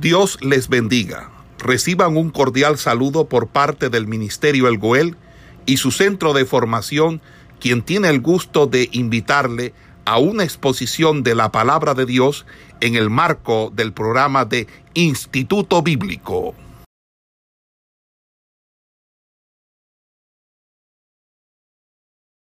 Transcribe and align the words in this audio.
Dios 0.00 0.38
les 0.42 0.68
bendiga. 0.68 1.30
Reciban 1.58 2.18
un 2.18 2.30
cordial 2.30 2.76
saludo 2.76 3.28
por 3.30 3.48
parte 3.48 3.88
del 3.88 4.06
Ministerio 4.06 4.68
El 4.68 4.76
Goel 4.76 5.16
y 5.64 5.78
su 5.78 5.90
centro 5.90 6.34
de 6.34 6.44
formación, 6.44 7.22
quien 7.60 7.82
tiene 7.82 8.10
el 8.10 8.20
gusto 8.20 8.66
de 8.66 8.90
invitarle 8.92 9.72
a 10.04 10.18
una 10.18 10.44
exposición 10.44 11.22
de 11.22 11.34
la 11.34 11.50
palabra 11.50 11.94
de 11.94 12.04
Dios 12.04 12.44
en 12.80 12.94
el 12.94 13.08
marco 13.08 13.72
del 13.74 13.94
programa 13.94 14.44
de 14.44 14.66
Instituto 14.92 15.82
Bíblico. 15.82 16.54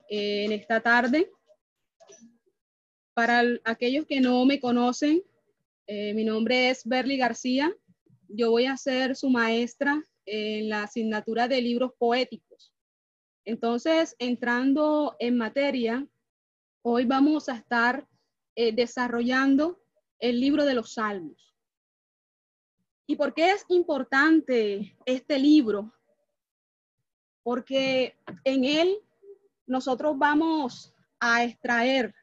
En 0.10 0.52
esta 0.52 0.82
tarde, 0.82 1.30
para 3.14 3.44
aquellos 3.64 4.08
que 4.08 4.20
no 4.20 4.46
me 4.46 4.60
conocen, 4.60 5.22
eh, 5.88 6.14
mi 6.14 6.24
nombre 6.24 6.70
es 6.70 6.86
Berly 6.86 7.18
García. 7.18 7.76
Yo 8.28 8.50
voy 8.52 8.66
a 8.66 8.78
ser 8.78 9.16
su 9.16 9.30
maestra 9.30 10.04
en 10.26 10.70
la 10.70 10.84
asignatura 10.84 11.48
de 11.48 11.62
libros 11.62 11.92
poéticos. 11.98 12.74
Entonces, 13.44 14.16
entrando 14.18 15.16
en 15.20 15.38
materia, 15.38 16.08
hoy 16.82 17.06
vamos 17.06 17.50
a 17.50 17.58
estar 17.58 18.08
eh, 18.56 18.74
desarrollando 18.74 19.80
el 20.18 20.40
libro 20.40 20.66
de 20.66 20.74
los 20.74 20.94
Salmos. 20.94 21.54
¿Y 23.06 23.16
por 23.16 23.36
qué 23.36 23.52
es 23.52 23.64
importante 23.70 24.98
este 25.06 25.38
libro? 25.38 25.94
Porque 27.44 28.18
en 28.44 28.66
él 28.66 28.98
nosotros 29.68 30.18
vamos 30.18 30.92
a 31.20 31.44
extraer 31.44 32.16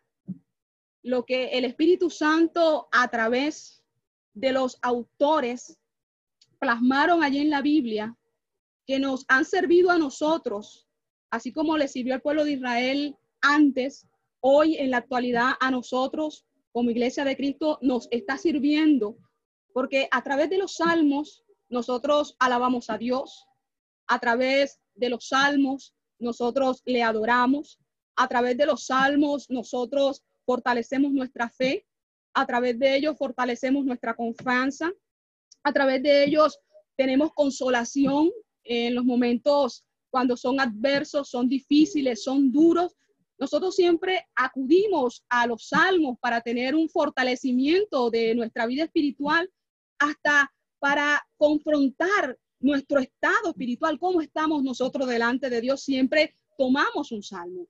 lo 1.02 1.24
que 1.24 1.46
el 1.46 1.64
Espíritu 1.64 2.10
Santo 2.10 2.88
a 2.92 3.08
través 3.08 3.82
de 4.34 4.52
los 4.52 4.78
autores 4.82 5.78
plasmaron 6.58 7.22
allí 7.22 7.38
en 7.38 7.50
la 7.50 7.60
Biblia, 7.60 8.16
que 8.86 8.98
nos 8.98 9.24
han 9.28 9.44
servido 9.44 9.90
a 9.90 9.98
nosotros, 9.98 10.86
así 11.30 11.52
como 11.52 11.76
le 11.76 11.88
sirvió 11.88 12.14
al 12.14 12.22
pueblo 12.22 12.44
de 12.44 12.52
Israel 12.52 13.16
antes, 13.40 14.06
hoy 14.40 14.76
en 14.76 14.90
la 14.90 14.98
actualidad 14.98 15.52
a 15.60 15.70
nosotros 15.70 16.46
como 16.72 16.90
iglesia 16.90 17.24
de 17.24 17.36
Cristo 17.36 17.78
nos 17.82 18.08
está 18.10 18.38
sirviendo, 18.38 19.16
porque 19.72 20.08
a 20.10 20.22
través 20.22 20.50
de 20.50 20.58
los 20.58 20.76
salmos 20.76 21.44
nosotros 21.68 22.36
alabamos 22.38 22.90
a 22.90 22.98
Dios, 22.98 23.46
a 24.06 24.18
través 24.18 24.80
de 24.94 25.08
los 25.10 25.28
salmos 25.28 25.94
nosotros 26.18 26.82
le 26.84 27.02
adoramos, 27.02 27.78
a 28.16 28.28
través 28.28 28.56
de 28.56 28.66
los 28.66 28.86
salmos 28.86 29.50
nosotros 29.50 30.22
fortalecemos 30.44 31.12
nuestra 31.12 31.48
fe, 31.48 31.86
a 32.34 32.46
través 32.46 32.78
de 32.78 32.96
ellos 32.96 33.16
fortalecemos 33.18 33.84
nuestra 33.84 34.14
confianza, 34.14 34.90
a 35.62 35.72
través 35.72 36.02
de 36.02 36.24
ellos 36.24 36.58
tenemos 36.96 37.32
consolación 37.32 38.30
en 38.64 38.94
los 38.94 39.04
momentos 39.04 39.84
cuando 40.10 40.36
son 40.36 40.60
adversos, 40.60 41.30
son 41.30 41.48
difíciles, 41.48 42.22
son 42.22 42.52
duros. 42.52 42.94
Nosotros 43.38 43.74
siempre 43.74 44.26
acudimos 44.34 45.24
a 45.28 45.46
los 45.46 45.68
salmos 45.68 46.18
para 46.20 46.40
tener 46.40 46.74
un 46.74 46.88
fortalecimiento 46.88 48.10
de 48.10 48.34
nuestra 48.34 48.66
vida 48.66 48.84
espiritual, 48.84 49.50
hasta 49.98 50.52
para 50.78 51.24
confrontar 51.36 52.38
nuestro 52.60 53.00
estado 53.00 53.50
espiritual, 53.50 53.98
cómo 53.98 54.20
estamos 54.20 54.62
nosotros 54.62 55.08
delante 55.08 55.50
de 55.50 55.60
Dios, 55.60 55.82
siempre 55.82 56.36
tomamos 56.56 57.10
un 57.10 57.22
salmo. 57.22 57.66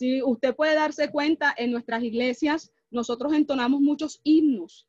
Si 0.00 0.22
usted 0.22 0.56
puede 0.56 0.76
darse 0.76 1.10
cuenta, 1.10 1.54
en 1.58 1.72
nuestras 1.72 2.02
iglesias 2.02 2.72
nosotros 2.90 3.34
entonamos 3.34 3.82
muchos 3.82 4.18
himnos 4.24 4.88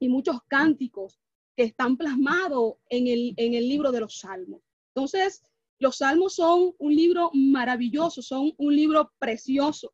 y 0.00 0.08
muchos 0.08 0.38
cánticos 0.48 1.20
que 1.54 1.64
están 1.64 1.98
plasmados 1.98 2.76
en 2.88 3.08
el, 3.08 3.34
en 3.36 3.52
el 3.52 3.68
libro 3.68 3.92
de 3.92 4.00
los 4.00 4.20
salmos. 4.20 4.62
Entonces, 4.94 5.42
los 5.78 5.98
salmos 5.98 6.36
son 6.36 6.74
un 6.78 6.96
libro 6.96 7.30
maravilloso, 7.34 8.22
son 8.22 8.54
un 8.56 8.74
libro 8.74 9.12
precioso, 9.18 9.92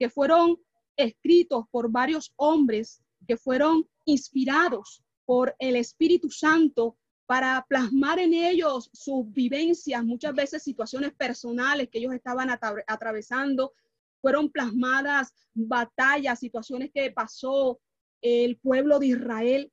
que 0.00 0.10
fueron 0.10 0.60
escritos 0.96 1.66
por 1.70 1.88
varios 1.88 2.32
hombres 2.34 3.00
que 3.28 3.36
fueron 3.36 3.88
inspirados 4.04 5.04
por 5.24 5.54
el 5.60 5.76
Espíritu 5.76 6.28
Santo 6.28 6.96
para 7.26 7.64
plasmar 7.68 8.18
en 8.18 8.34
ellos 8.34 8.90
sus 8.92 9.32
vivencias, 9.32 10.04
muchas 10.04 10.34
veces 10.34 10.64
situaciones 10.64 11.12
personales 11.12 11.88
que 11.88 11.98
ellos 12.00 12.14
estaban 12.14 12.50
atravesando, 12.88 13.74
fueron 14.22 14.50
plasmadas 14.50 15.34
batallas, 15.52 16.38
situaciones 16.38 16.90
que 16.94 17.10
pasó 17.10 17.80
el 18.22 18.56
pueblo 18.58 18.98
de 19.00 19.08
Israel, 19.08 19.72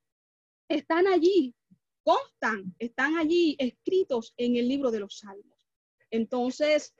están 0.68 1.08
allí, 1.08 1.56
constan, 2.04 2.76
están 2.80 3.16
allí 3.16 3.56
escritos 3.60 4.34
en 4.38 4.56
el 4.56 4.68
libro 4.68 4.92
de 4.92 5.00
los 5.00 5.20
salmos. 5.20 5.58
Entonces, 6.10 6.96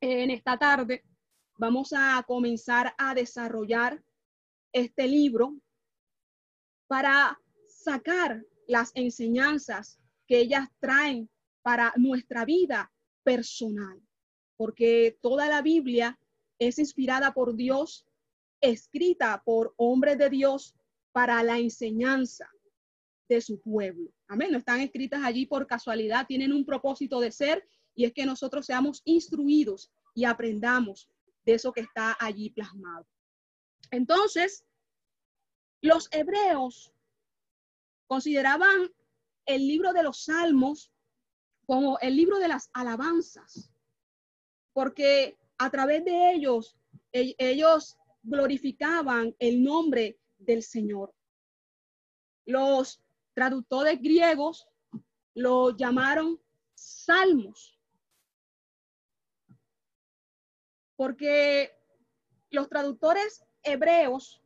en 0.00 0.30
esta 0.30 0.58
tarde 0.58 1.04
vamos 1.56 1.92
a 1.96 2.22
comenzar 2.26 2.92
a 2.98 3.14
desarrollar 3.14 4.02
este 4.72 5.06
libro 5.06 5.56
para 6.88 7.38
sacar 7.68 8.42
las 8.66 8.90
enseñanzas 8.94 10.00
que 10.26 10.40
ellas 10.40 10.68
traen 10.80 11.30
para 11.62 11.92
nuestra 11.96 12.44
vida 12.44 12.92
personal, 13.22 14.02
porque 14.56 15.16
toda 15.20 15.48
la 15.48 15.62
Biblia 15.62 16.18
es 16.68 16.78
inspirada 16.78 17.32
por 17.32 17.54
Dios, 17.54 18.06
escrita 18.60 19.42
por 19.44 19.74
hombres 19.76 20.18
de 20.18 20.30
Dios 20.30 20.74
para 21.12 21.42
la 21.42 21.58
enseñanza 21.58 22.48
de 23.28 23.40
su 23.40 23.60
pueblo. 23.60 24.12
Amén. 24.28 24.50
No 24.52 24.58
están 24.58 24.80
escritas 24.80 25.22
allí 25.24 25.46
por 25.46 25.66
casualidad, 25.66 26.26
tienen 26.26 26.52
un 26.52 26.64
propósito 26.64 27.20
de 27.20 27.32
ser 27.32 27.66
y 27.94 28.04
es 28.04 28.12
que 28.12 28.26
nosotros 28.26 28.66
seamos 28.66 29.02
instruidos 29.04 29.90
y 30.14 30.24
aprendamos 30.24 31.08
de 31.44 31.54
eso 31.54 31.72
que 31.72 31.80
está 31.80 32.16
allí 32.20 32.50
plasmado. 32.50 33.06
Entonces, 33.90 34.64
los 35.80 36.08
hebreos 36.12 36.92
consideraban 38.06 38.90
el 39.46 39.66
libro 39.66 39.92
de 39.92 40.02
los 40.02 40.24
salmos 40.24 40.92
como 41.66 41.98
el 42.00 42.16
libro 42.16 42.38
de 42.38 42.48
las 42.48 42.70
alabanzas, 42.72 43.72
porque 44.72 45.38
a 45.64 45.70
través 45.70 46.04
de 46.04 46.32
ellos, 46.32 46.76
ellos 47.12 47.96
glorificaban 48.24 49.34
el 49.38 49.62
nombre 49.62 50.18
del 50.38 50.62
Señor. 50.62 51.14
Los 52.44 53.00
traductores 53.32 54.00
griegos 54.00 54.66
lo 55.34 55.76
llamaron 55.76 56.40
salmos, 56.74 57.78
porque 60.96 61.70
los 62.50 62.68
traductores 62.68 63.44
hebreos 63.62 64.42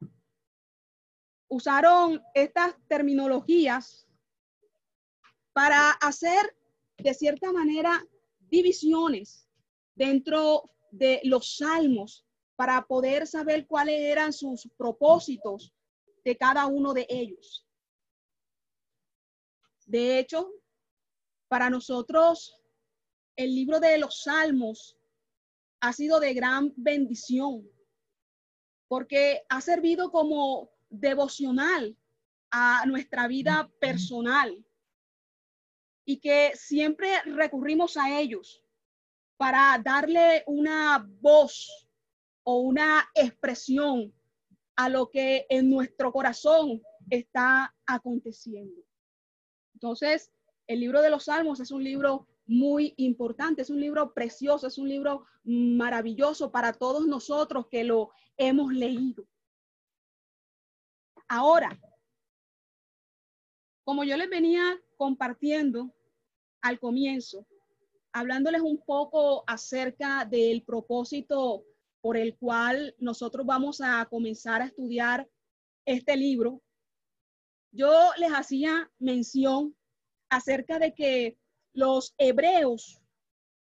usaron 1.49 2.23
estas 2.35 2.75
terminologías 2.89 4.07
para 5.55 5.93
hacer 5.93 6.55
de 6.99 7.15
cierta 7.15 7.53
manera 7.53 8.07
divisiones 8.51 9.49
dentro 9.95 10.76
de 10.97 11.21
los 11.25 11.57
salmos 11.57 12.25
para 12.57 12.87
poder 12.87 13.27
saber 13.27 13.67
cuáles 13.67 14.01
eran 14.01 14.33
sus 14.33 14.69
propósitos 14.77 15.73
de 16.25 16.37
cada 16.37 16.67
uno 16.67 16.95
de 16.95 17.07
ellos. 17.09 17.67
De 19.85 20.19
hecho, 20.19 20.51
para 21.49 21.71
nosotros, 21.71 22.59
el 23.37 23.55
libro 23.55 23.79
de 23.79 23.99
los 23.99 24.23
salmos 24.23 24.97
ha 25.81 25.93
sido 25.93 26.19
de 26.19 26.35
gran 26.35 26.73
bendición 26.77 27.71
porque 28.89 29.43
ha 29.49 29.61
servido 29.61 30.11
como 30.11 30.71
devocional 30.89 31.97
a 32.51 32.87
nuestra 32.87 33.29
vida 33.29 33.71
personal 33.81 34.65
y 36.05 36.21
que 36.21 36.53
siempre 36.55 37.21
recurrimos 37.23 37.97
a 37.97 38.19
ellos 38.19 38.66
para 39.37 39.81
darle 39.85 40.43
una 40.47 41.07
voz 41.21 41.89
o 42.43 42.61
una 42.61 43.09
expresión 43.15 44.13
a 44.77 44.89
lo 44.89 45.11
que 45.11 45.47
en 45.49 45.71
nuestro 45.71 46.13
corazón 46.13 46.83
está 47.11 47.75
aconteciendo. 47.87 48.83
Entonces, 49.75 50.31
el 50.67 50.81
libro 50.81 51.03
de 51.03 51.11
los 51.11 51.25
Salmos 51.25 51.61
es 51.61 51.71
un 51.71 51.85
libro 51.85 52.27
muy 52.47 52.95
importante, 52.97 53.63
es 53.63 53.71
un 53.71 53.81
libro 53.81 54.15
precioso, 54.15 54.67
es 54.67 54.79
un 54.79 54.89
libro 54.89 55.25
maravilloso 55.45 56.51
para 56.51 56.73
todos 56.73 57.07
nosotros 57.07 57.67
que 57.69 57.85
lo 57.85 58.11
hemos 58.37 58.73
leído. 58.73 59.27
Ahora, 61.29 61.79
como 63.85 64.05
yo 64.05 64.17
les 64.17 64.31
venía 64.31 64.81
compartiendo 64.97 65.93
al 66.61 66.79
comienzo, 66.79 67.47
hablándoles 68.17 68.63
un 68.63 68.79
poco 68.79 69.45
acerca 69.47 70.25
del 70.25 70.63
propósito 70.63 71.67
por 72.01 72.17
el 72.17 72.35
cual 72.39 72.95
nosotros 72.99 73.45
vamos 73.45 73.83
a 73.83 74.07
comenzar 74.07 74.63
a 74.63 74.67
estudiar 74.67 75.29
este 75.85 76.17
libro. 76.17 76.63
yo 77.73 77.93
les 78.17 78.31
hacía 78.33 78.91
mención 78.99 79.77
acerca 80.31 80.79
de 80.79 80.95
que 80.95 81.37
los 81.75 82.15
hebreos 82.17 83.03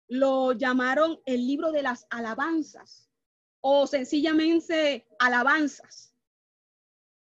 lo 0.08 0.54
llamaron 0.54 1.20
el 1.26 1.46
libro 1.46 1.72
de 1.72 1.84
las 1.84 2.08
alabanzas 2.10 3.12
o 3.60 3.86
sencillamente 3.86 5.06
alabanzas 5.20 6.16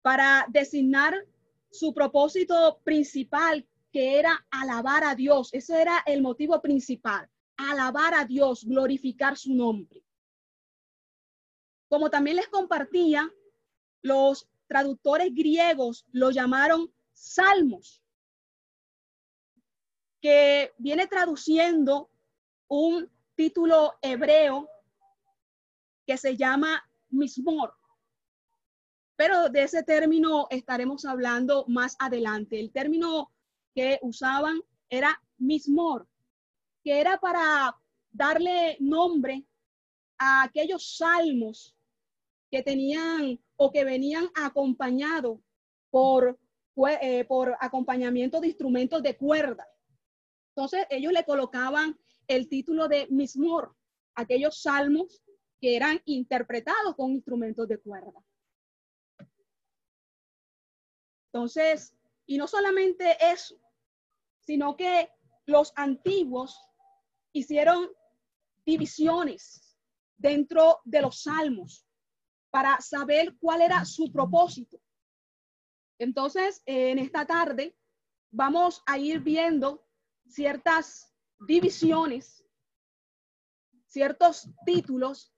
para 0.03 0.45
designar 0.49 1.15
su 1.71 1.95
propósito 1.95 2.81
principal, 2.83 3.65
que 3.97 4.19
era 4.19 4.47
alabar 4.51 5.05
a 5.05 5.15
Dios. 5.15 5.49
Ese 5.55 5.81
era 5.81 6.03
el 6.05 6.21
motivo 6.21 6.61
principal, 6.61 7.31
alabar 7.57 8.13
a 8.13 8.27
Dios, 8.27 8.63
glorificar 8.63 9.39
su 9.39 9.55
nombre. 9.55 10.05
Como 11.89 12.11
también 12.11 12.37
les 12.37 12.49
compartía, 12.49 13.33
los 14.03 14.51
traductores 14.67 15.35
griegos 15.35 16.05
lo 16.13 16.31
llamaron 16.31 16.93
salmos, 17.15 18.03
que 20.21 20.75
viene 20.77 21.07
traduciendo 21.07 22.11
un 22.69 23.11
título 23.35 23.95
hebreo 24.03 24.69
que 26.07 26.19
se 26.19 26.37
llama 26.37 26.87
mismor. 27.09 27.73
Pero 29.17 29.49
de 29.49 29.63
ese 29.63 29.83
término 29.83 30.49
estaremos 30.51 31.07
hablando 31.07 31.65
más 31.67 31.97
adelante. 31.99 32.61
El 32.61 32.71
término 32.71 33.33
que 33.77 33.99
usaban 34.01 34.59
era 34.89 35.23
mismor, 35.37 36.09
que 36.83 36.99
era 36.99 37.19
para 37.21 37.77
darle 38.11 38.79
nombre 38.81 39.45
a 40.19 40.45
aquellos 40.45 40.97
salmos 40.97 41.77
que 42.51 42.63
tenían 42.63 43.39
o 43.57 43.71
que 43.71 43.85
venían 43.85 44.31
acompañados 44.35 45.41
por, 45.91 46.39
eh, 47.03 47.25
por 47.27 47.55
acompañamiento 47.61 48.41
de 48.41 48.49
instrumentos 48.49 49.03
de 49.03 49.15
cuerda. 49.15 49.69
Entonces 50.55 50.87
ellos 50.89 51.13
le 51.13 51.25
colocaban 51.25 51.99
el 52.29 52.49
título 52.49 52.89
de 52.89 53.07
mismor, 53.09 53.77
aquellos 54.15 54.63
salmos 54.63 55.23
que 55.61 55.77
eran 55.77 56.01
interpretados 56.07 56.95
con 56.97 57.11
instrumentos 57.11 57.69
de 57.69 57.79
cuerda. 57.79 58.25
Entonces, 61.31 61.95
y 62.25 62.39
no 62.39 62.47
solamente 62.49 63.19
eso, 63.21 63.61
sino 64.47 64.77
que 64.77 65.11
los 65.47 65.73
antiguos 65.75 66.57
hicieron 67.33 67.91
divisiones 68.65 69.77
dentro 70.17 70.81
de 70.85 71.03
los 71.03 71.23
salmos 71.23 71.85
para 72.51 72.81
saber 72.81 73.37
cuál 73.39 73.61
era 73.61 73.85
su 73.85 74.11
propósito. 74.11 74.81
Entonces, 75.99 76.63
en 76.65 76.99
esta 76.99 77.27
tarde 77.27 77.77
vamos 78.31 78.83
a 78.87 78.99
ir 78.99 79.21
viendo 79.21 79.85
ciertas 80.29 81.13
divisiones, 81.41 82.45
ciertos 83.87 84.49
títulos 84.65 85.33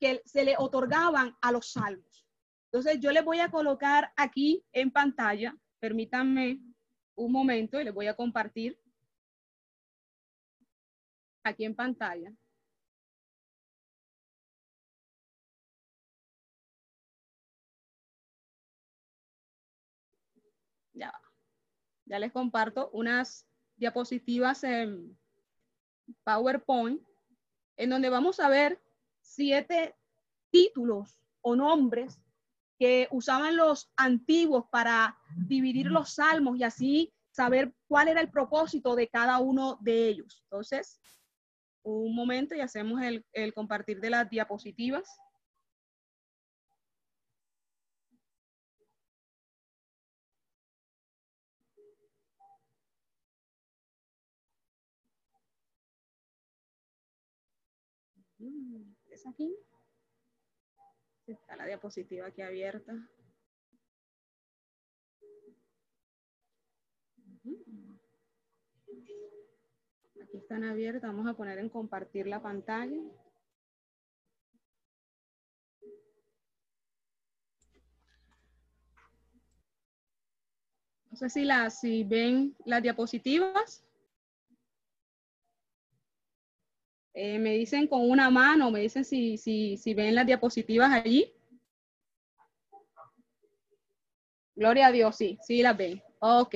que 0.00 0.22
se 0.24 0.44
le 0.44 0.54
otorgaban 0.58 1.36
a 1.40 1.52
los 1.52 1.72
salmos. 1.72 2.26
Entonces, 2.70 3.00
yo 3.00 3.10
les 3.12 3.24
voy 3.24 3.40
a 3.40 3.50
colocar 3.50 4.12
aquí 4.16 4.64
en 4.72 4.90
pantalla, 4.90 5.56
permítanme 5.80 6.60
un 7.16 7.32
momento 7.32 7.80
y 7.80 7.84
les 7.84 7.94
voy 7.94 8.06
a 8.06 8.14
compartir 8.14 8.78
aquí 11.42 11.64
en 11.64 11.74
pantalla. 11.74 12.32
Ya, 20.92 21.12
ya 22.06 22.18
les 22.18 22.32
comparto 22.32 22.90
unas 22.90 23.46
diapositivas 23.76 24.62
en 24.64 25.18
PowerPoint 26.22 27.02
en 27.76 27.90
donde 27.90 28.08
vamos 28.08 28.38
a 28.38 28.48
ver 28.48 28.80
siete 29.20 29.96
títulos 30.50 31.18
o 31.40 31.56
nombres 31.56 32.20
que 32.78 33.08
usaban 33.10 33.56
los 33.56 33.92
antiguos 33.96 34.64
para 34.70 35.16
dividir 35.46 35.86
los 35.86 36.14
salmos 36.14 36.56
y 36.58 36.64
así 36.64 37.12
saber 37.30 37.74
cuál 37.88 38.08
era 38.08 38.20
el 38.20 38.30
propósito 38.30 38.94
de 38.94 39.08
cada 39.08 39.38
uno 39.38 39.78
de 39.80 40.08
ellos. 40.08 40.42
Entonces, 40.44 41.00
un 41.82 42.14
momento 42.14 42.54
y 42.54 42.60
hacemos 42.60 43.02
el, 43.02 43.24
el 43.32 43.52
compartir 43.52 44.00
de 44.00 44.10
las 44.10 44.30
diapositivas. 44.30 45.08
¿Es 59.10 59.26
aquí? 59.26 59.56
Está 61.26 61.56
la 61.56 61.64
diapositiva 61.66 62.26
aquí 62.26 62.42
abierta. 62.42 62.92
Aquí 70.22 70.36
están 70.36 70.64
abiertas. 70.64 71.02
Vamos 71.02 71.26
a 71.26 71.34
poner 71.34 71.58
en 71.58 71.70
compartir 71.70 72.26
la 72.26 72.42
pantalla. 72.42 73.00
No 81.10 81.16
sé 81.16 81.30
si, 81.30 81.44
la, 81.44 81.70
si 81.70 82.04
ven 82.04 82.54
las 82.66 82.82
diapositivas. 82.82 83.84
Eh, 87.14 87.38
me 87.38 87.52
dicen 87.52 87.86
con 87.86 88.10
una 88.10 88.28
mano, 88.28 88.72
me 88.72 88.80
dicen 88.80 89.04
si, 89.04 89.38
si, 89.38 89.76
si 89.76 89.94
ven 89.94 90.16
las 90.16 90.26
diapositivas 90.26 90.90
allí. 90.92 91.32
Gloria 94.56 94.88
a 94.88 94.92
Dios, 94.92 95.16
sí, 95.16 95.38
sí 95.42 95.62
las 95.62 95.76
ven. 95.76 96.02
Ok. 96.18 96.54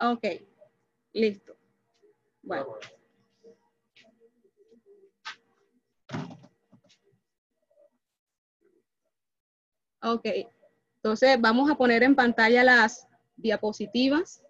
Ok, 0.00 0.24
listo. 1.12 1.56
Bueno. 2.42 2.78
Ok. 10.02 10.26
Entonces, 11.02 11.40
vamos 11.40 11.70
a 11.70 11.76
poner 11.76 12.02
en 12.02 12.14
pantalla 12.14 12.62
las 12.62 13.08
diapositivas. 13.36 14.42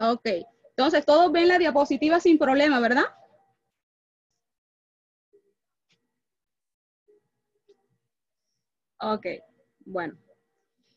Ok, 0.00 0.26
entonces 0.70 1.06
todos 1.06 1.30
ven 1.30 1.46
la 1.46 1.58
diapositiva 1.58 2.18
sin 2.18 2.36
problema, 2.36 2.80
¿verdad? 2.80 3.04
Ok, 8.98 9.26
bueno. 9.84 10.18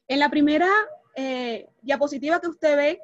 En 0.08 0.20
la 0.20 0.30
primera 0.30 0.70
eh, 1.16 1.70
diapositiva 1.84 2.40
que 2.40 2.48
usted 2.48 2.76
ve, 2.78 3.02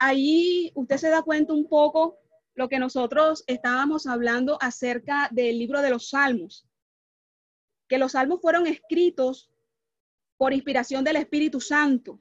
ahí 0.00 0.72
usted 0.74 0.96
se 0.96 1.10
da 1.10 1.22
cuenta 1.22 1.52
un 1.52 1.68
poco 1.68 2.18
lo 2.54 2.68
que 2.68 2.78
nosotros 2.78 3.44
estábamos 3.46 4.06
hablando 4.06 4.58
acerca 4.60 5.28
del 5.30 5.58
libro 5.58 5.82
de 5.82 5.90
los 5.90 6.08
salmos, 6.08 6.66
que 7.86 7.98
los 7.98 8.12
salmos 8.12 8.40
fueron 8.40 8.66
escritos 8.66 9.50
por 10.36 10.52
inspiración 10.52 11.04
del 11.04 11.16
Espíritu 11.16 11.60
Santo. 11.60 12.18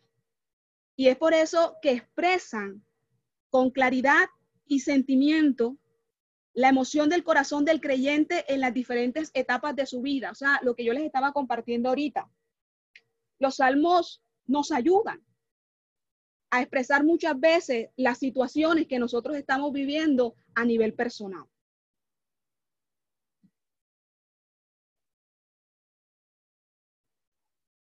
Y 0.96 1.08
es 1.08 1.18
por 1.18 1.34
eso 1.34 1.78
que 1.82 1.92
expresan 1.92 2.86
con 3.50 3.72
claridad 3.72 4.28
y 4.68 4.82
sentimiento 4.82 5.78
la 6.54 6.70
emoción 6.70 7.08
del 7.08 7.24
corazón 7.24 7.64
del 7.64 7.80
creyente 7.80 8.44
en 8.54 8.60
las 8.60 8.74
diferentes 8.74 9.32
etapas 9.34 9.76
de 9.76 9.86
su 9.86 10.02
vida. 10.02 10.32
O 10.32 10.36
sea, 10.36 10.60
lo 10.64 10.76
que 10.76 10.84
yo 10.84 10.92
les 10.92 11.04
estaba 11.04 11.32
compartiendo 11.32 11.90
ahorita. 11.90 12.30
Los 13.40 13.56
salmos 13.56 14.22
nos 14.46 14.72
ayudan 14.74 15.24
a 16.52 16.62
expresar 16.62 17.04
muchas 17.04 17.40
veces 17.40 17.90
las 17.96 18.18
situaciones 18.18 18.88
que 18.88 19.00
nosotros 19.00 19.38
estamos 19.38 19.72
viviendo 19.72 20.36
a 20.56 20.66
nivel 20.66 20.94
personal. 20.94 21.46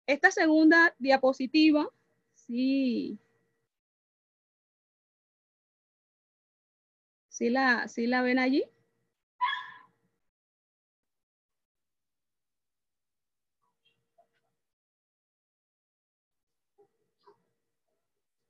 Esta 0.06 0.30
segunda 0.30 0.94
diapositiva, 0.98 1.88
sí. 2.34 3.18
¿Sí 7.28 7.48
la, 7.48 7.88
sí 7.88 8.06
la 8.06 8.20
ven 8.22 8.38
allí? 8.38 8.64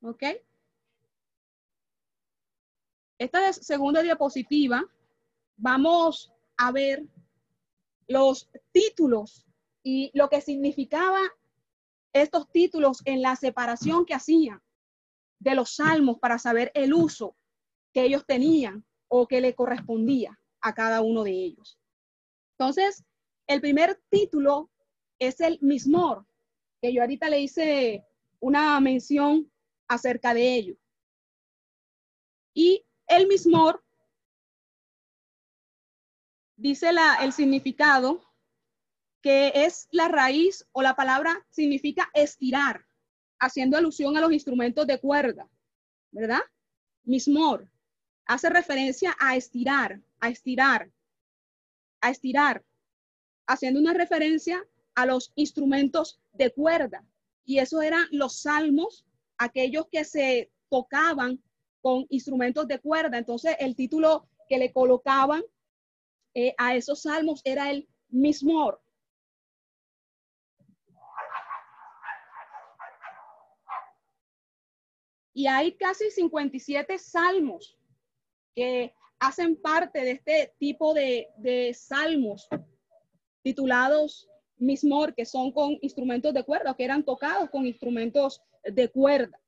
¿Ok? 0.02 0.22
Esta 3.18 3.52
segunda 3.52 4.02
diapositiva, 4.02 4.82
vamos 5.56 6.32
a 6.56 6.72
ver 6.72 7.04
los 8.08 8.50
títulos 8.72 9.46
y 9.82 10.10
lo 10.14 10.28
que 10.28 10.40
significaba 10.40 11.20
estos 12.12 12.50
títulos 12.50 13.02
en 13.04 13.22
la 13.22 13.36
separación 13.36 14.04
que 14.04 14.14
hacían 14.14 14.62
de 15.38 15.54
los 15.54 15.76
salmos 15.76 16.18
para 16.18 16.38
saber 16.38 16.70
el 16.74 16.92
uso 16.92 17.36
que 17.92 18.02
ellos 18.02 18.24
tenían 18.26 18.84
o 19.08 19.26
que 19.26 19.40
le 19.40 19.54
correspondía 19.54 20.38
a 20.60 20.74
cada 20.74 21.00
uno 21.02 21.22
de 21.24 21.32
ellos. 21.32 21.78
Entonces, 22.58 23.04
el 23.46 23.60
primer 23.60 24.00
título 24.10 24.70
es 25.18 25.40
el 25.40 25.58
mismor, 25.60 26.26
que 26.80 26.92
yo 26.92 27.02
ahorita 27.02 27.28
le 27.28 27.40
hice 27.40 28.04
una 28.38 28.78
mención 28.80 29.49
acerca 29.90 30.32
de 30.34 30.54
ello. 30.54 30.76
Y 32.54 32.86
el 33.08 33.26
mismor 33.26 33.84
dice 36.56 36.92
la, 36.92 37.16
el 37.16 37.32
significado 37.32 38.24
que 39.20 39.52
es 39.54 39.88
la 39.90 40.06
raíz 40.06 40.64
o 40.72 40.80
la 40.80 40.94
palabra 40.94 41.44
significa 41.50 42.08
estirar, 42.14 42.86
haciendo 43.40 43.76
alusión 43.76 44.16
a 44.16 44.20
los 44.20 44.32
instrumentos 44.32 44.86
de 44.86 45.00
cuerda, 45.00 45.48
¿verdad? 46.12 46.40
Mismor 47.02 47.68
hace 48.26 48.48
referencia 48.48 49.16
a 49.18 49.34
estirar, 49.34 50.00
a 50.20 50.28
estirar, 50.28 50.88
a 52.00 52.10
estirar, 52.10 52.64
haciendo 53.48 53.80
una 53.80 53.92
referencia 53.92 54.64
a 54.94 55.04
los 55.04 55.32
instrumentos 55.34 56.20
de 56.32 56.52
cuerda. 56.52 57.04
Y 57.44 57.58
eso 57.58 57.82
eran 57.82 58.06
los 58.12 58.40
salmos, 58.42 59.04
aquellos 59.40 59.86
que 59.90 60.04
se 60.04 60.52
tocaban 60.68 61.42
con 61.80 62.06
instrumentos 62.10 62.68
de 62.68 62.78
cuerda. 62.78 63.16
Entonces, 63.16 63.56
el 63.58 63.74
título 63.74 64.28
que 64.48 64.58
le 64.58 64.70
colocaban 64.70 65.42
eh, 66.34 66.54
a 66.58 66.76
esos 66.76 67.02
salmos 67.02 67.40
era 67.44 67.70
el 67.70 67.88
mismor. 68.10 68.80
Y 75.32 75.46
hay 75.46 75.72
casi 75.72 76.10
57 76.10 76.98
salmos 76.98 77.78
que 78.54 78.92
hacen 79.18 79.56
parte 79.56 80.00
de 80.00 80.10
este 80.10 80.54
tipo 80.58 80.92
de, 80.92 81.28
de 81.38 81.72
salmos 81.72 82.46
titulados 83.42 84.28
mismor, 84.58 85.14
que 85.14 85.24
son 85.24 85.50
con 85.50 85.78
instrumentos 85.80 86.34
de 86.34 86.44
cuerda, 86.44 86.74
que 86.76 86.84
eran 86.84 87.04
tocados 87.04 87.48
con 87.48 87.66
instrumentos 87.66 88.42
de 88.64 88.90
cuerda. 88.90 89.40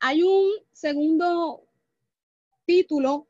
Hay 0.00 0.22
un 0.22 0.50
segundo 0.72 1.68
título 2.64 3.28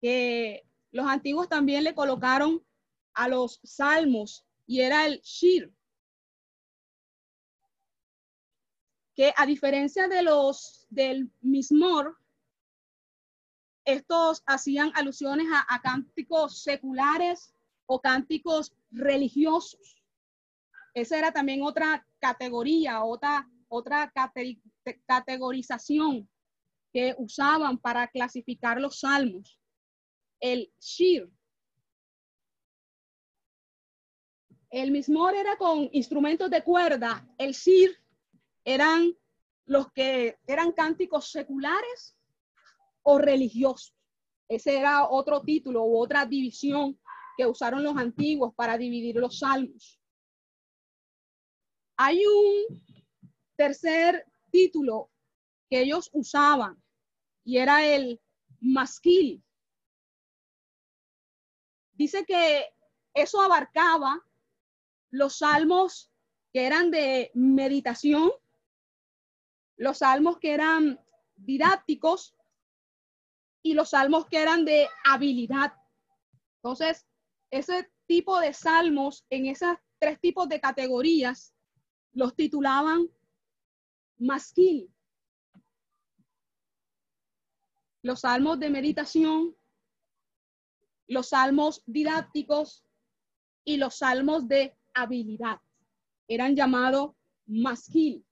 que 0.00 0.66
los 0.90 1.06
antiguos 1.06 1.48
también 1.48 1.84
le 1.84 1.94
colocaron 1.94 2.64
a 3.12 3.28
los 3.28 3.60
salmos 3.62 4.46
y 4.66 4.80
era 4.80 5.06
el 5.06 5.20
Shir. 5.20 5.72
Que 9.14 9.32
a 9.36 9.46
diferencia 9.46 10.08
de 10.08 10.22
los 10.22 10.86
del 10.90 11.30
Mismor, 11.40 12.18
estos 13.86 14.42
hacían 14.46 14.92
alusiones 14.94 15.46
a, 15.68 15.80
cánticos 15.80 16.62
seculares 16.62 17.54
o 17.86 18.00
cánticos 18.00 18.74
religiosos. 18.96 20.02
Esa 20.94 21.18
era 21.18 21.32
también 21.32 21.62
otra 21.62 22.06
categoría, 22.18 23.04
otra, 23.04 23.48
otra 23.68 24.12
categorización 25.06 26.28
que 26.92 27.14
usaban 27.18 27.78
para 27.78 28.08
clasificar 28.08 28.80
los 28.80 29.00
salmos. 29.00 29.60
El 30.40 30.72
shir. 30.80 31.30
El 34.70 34.90
mismor 34.90 35.34
era 35.34 35.56
con 35.56 35.88
instrumentos 35.92 36.50
de 36.50 36.62
cuerda. 36.64 37.28
El 37.38 37.52
shir 37.52 37.96
eran 38.64 39.14
los 39.66 39.92
que 39.92 40.38
eran 40.46 40.72
cánticos 40.72 41.30
seculares 41.30 42.16
o 43.02 43.18
religiosos. 43.18 43.94
Ese 44.48 44.78
era 44.78 45.08
otro 45.08 45.42
título 45.42 45.84
u 45.84 45.98
otra 45.98 46.24
división 46.24 46.98
que 47.36 47.46
usaron 47.46 47.82
los 47.82 47.96
antiguos 47.96 48.54
para 48.54 48.78
dividir 48.78 49.16
los 49.16 49.38
salmos. 49.38 50.00
Hay 51.96 52.22
un 52.26 52.82
tercer 53.56 54.26
título 54.50 55.10
que 55.68 55.80
ellos 55.80 56.10
usaban 56.12 56.82
y 57.44 57.58
era 57.58 57.84
el 57.84 58.20
masquil. 58.60 59.42
Dice 61.92 62.24
que 62.26 62.66
eso 63.14 63.40
abarcaba 63.40 64.22
los 65.10 65.38
salmos 65.38 66.10
que 66.52 66.66
eran 66.66 66.90
de 66.90 67.30
meditación, 67.34 68.30
los 69.76 69.98
salmos 69.98 70.38
que 70.38 70.52
eran 70.52 71.00
didácticos 71.36 72.34
y 73.62 73.74
los 73.74 73.90
salmos 73.90 74.26
que 74.26 74.40
eran 74.40 74.64
de 74.64 74.88
habilidad. 75.04 75.74
Entonces, 76.56 77.06
ese 77.56 77.90
tipo 78.06 78.38
de 78.40 78.52
salmos 78.52 79.24
en 79.30 79.46
esas 79.46 79.78
tres 79.98 80.20
tipos 80.20 80.48
de 80.48 80.60
categorías 80.60 81.54
los 82.12 82.34
titulaban 82.34 83.08
masquil. 84.18 84.90
Los 88.02 88.20
salmos 88.20 88.58
de 88.60 88.70
meditación, 88.70 89.56
los 91.08 91.30
salmos 91.30 91.82
didácticos 91.86 92.84
y 93.64 93.76
los 93.76 93.98
salmos 93.98 94.46
de 94.48 94.76
habilidad. 94.94 95.60
Eran 96.28 96.54
llamados 96.54 97.12
masquil. 97.46 98.24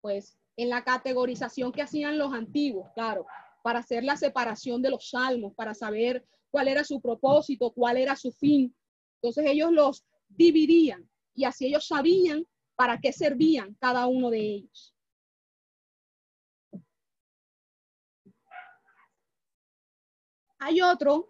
Pues 0.00 0.38
en 0.56 0.70
la 0.70 0.82
categorización 0.82 1.72
que 1.72 1.82
hacían 1.82 2.18
los 2.18 2.32
antiguos, 2.32 2.90
claro, 2.94 3.26
para 3.62 3.80
hacer 3.80 4.04
la 4.04 4.16
separación 4.16 4.82
de 4.82 4.90
los 4.90 5.10
salmos, 5.10 5.54
para 5.54 5.74
saber 5.74 6.26
cuál 6.50 6.68
era 6.68 6.84
su 6.84 7.00
propósito, 7.00 7.72
cuál 7.72 7.96
era 7.96 8.16
su 8.16 8.32
fin. 8.32 8.74
Entonces 9.22 9.44
ellos 9.46 9.72
los 9.72 10.04
dividían 10.28 11.08
y 11.34 11.44
así 11.44 11.66
ellos 11.66 11.86
sabían 11.86 12.46
para 12.74 12.98
qué 13.00 13.12
servían 13.12 13.74
cada 13.80 14.06
uno 14.06 14.30
de 14.30 14.40
ellos. 14.40 14.94
Hay 20.58 20.82
otro 20.82 21.28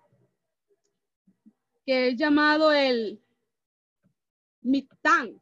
que 1.87 2.09
es 2.09 2.17
llamado 2.17 2.73
el 2.73 3.23
mitán, 4.63 5.41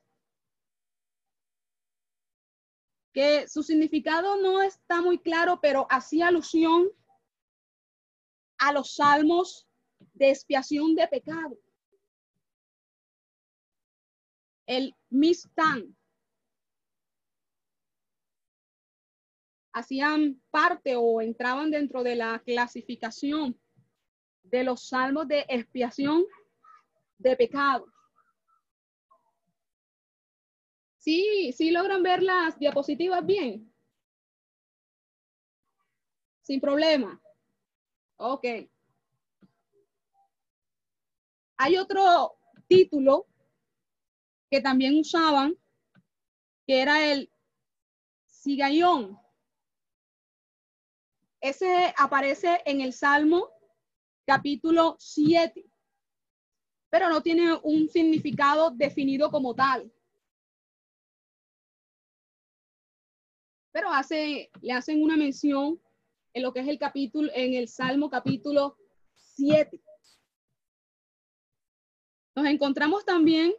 que 3.13 3.49
su 3.49 3.63
significado 3.63 4.41
no 4.41 4.63
está 4.63 5.01
muy 5.01 5.19
claro, 5.19 5.59
pero 5.61 5.87
hacía 5.91 6.29
alusión 6.29 6.91
a 8.59 8.73
los 8.73 8.95
salmos 8.95 9.68
de 10.19 10.31
expiación 10.31 10.95
de 10.95 11.07
pecado. 11.07 11.57
El 14.67 14.95
mistán 15.09 15.97
hacían 19.73 20.43
parte 20.51 20.97
o 20.97 21.21
entraban 21.21 21.71
dentro 21.71 22.03
de 22.03 22.17
la 22.17 22.41
clasificación 22.41 23.59
de 24.43 24.65
los 24.65 24.89
salmos 24.89 25.29
de 25.29 25.47
expiación 25.49 26.25
de 27.19 27.37
pecado. 27.37 27.87
Sí, 30.97 31.53
sí 31.57 31.71
logran 31.71 32.03
ver 32.03 32.23
las 32.23 32.59
diapositivas 32.59 33.25
bien. 33.25 33.73
Sin 36.43 36.61
problema. 36.61 37.21
Ok. 38.17 38.45
Hay 41.61 41.77
otro 41.77 42.38
título 42.69 43.27
que 44.49 44.61
también 44.61 44.97
usaban, 44.97 45.59
que 46.67 46.81
era 46.81 47.05
el 47.05 47.33
Sigayón. 48.27 49.19
Ese 51.41 51.93
aparece 51.99 52.62
en 52.65 52.81
el 52.81 52.93
Salmo 52.93 53.50
capítulo 54.25 54.95
7, 55.00 55.69
pero 56.91 57.09
no 57.09 57.23
tiene 57.23 57.53
un 57.65 57.88
significado 57.88 58.71
definido 58.71 59.29
como 59.29 59.53
tal. 59.53 59.93
Pero 63.73 63.91
hace, 63.91 64.50
le 64.61 64.73
hacen 64.73 65.03
una 65.03 65.17
mención 65.17 65.81
en 66.35 66.43
lo 66.43 66.53
que 66.53 66.61
es 66.61 66.69
el 66.69 66.79
capítulo, 66.79 67.33
en 67.35 67.55
el 67.55 67.67
Salmo 67.67 68.09
capítulo 68.09 68.77
7. 69.15 69.83
Nos 72.38 72.47
encontramos 72.47 73.04
también 73.04 73.52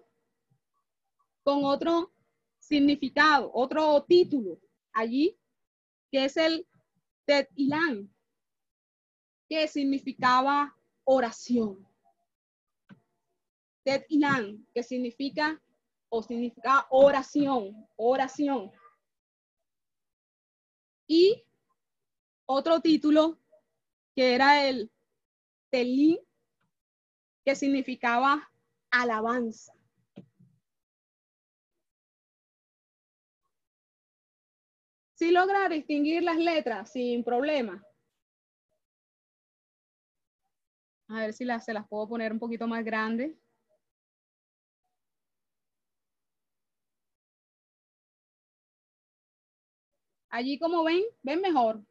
con 1.43 1.65
otro 1.65 2.13
significado, 2.59 3.51
otro 3.53 4.05
título 4.05 4.57
allí, 4.93 5.37
que 6.09 6.23
es 6.23 6.37
el 6.37 6.65
Tet 7.25 7.49
Ilan, 7.55 8.09
que 9.49 9.67
significaba 9.67 10.77
oración. 11.03 11.85
Tet 13.83 14.05
Ilan, 14.07 14.65
que 14.73 14.81
significa 14.81 15.61
o 16.07 16.23
significa 16.23 16.87
oración, 16.89 17.85
oración. 17.97 18.71
Y 21.05 21.43
otro 22.45 22.79
título 22.79 23.41
que 24.15 24.35
era 24.35 24.65
el 24.69 24.89
Telín, 25.69 26.17
que 27.43 27.57
significaba 27.57 28.48
alabanza. 28.91 29.73
Si 35.13 35.31
logra 35.31 35.67
distinguir 35.69 36.23
las 36.23 36.37
letras 36.37 36.91
sin 36.91 37.23
problema. 37.23 37.83
A 41.09 41.21
ver 41.21 41.33
si 41.33 41.45
se 41.59 41.73
las 41.73 41.87
puedo 41.87 42.07
poner 42.07 42.31
un 42.31 42.39
poquito 42.39 42.67
más 42.67 42.85
grandes. 42.85 43.35
Allí 50.29 50.57
como 50.59 50.83
ven, 50.83 51.03
ven 51.23 51.41
mejor. 51.41 51.83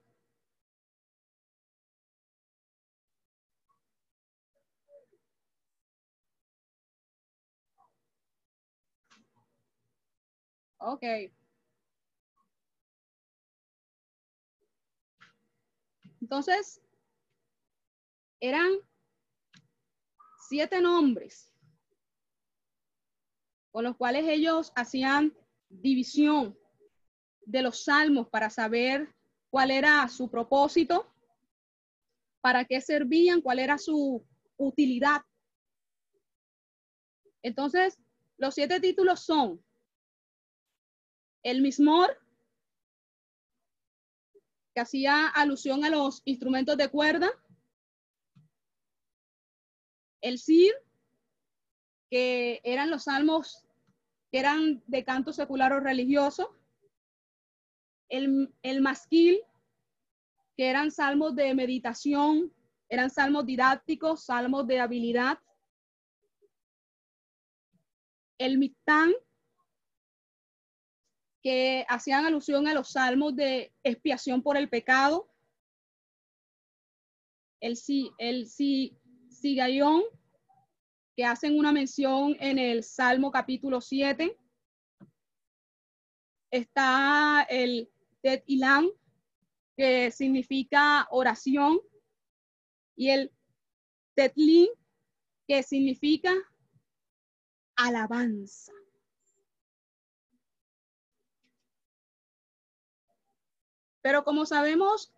Ok. 10.79 11.03
Entonces, 16.21 16.81
eran 18.41 18.71
siete 20.49 20.81
nombres 20.81 21.55
con 23.71 23.85
los 23.85 23.97
cuales 23.97 24.27
ellos 24.27 24.73
hacían 24.75 25.37
división 25.69 26.59
de 27.43 27.63
los 27.63 27.85
salmos 27.85 28.29
para 28.29 28.51
saber 28.51 29.15
cuál 29.51 29.71
era 29.71 30.09
su 30.09 30.31
propósito, 30.31 31.07
para 32.41 32.65
qué 32.65 32.81
servían, 32.81 33.41
cuál 33.41 33.59
era 33.59 33.79
su 33.79 34.25
utilidad. 34.57 35.23
Entonces, 37.43 37.99
los 38.37 38.55
siete 38.55 38.81
títulos 38.81 39.21
son 39.21 39.63
el 41.43 41.63
mismor, 41.63 42.19
que 44.75 44.81
hacía 44.81 45.29
alusión 45.29 45.85
a 45.85 45.91
los 45.91 46.23
instrumentos 46.25 46.77
de 46.77 46.89
cuerda, 46.89 47.31
el 50.21 50.39
sir, 50.39 50.73
que 52.11 52.61
eran 52.65 52.91
los 52.91 53.05
salmos 53.05 53.69
que 54.31 54.39
eran 54.39 54.83
de 54.87 55.05
canto 55.05 55.33
secular 55.33 55.73
o 55.73 55.81
religioso, 55.81 56.55
el, 58.09 58.53
el 58.63 58.81
masquil, 58.81 59.41
que 60.57 60.69
eran 60.69 60.91
salmos 60.91 61.35
de 61.35 61.55
meditación, 61.55 62.53
eran 62.89 63.11
salmos 63.11 63.47
didácticos, 63.47 64.25
salmos 64.25 64.67
de 64.67 64.81
habilidad, 64.81 65.39
el 68.39 68.59
mictán, 68.59 69.13
hacían 71.89 72.27
alusión 72.27 72.67
a 72.69 72.75
los 72.75 72.91
salmos 72.93 73.35
de 73.37 73.73
expiación 73.83 74.43
por 74.43 74.57
el 74.57 74.69
pecado, 74.69 75.31
el, 77.61 77.77
el 78.19 78.47
sigayón, 78.47 80.03
que 81.17 81.25
hacen 81.25 81.59
una 81.59 81.73
mención 81.73 82.37
en 82.39 82.59
el 82.59 82.85
Salmo 82.85 83.33
capítulo 83.33 83.81
7. 83.81 84.39
Está 86.53 87.45
el 87.51 87.91
Tet 88.23 88.45
Ilam, 88.47 88.89
que 89.77 90.11
significa 90.13 91.09
oración, 91.11 91.81
y 92.97 93.11
el 93.11 93.33
Tetlin, 94.15 94.69
que 95.47 95.63
significa 95.63 96.35
alabanza. 97.77 98.73
Pero 104.09 104.25
como 104.25 104.47
sabemos, 104.47 105.13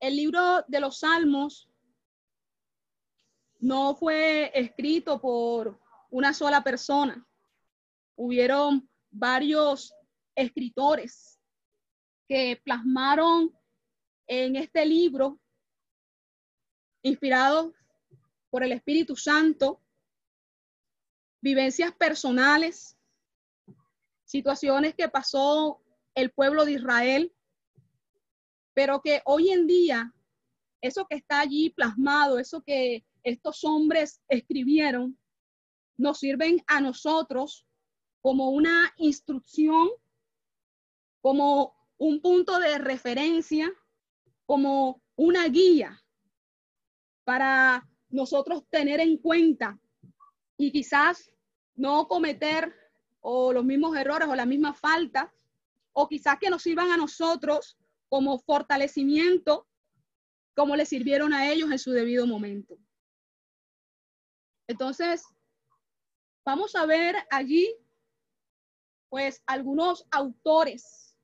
el 0.00 0.16
libro 0.16 0.64
de 0.66 0.80
los 0.80 1.00
Salmos 1.00 1.68
no 3.58 3.94
fue 3.94 4.50
escrito 4.58 5.20
por 5.20 5.78
una 6.08 6.32
sola 6.32 6.64
persona. 6.64 7.28
Hubieron 8.16 8.88
varios 9.10 9.92
escritores 10.34 11.38
que 12.26 12.58
plasmaron 12.64 13.54
en 14.26 14.56
este 14.56 14.86
libro, 14.86 15.38
inspirados 17.02 17.74
por 18.48 18.64
el 18.64 18.72
Espíritu 18.72 19.16
Santo, 19.16 19.82
vivencias 21.42 21.92
personales, 21.92 22.96
situaciones 24.24 24.94
que 24.94 25.10
pasó 25.10 25.82
el 26.14 26.30
pueblo 26.30 26.64
de 26.64 26.72
Israel 26.72 27.34
pero 28.74 29.00
que 29.00 29.22
hoy 29.24 29.50
en 29.50 29.66
día, 29.66 30.12
eso 30.80 31.06
que 31.06 31.16
está 31.16 31.40
allí 31.40 31.70
plasmado, 31.70 32.38
eso 32.38 32.62
que 32.62 33.04
estos 33.22 33.64
hombres 33.64 34.20
escribieron, 34.28 35.18
nos 35.96 36.18
sirven 36.18 36.62
a 36.66 36.80
nosotros 36.80 37.66
como 38.22 38.50
una 38.50 38.92
instrucción, 38.96 39.88
como 41.20 41.74
un 41.98 42.20
punto 42.20 42.58
de 42.58 42.78
referencia, 42.78 43.70
como 44.46 45.02
una 45.16 45.46
guía 45.48 46.02
para 47.24 47.86
nosotros 48.08 48.64
tener 48.70 49.00
en 49.00 49.18
cuenta 49.18 49.78
y 50.56 50.72
quizás 50.72 51.30
no 51.74 52.08
cometer 52.08 52.74
o 53.20 53.52
los 53.52 53.64
mismos 53.64 53.96
errores 53.96 54.28
o 54.28 54.34
la 54.34 54.46
misma 54.46 54.74
falta, 54.74 55.32
o 55.92 56.08
quizás 56.08 56.38
que 56.38 56.50
nos 56.50 56.62
sirvan 56.62 56.90
a 56.90 56.96
nosotros 56.96 57.78
como 58.10 58.38
fortalecimiento, 58.40 59.66
como 60.54 60.76
le 60.76 60.84
sirvieron 60.84 61.32
a 61.32 61.50
ellos 61.50 61.70
en 61.70 61.78
su 61.78 61.92
debido 61.92 62.26
momento. 62.26 62.76
Entonces, 64.68 65.24
vamos 66.44 66.74
a 66.74 66.84
ver 66.84 67.16
allí, 67.30 67.72
pues, 69.08 69.42
algunos 69.46 70.06
autores 70.10 71.16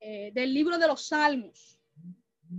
eh, 0.00 0.30
del 0.34 0.54
libro 0.54 0.78
de 0.78 0.86
los 0.86 1.08
Salmos. 1.08 1.78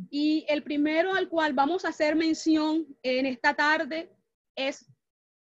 Y 0.10 0.45
el 0.47 0.63
primero 0.63 1.13
al 1.13 1.30
cual 1.30 1.54
vamos 1.54 1.86
a 1.86 1.89
hacer 1.89 2.15
mención 2.15 2.88
en 3.04 3.25
esta 3.25 3.54
tarde 3.54 4.15
es 4.56 4.86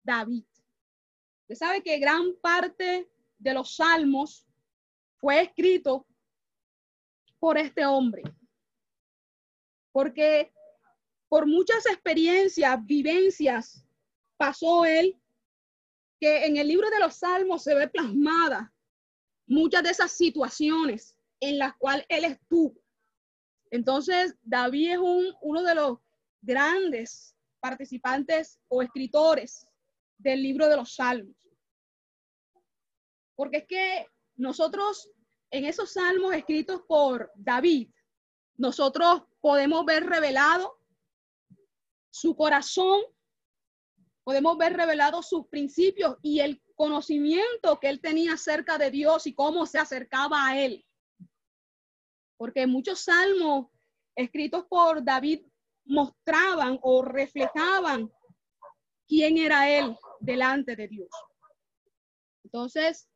David. 0.04 0.44
Usted 1.42 1.54
sabe 1.54 1.82
que 1.82 1.98
gran 1.98 2.34
parte 2.42 3.10
de 3.38 3.54
los 3.54 3.76
salmos 3.76 4.46
fue 5.18 5.40
escrito 5.42 6.06
por 7.38 7.58
este 7.58 7.84
hombre. 7.84 8.22
Porque 9.92 10.52
por 11.28 11.46
muchas 11.46 11.86
experiencias, 11.86 12.84
vivencias, 12.84 13.84
pasó 14.36 14.84
él, 14.84 15.20
que 16.20 16.46
en 16.46 16.56
el 16.56 16.68
libro 16.68 16.88
de 16.90 17.00
los 17.00 17.16
Salmos 17.16 17.62
se 17.62 17.74
ve 17.74 17.88
plasmada 17.88 18.72
muchas 19.46 19.82
de 19.82 19.90
esas 19.90 20.12
situaciones 20.12 21.16
en 21.40 21.58
las 21.58 21.76
cuales 21.76 22.06
él 22.08 22.24
estuvo. 22.24 22.74
Entonces, 23.70 24.36
David 24.42 24.92
es 24.92 24.98
un, 24.98 25.34
uno 25.40 25.62
de 25.62 25.74
los 25.74 25.98
grandes 26.40 27.36
participantes 27.60 28.58
o 28.68 28.82
escritores 28.82 29.66
del 30.18 30.42
libro 30.42 30.68
de 30.68 30.76
los 30.76 30.94
Salmos. 30.94 31.36
Porque 33.34 33.58
es 33.58 33.66
que 33.66 34.06
nosotros 34.36 35.10
en 35.50 35.64
esos 35.64 35.92
salmos 35.92 36.34
escritos 36.34 36.82
por 36.86 37.30
David, 37.34 37.90
nosotros 38.56 39.22
podemos 39.40 39.84
ver 39.84 40.06
revelado 40.06 40.78
su 42.10 42.34
corazón, 42.34 43.00
podemos 44.24 44.56
ver 44.56 44.74
revelado 44.74 45.22
sus 45.22 45.46
principios 45.48 46.16
y 46.22 46.40
el 46.40 46.62
conocimiento 46.74 47.78
que 47.80 47.88
él 47.88 48.00
tenía 48.00 48.34
acerca 48.34 48.78
de 48.78 48.90
Dios 48.90 49.26
y 49.26 49.34
cómo 49.34 49.66
se 49.66 49.78
acercaba 49.78 50.46
a 50.46 50.58
él. 50.58 50.84
Porque 52.36 52.66
muchos 52.66 53.00
salmos 53.00 53.68
escritos 54.14 54.64
por 54.68 55.04
David 55.04 55.46
mostraban 55.84 56.78
o 56.82 57.02
reflejaban 57.02 58.10
quién 59.06 59.38
era 59.38 59.70
él 59.70 59.96
delante 60.20 60.74
de 60.74 60.88
Dios. 60.88 61.08
Entonces, 62.44 63.08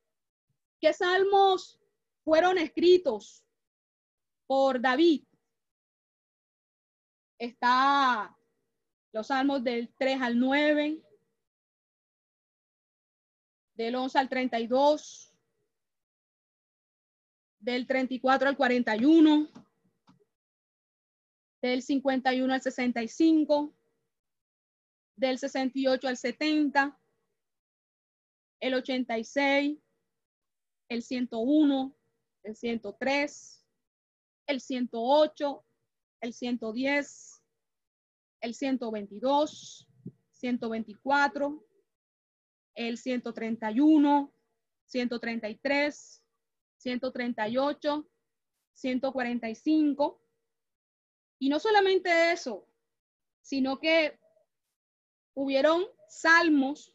¿qué 0.81 0.93
salmos 0.93 1.80
fueron 2.31 2.59
escritos 2.59 3.45
por 4.47 4.81
David? 4.81 5.25
Está 7.41 8.39
los 9.13 9.27
salmos 9.27 9.65
del 9.65 9.93
3 9.99 10.23
al 10.23 10.39
9, 10.39 11.03
del 13.75 13.95
11 13.97 14.19
al 14.21 14.29
32, 14.29 15.35
del 17.59 17.89
34 17.89 18.49
al 18.49 18.57
41, 18.57 19.49
del 21.61 21.83
51 21.83 22.55
al 22.55 22.63
65, 22.63 23.77
del 25.17 25.37
68 25.37 26.07
al 26.07 26.17
70, 26.17 26.97
el 28.61 28.75
86, 28.75 29.79
el 30.91 31.03
101, 31.03 32.00
el 32.43 32.57
103, 32.57 33.67
el 34.47 34.61
108, 34.61 35.65
el 36.21 36.33
110, 36.33 37.43
el 38.41 38.55
122, 38.55 39.89
124, 40.33 41.67
el 42.75 42.99
131, 42.99 44.33
133, 44.87 46.25
138, 46.77 48.11
145. 48.75 50.23
Y 51.39 51.49
no 51.49 51.59
solamente 51.59 52.33
eso, 52.33 52.67
sino 53.41 53.79
que 53.79 54.19
hubieron 55.35 55.85
salmos 56.09 56.95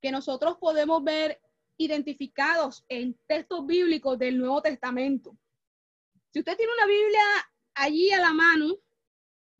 que 0.00 0.10
nosotros 0.10 0.56
podemos 0.58 1.02
ver 1.04 1.40
identificados 1.76 2.84
en 2.88 3.18
textos 3.26 3.66
bíblicos 3.66 4.18
del 4.18 4.38
Nuevo 4.38 4.62
Testamento. 4.62 5.36
Si 6.30 6.38
usted 6.38 6.56
tiene 6.56 6.72
una 6.72 6.86
Biblia 6.86 7.22
allí 7.74 8.10
a 8.12 8.20
la 8.20 8.32
mano, 8.32 8.76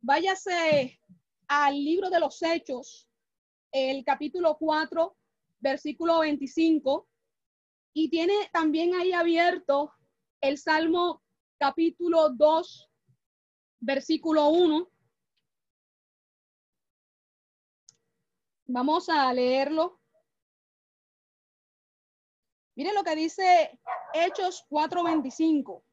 váyase 0.01 0.99
al 1.47 1.75
libro 1.75 2.09
de 2.09 2.19
los 2.19 2.41
Hechos, 2.41 3.07
el 3.71 4.03
capítulo 4.03 4.57
4, 4.57 5.15
versículo 5.59 6.19
25, 6.19 7.07
y 7.93 8.09
tiene 8.09 8.33
también 8.51 8.95
ahí 8.95 9.13
abierto 9.13 9.93
el 10.41 10.57
Salmo 10.57 11.21
capítulo 11.57 12.29
2, 12.29 12.89
versículo 13.79 14.49
1. 14.49 14.89
Vamos 18.65 19.09
a 19.09 19.31
leerlo. 19.33 20.02
Miren 22.75 22.95
lo 22.95 23.03
que 23.03 23.15
dice 23.15 23.79
Hechos 24.13 24.65
4:25. 24.69 25.83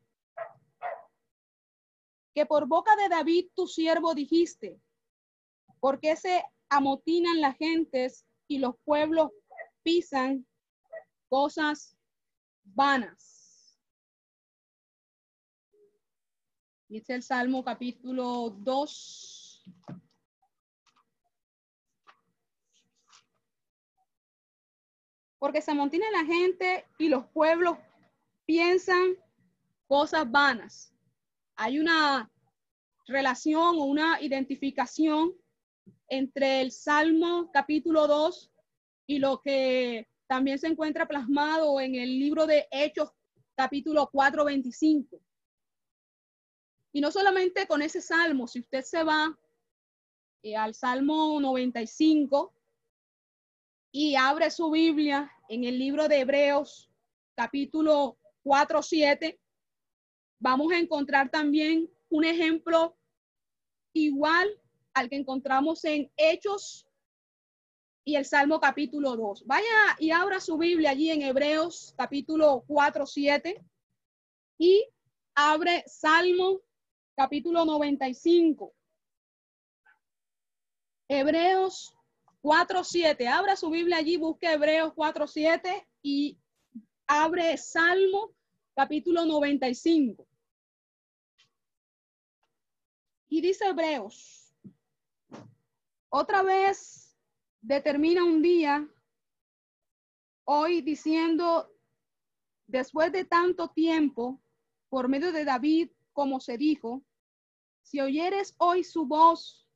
Que 2.35 2.47
por 2.47 2.67
boca 2.67 2.95
de 2.97 3.09
David 3.09 3.49
tu 3.55 3.67
siervo 3.67 4.15
dijiste, 4.15 4.81
porque 5.81 6.17
se 6.17 6.43
amotinan 6.69 7.41
las 7.41 7.57
gentes 7.57 8.25
y 8.47 8.59
los 8.59 8.77
pueblos 8.85 9.31
pisan 9.83 10.47
cosas 11.29 11.97
vanas. 12.65 13.79
Dice 16.89 17.15
el 17.15 17.23
Salmo 17.23 17.63
capítulo 17.63 18.51
2. 18.51 19.65
Porque 25.41 25.61
se 25.61 25.73
amontina 25.73 26.07
la 26.13 26.25
gente 26.25 26.87
y 26.99 27.09
los 27.09 27.27
pueblos 27.27 27.77
piensan 28.47 29.17
cosas 29.89 30.31
vanas. 30.31 30.95
Hay 31.57 31.81
una 31.81 32.31
relación 33.07 33.77
o 33.77 33.85
una 33.85 34.23
identificación 34.23 35.35
entre 36.09 36.61
el 36.61 36.71
Salmo 36.71 37.51
capítulo 37.53 38.07
2 38.07 38.53
y 39.09 39.19
lo 39.19 39.41
que 39.43 40.07
también 40.29 40.61
se 40.61 40.69
encuentra 40.69 41.09
plasmado 41.09 41.81
en 41.81 41.97
el 41.97 42.21
libro 42.21 42.47
de 42.47 42.69
Hechos 42.71 43.11
capítulo 43.57 44.09
4, 44.13 44.45
25. 44.45 45.21
Y 46.93 47.01
no 47.01 47.11
solamente 47.11 47.67
con 47.67 47.83
ese 47.83 48.01
salmo, 48.01 48.47
si 48.47 48.61
usted 48.61 48.83
se 48.83 49.03
va 49.03 49.37
eh, 50.43 50.57
al 50.57 50.75
Salmo 50.75 51.41
95 51.41 52.53
y 53.93 54.15
abre 54.15 54.51
su 54.51 54.71
Biblia 54.71 55.31
en 55.49 55.65
el 55.65 55.79
libro 55.79 56.09
de 56.09 56.21
Hebreos 56.21 56.89
capítulo 57.35 58.19
4, 58.43 58.83
7, 58.83 59.41
vamos 60.39 60.73
a 60.73 60.79
encontrar 60.79 61.31
también 61.31 61.91
un 62.09 62.25
ejemplo 62.25 62.97
igual 63.93 64.49
al 64.95 65.09
que 65.09 65.17
encontramos 65.17 65.85
en 65.85 66.11
Hechos 66.17 66.87
y 68.05 68.17
el 68.17 68.25
Salmo 68.25 68.61
capítulo 68.61 69.17
2. 69.17 69.45
Vaya 69.47 69.97
y 69.99 70.11
abra 70.11 70.41
su 70.41 70.57
Biblia 70.57 70.91
allí 70.91 71.11
en 71.11 71.23
Hebreos 71.23 71.95
capítulo 71.97 72.65
4, 72.67 73.07
7 73.07 73.65
y 74.59 74.87
abre 75.35 75.85
Salmo 75.87 76.61
capítulo 77.17 77.65
95. 77.65 78.73
Hebreos 81.09 81.97
4, 82.43 82.85
7. 82.85 83.29
Abra 83.29 83.57
su 83.57 83.71
Biblia 83.71 83.99
allí, 83.99 84.17
busque 84.17 84.53
Hebreos 84.53 84.93
4, 84.95 85.27
7 85.27 85.89
y 86.03 86.39
abre 87.07 87.57
Salmo 87.57 88.33
capítulo 88.75 89.25
95. 89.25 90.27
Y 93.29 93.41
dice 93.41 93.67
Hebreos 93.67 94.41
otra 96.11 96.43
vez 96.43 97.17
determina 97.61 98.25
un 98.25 98.43
día, 98.43 98.89
hoy 100.45 100.83
diciendo, 100.83 101.73
después 102.67 103.13
de 103.13 103.25
tanto 103.25 103.69
tiempo, 103.69 104.43
por 104.89 105.09
medio 105.09 105.31
de 105.31 105.45
David, 105.45 105.91
como 106.13 106.41
se 106.41 106.59
dijo, 106.59 107.05
si 107.83 108.01
oyeres 108.01 108.57
hoy 108.59 108.83
su 108.83 109.07
voz, 109.07 109.69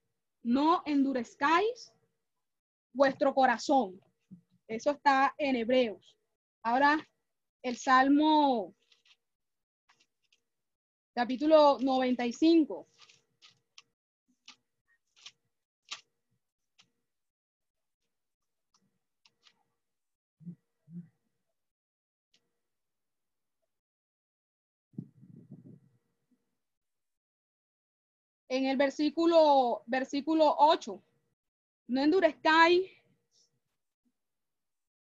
no 0.42 0.82
endurezcáis 0.86 1.92
vuestro 2.94 3.34
corazón. 3.34 4.00
Eso 4.66 4.92
está 4.92 5.34
en 5.36 5.56
Hebreos. 5.56 6.16
Ahora, 6.62 6.96
el 7.62 7.76
Salmo 7.76 8.74
capítulo 11.14 11.78
95. 11.80 12.88
en 28.48 28.66
el 28.66 28.76
versículo, 28.76 29.82
versículo 29.86 30.54
8. 30.58 31.02
No 31.86 32.02
endurezcáis 32.02 32.90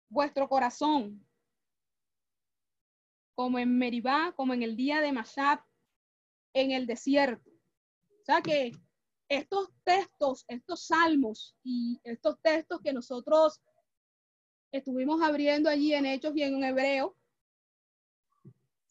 vuestro 0.08 0.48
corazón, 0.48 1.26
como 3.34 3.58
en 3.58 3.76
Meribá, 3.76 4.32
como 4.36 4.54
en 4.54 4.62
el 4.62 4.76
día 4.76 5.00
de 5.00 5.12
Mashab, 5.12 5.60
en 6.54 6.70
el 6.72 6.86
desierto. 6.86 7.50
O 7.50 8.24
sea 8.24 8.40
que 8.40 8.72
estos 9.28 9.70
textos, 9.84 10.44
estos 10.48 10.86
salmos 10.86 11.54
y 11.62 12.00
estos 12.04 12.40
textos 12.40 12.80
que 12.82 12.92
nosotros 12.92 13.60
estuvimos 14.72 15.20
abriendo 15.22 15.68
allí 15.68 15.92
en 15.92 16.06
Hechos 16.06 16.32
y 16.36 16.42
en 16.42 16.62
Hebreo, 16.62 17.16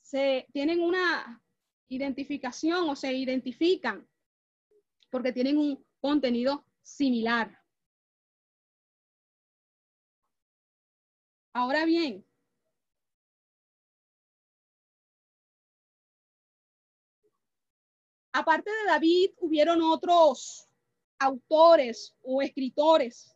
se 0.01 0.47
tienen 0.53 0.81
una 0.81 1.41
identificación 1.87 2.89
o 2.89 2.95
se 2.95 3.13
identifican 3.13 4.07
porque 5.09 5.31
tienen 5.31 5.57
un 5.57 5.83
contenido 5.99 6.65
similar. 6.83 7.64
Ahora 11.57 11.85
bien, 11.85 12.21
aparte 18.33 18.69
de 18.69 18.83
David, 18.87 19.31
hubieron 19.37 19.81
otros 19.81 20.67
autores 21.17 22.13
o 22.23 22.41
escritores 22.41 23.33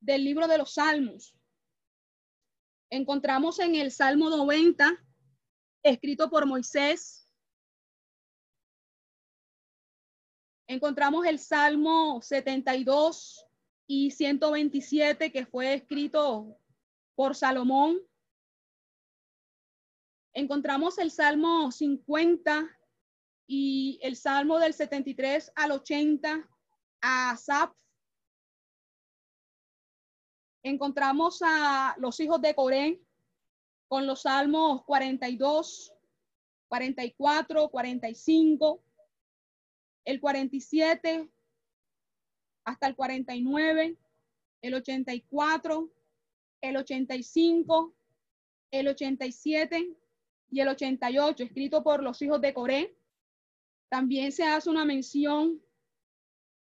del 0.00 0.24
libro 0.24 0.48
de 0.48 0.56
los 0.56 0.72
Salmos. 0.72 1.36
Encontramos 2.88 3.58
en 3.58 3.74
el 3.74 3.92
Salmo 3.92 4.30
90, 4.30 4.96
escrito 5.82 6.30
por 6.30 6.46
Moisés, 6.46 7.28
encontramos 10.66 11.26
el 11.26 11.38
Salmo 11.38 12.22
72 12.22 13.46
y 13.86 14.10
127 14.10 15.30
que 15.30 15.44
fue 15.44 15.74
escrito 15.74 16.58
por 17.14 17.34
Salomón. 17.34 17.98
Encontramos 20.34 20.98
el 20.98 21.10
Salmo 21.10 21.70
50 21.70 22.78
y 23.46 23.98
el 24.02 24.16
Salmo 24.16 24.58
del 24.58 24.72
73 24.72 25.52
al 25.54 25.72
80 25.72 26.48
a 27.02 27.30
Asaph. 27.30 27.74
Encontramos 30.64 31.42
a 31.44 31.94
los 31.98 32.18
hijos 32.20 32.40
de 32.40 32.54
Coré 32.54 33.02
con 33.88 34.06
los 34.06 34.22
Salmos 34.22 34.84
42, 34.84 35.92
44, 36.68 37.68
45, 37.68 38.82
el 40.06 40.20
47 40.20 41.28
hasta 42.64 42.86
el 42.86 42.96
49, 42.96 43.98
el 44.62 44.74
84, 44.74 45.92
el 46.62 46.76
85, 46.76 47.94
el 48.70 48.88
87 48.88 49.96
y 50.50 50.60
el 50.60 50.68
88, 50.68 51.44
escrito 51.44 51.82
por 51.82 52.02
los 52.02 52.22
hijos 52.22 52.40
de 52.40 52.54
Coré. 52.54 52.96
También 53.90 54.32
se 54.32 54.44
hace 54.44 54.70
una 54.70 54.84
mención 54.84 55.60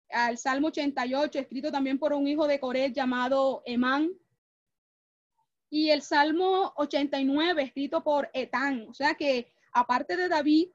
al 0.09 0.37
Salmo 0.37 0.67
88, 0.67 1.39
escrito 1.39 1.71
también 1.71 1.99
por 1.99 2.13
un 2.13 2.27
hijo 2.27 2.47
de 2.47 2.59
Coré 2.59 2.93
llamado 2.93 3.63
Emán. 3.65 4.09
Y 5.69 5.89
el 5.89 6.01
Salmo 6.01 6.73
89, 6.77 7.63
escrito 7.63 8.03
por 8.03 8.29
Etán. 8.33 8.87
O 8.87 8.93
sea 8.93 9.15
que 9.15 9.51
aparte 9.73 10.15
de 10.15 10.29
David, 10.29 10.69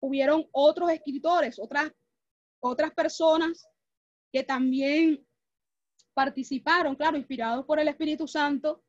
hubieron 0.00 0.46
otros 0.52 0.90
escritores, 0.90 1.58
otras, 1.58 1.90
otras 2.60 2.92
personas 2.92 3.66
que 4.30 4.42
también 4.42 5.26
participaron, 6.14 6.94
claro, 6.94 7.16
inspirados 7.16 7.66
por 7.66 7.78
el 7.78 7.88
Espíritu 7.88 8.26
Santo, 8.26 8.82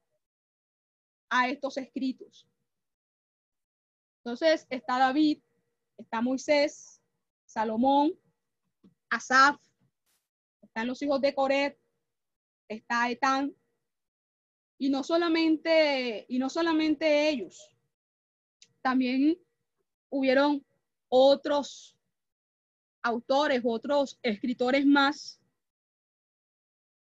a 1.30 1.50
estos 1.50 1.78
escritos. 1.78 2.48
Entonces 4.24 4.66
está 4.70 5.00
David, 5.00 5.40
está 5.98 6.22
Moisés, 6.22 7.02
Salomón, 7.46 8.14
Asaf, 9.10 9.60
están 10.62 10.88
los 10.88 11.02
hijos 11.02 11.22
de 11.22 11.34
Coret, 11.34 11.80
está 12.68 13.10
Etán, 13.10 13.56
y 14.78 14.90
no 14.90 15.04
solamente, 15.04 16.26
y 16.28 16.38
no 16.38 16.50
solamente 16.50 17.30
ellos, 17.30 17.70
también 18.82 19.38
hubieron 20.10 20.66
otros 21.08 21.96
autores, 23.02 23.62
otros 23.64 24.20
escritores 24.22 24.86
más, 24.86 25.40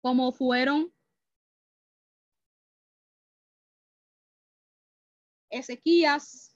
como 0.01 0.31
fueron 0.31 0.93
Ezequías, 5.49 6.55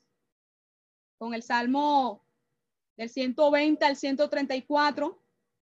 con 1.17 1.33
el 1.33 1.43
Salmo 1.43 2.25
del 2.97 3.09
120 3.09 3.83
al 3.85 3.95
134, 3.95 5.21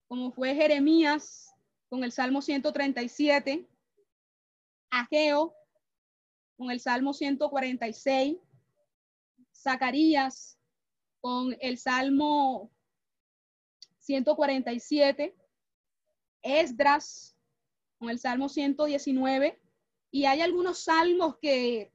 como 0.08 0.32
fue 0.32 0.54
Jeremías 0.54 1.54
con 1.90 2.04
el 2.04 2.12
Salmo 2.12 2.42
137, 2.42 3.68
Ageo 4.90 5.56
con 6.58 6.72
el 6.72 6.80
Salmo 6.80 7.14
146, 7.14 8.38
Zacarías 9.54 10.58
con 11.22 11.56
el 11.60 11.78
Salmo 11.78 12.72
147, 14.00 15.36
Esdras 16.44 17.35
el 18.10 18.20
Salmo 18.20 18.50
119, 18.50 19.60
y 20.12 20.26
hay 20.26 20.42
algunos 20.42 20.84
salmos 20.84 21.38
que 21.42 21.92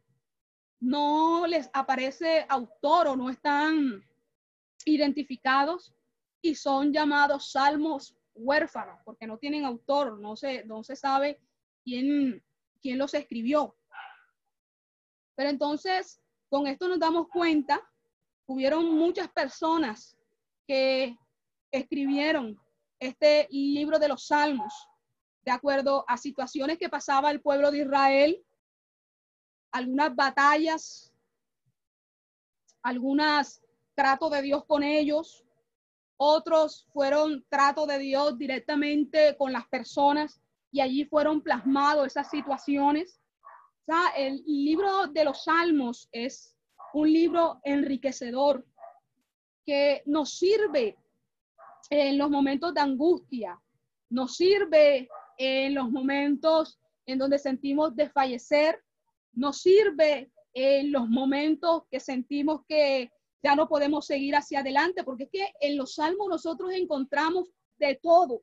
no 0.81 1.47
les 1.47 1.71
aparece 1.73 2.47
autor 2.49 3.09
o 3.09 3.17
no 3.17 3.31
están 3.31 4.05
identificados, 4.85 5.95
y 6.43 6.55
son 6.55 6.93
llamados 6.93 7.53
salmos 7.53 8.17
huérfanos, 8.35 9.01
porque 9.05 9.27
no 9.27 9.39
tienen 9.39 9.65
autor, 9.65 10.19
no 10.19 10.37
se, 10.37 10.65
no 10.65 10.83
se 10.83 10.97
sabe 10.97 11.41
quién, 11.85 12.43
quién 12.81 12.99
los 12.99 13.15
escribió. 13.15 13.77
Pero 15.35 15.51
entonces, 15.51 16.21
con 16.49 16.67
esto 16.67 16.89
nos 16.89 16.99
damos 16.99 17.29
cuenta, 17.29 17.81
hubieron 18.47 18.97
muchas 18.97 19.29
personas 19.29 20.17
que 20.67 21.17
escribieron 21.71 22.61
este 22.99 23.47
libro 23.51 23.99
de 23.99 24.09
los 24.09 24.27
salmos, 24.27 24.73
de 25.45 25.51
acuerdo 25.51 26.05
a 26.09 26.17
situaciones 26.17 26.79
que 26.79 26.89
pasaba 26.89 27.31
el 27.31 27.41
pueblo 27.41 27.71
de 27.71 27.79
Israel, 27.79 28.45
algunas 29.73 30.15
batallas, 30.15 31.13
algunas 32.83 33.63
trato 33.95 34.31
de 34.31 34.43
Dios 34.43 34.65
con 34.65 34.83
ellos, 34.83 35.45
otros 36.17 36.87
fueron 36.93 37.45
trato 37.49 37.87
de 37.87 37.99
Dios 37.99 38.37
directamente 38.37 39.37
con 39.39 39.53
las 39.53 39.67
personas 39.69 40.41
y 40.71 40.81
allí 40.81 41.05
fueron 41.05 41.43
plasmados 41.43 42.07
esas 42.07 42.31
situaciones. 42.31 43.21
O 43.83 43.85
sea, 43.87 44.09
el 44.17 44.43
libro 44.45 45.07
de 45.07 45.25
los 45.25 45.45
Salmos 45.45 46.09
es 46.13 46.57
un 46.93 47.11
libro 47.11 47.61
enriquecedor 47.65 48.67
que 49.65 50.03
nos 50.07 50.39
sirve 50.39 50.97
en 51.89 52.19
los 52.19 52.31
momentos 52.31 52.75
de 52.75 52.81
angustia, 52.81 53.61
nos 54.11 54.37
sirve 54.37 55.09
en 55.43 55.75
los 55.75 55.91
momentos 55.91 56.79
en 57.07 57.19
donde 57.19 57.39
sentimos 57.39 57.97
desfallecer, 57.97 58.79
nos 59.33 59.63
sirve 59.63 60.31
en 60.53 60.93
los 60.93 61.09
momentos 61.09 61.85
que 61.91 61.99
sentimos 61.99 62.61
que 62.69 63.11
ya 63.43 63.57
no 63.57 63.67
podemos 63.67 64.05
seguir 64.05 64.37
hacia 64.37 64.61
adelante, 64.61 65.03
porque 65.03 65.25
es 65.25 65.31
que 65.31 65.53
en 65.61 65.79
los 65.79 65.95
salmos 65.95 66.29
nosotros 66.29 66.73
encontramos 66.75 67.49
de 67.79 67.99
todo. 68.03 68.43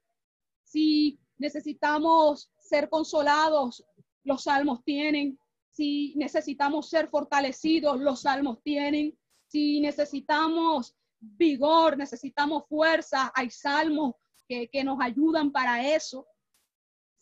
Si 0.63 1.19
necesitamos 1.37 2.51
ser 2.57 2.89
consolados, 2.89 3.85
los 4.23 4.43
salmos 4.43 4.83
tienen. 4.83 5.39
Si 5.69 6.15
necesitamos 6.15 6.89
ser 6.89 7.09
fortalecidos, 7.09 7.99
los 7.99 8.21
salmos 8.21 8.63
tienen. 8.63 9.15
Si 9.45 9.79
necesitamos 9.81 10.95
vigor, 11.19 11.95
necesitamos 11.95 12.63
fuerza, 12.67 13.31
hay 13.35 13.51
salmos 13.51 14.15
que, 14.47 14.83
nos 14.83 14.99
ayudan 14.99 15.51
para 15.51 15.93
eso. 15.95 16.25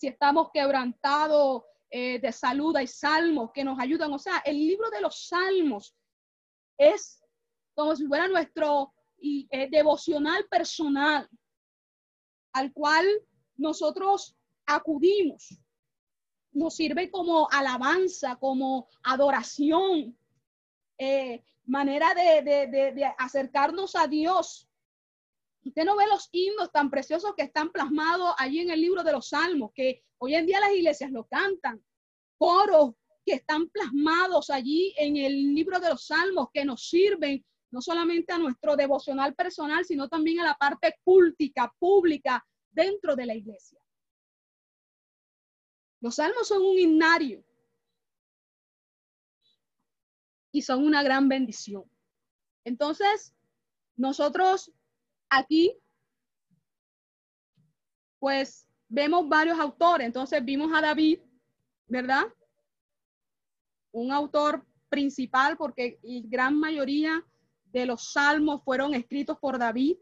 Si 0.06 0.10
estamos 0.10 0.52
quebrantados 0.54 1.64
eh, 1.90 2.20
de 2.20 2.32
salud, 2.32 2.76
hay 2.76 2.86
salmos 2.86 3.50
que 3.52 3.64
nos 3.64 3.80
ayudan. 3.80 4.14
O 4.14 4.20
sea, 4.20 4.38
el 4.46 4.56
libro 4.56 4.92
de 4.92 5.02
los 5.02 5.26
salmos 5.30 5.96
es 6.78 7.24
como 7.74 7.96
si 7.96 8.06
fuera 8.06 8.28
nuestro 8.28 8.94
eh, 9.20 9.68
devocional 9.72 10.46
personal, 10.48 11.28
al 12.54 12.72
cual 12.72 13.04
nosotros 13.58 14.38
acudimos. 14.68 15.60
Nos 16.52 16.76
sirve 16.76 17.10
como 17.10 17.50
alabanza, 17.50 18.36
como 18.36 18.88
adoración, 19.02 20.16
eh, 21.00 21.44
manera 21.66 22.14
de, 22.14 23.12
acercarnos 23.18 23.96
a 23.96 24.06
Dios. 24.06 24.70
Usted 25.66 25.84
no 25.84 25.98
ve 25.98 26.06
los 26.08 26.30
himnos 26.32 26.72
tan 26.72 26.92
preciosos 26.92 27.34
que 27.36 27.44
están 27.44 27.72
plasmados 27.72 28.36
allí 28.38 28.60
en 28.60 28.70
el 28.70 28.80
libro 28.80 29.04
de 29.04 29.12
los 29.12 29.30
Salmos, 29.30 29.72
que 29.74 30.04
hoy 30.20 30.36
en 30.36 30.46
día 30.46 30.60
las 30.60 30.72
iglesias 30.72 31.12
lo 31.12 31.26
cantan. 31.26 31.84
Coros 32.38 32.94
que 33.26 33.34
están 33.34 33.68
plasmados 33.70 34.52
allí 34.52 34.94
en 34.98 35.18
el 35.18 35.56
libro 35.56 35.80
de 35.80 35.90
los 35.90 36.06
Salmos, 36.06 36.50
que 36.54 36.64
nos 36.64 36.88
sirven 36.88 37.44
no 37.72 37.82
solamente 37.82 38.32
a 38.32 38.38
nuestro 38.38 38.76
devocional 38.76 39.34
personal, 39.34 39.84
sino 39.84 40.08
también 40.08 40.40
a 40.40 40.46
la 40.46 40.56
parte 40.56 41.00
cultica, 41.04 41.74
pública, 41.80 42.46
dentro 42.72 43.16
de 43.16 43.26
la 43.26 43.34
iglesia. 43.34 43.80
Los 46.00 46.16
salmos 46.16 46.48
son 46.48 46.62
un 46.62 46.78
himnario 46.78 47.44
y 50.52 50.62
son 50.62 50.86
una 50.86 51.02
gran 51.02 51.28
bendición. 51.28 51.84
Entonces, 52.64 53.34
nosotros 53.96 54.72
aquí, 55.30 55.78
pues 58.20 58.68
vemos 58.88 59.28
varios 59.28 59.60
autores. 59.60 60.06
Entonces 60.06 60.44
vimos 60.44 60.72
a 60.74 60.82
David, 60.82 61.20
¿verdad? 61.88 62.24
Un 63.92 64.12
autor 64.12 64.66
principal 64.90 65.58
porque 65.58 66.00
la 66.04 66.22
gran 66.26 66.60
mayoría 66.60 67.24
de 67.66 67.86
los 67.86 68.12
salmos 68.12 68.64
fueron 68.64 68.94
escritos 68.94 69.38
por 69.40 69.58
David. 69.58 69.98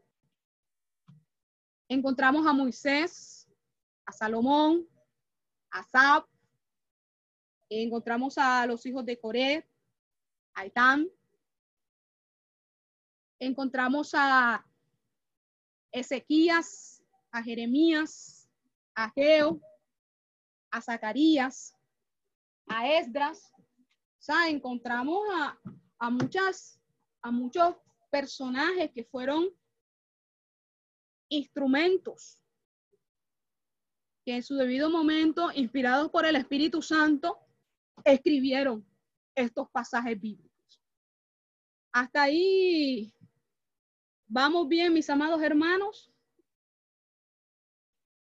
Encontramos 1.90 2.46
a 2.46 2.54
Moisés, 2.54 3.48
a 4.06 4.12
Salomón, 4.12 4.88
a 5.72 5.84
Sab, 5.84 6.26
encontramos 7.82 8.38
a 8.38 8.66
los 8.68 8.86
hijos 8.86 9.06
de 9.06 9.20
Coré, 9.20 9.68
a 10.54 10.66
Etán, 10.66 11.10
encontramos 13.40 14.12
a 14.14 14.66
Ezequías, 15.94 17.02
a 17.32 17.42
Jeremías, 17.42 18.50
a 18.96 19.10
Geo, 19.12 19.62
a 20.72 20.82
Zacarías, 20.82 21.76
a 22.68 22.90
Esdras, 22.90 23.54
o 23.58 24.26
sea, 24.26 24.50
encontramos 24.50 25.22
a, 25.34 25.60
a 26.00 26.10
muchas, 26.10 26.80
a 27.22 27.32
muchos 27.32 27.76
personajes 28.10 28.92
que 28.92 29.04
fueron 29.04 29.50
instrumentos 31.30 32.40
que 34.26 34.36
en 34.36 34.44
su 34.44 34.56
debido 34.56 34.90
momento, 34.90 35.52
inspirados 35.54 36.10
por 36.10 36.26
el 36.26 36.36
Espíritu 36.36 36.82
Santo, 36.82 37.40
escribieron 38.06 38.86
estos 39.36 39.70
pasajes 39.70 40.20
bíblicos. 40.20 40.82
Hasta 41.92 42.24
ahí 42.24 43.14
vamos 44.34 44.68
bien, 44.68 44.92
mis 44.92 45.10
amados 45.12 45.42
hermanos. 45.44 46.12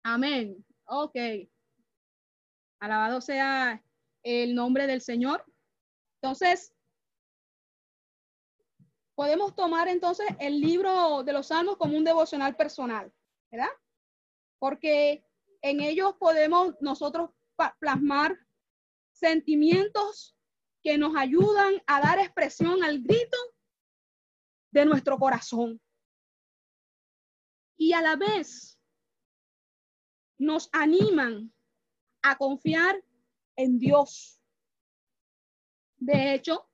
Amén. 0.04 0.66
Ok. 0.86 1.16
Alabado 2.80 3.20
sea 3.20 3.84
el 4.24 4.56
nombre 4.56 4.88
del 4.88 5.02
Señor. 5.02 5.44
Entonces, 6.22 6.74
podemos 9.16 9.54
tomar 9.54 9.90
entonces 9.90 10.28
el 10.40 10.62
libro 10.62 11.24
de 11.24 11.34
los 11.34 11.48
Salmos 11.48 11.76
como 11.76 11.98
un 11.98 12.06
devocional 12.06 12.56
personal, 12.56 13.12
¿verdad? 13.52 13.74
Porque 14.60 15.26
en 15.62 15.82
ellos 15.82 16.14
podemos 16.18 16.76
nosotros 16.80 17.32
plasmar 17.80 18.40
sentimientos 19.12 20.38
que 20.82 20.98
nos 20.98 21.18
ayudan 21.18 21.82
a 21.86 22.00
dar 22.00 22.20
expresión 22.20 22.82
al 22.82 23.02
grito 23.02 23.38
de 24.72 24.86
nuestro 24.86 25.18
corazón. 25.18 25.82
Y 27.78 27.94
a 27.94 28.02
la 28.02 28.16
vez 28.16 28.80
nos 30.38 30.70
animan 30.72 31.54
a 32.22 32.38
confiar 32.38 33.04
en 33.56 33.80
Dios. 33.80 34.42
De 35.98 36.34
hecho, 36.34 36.70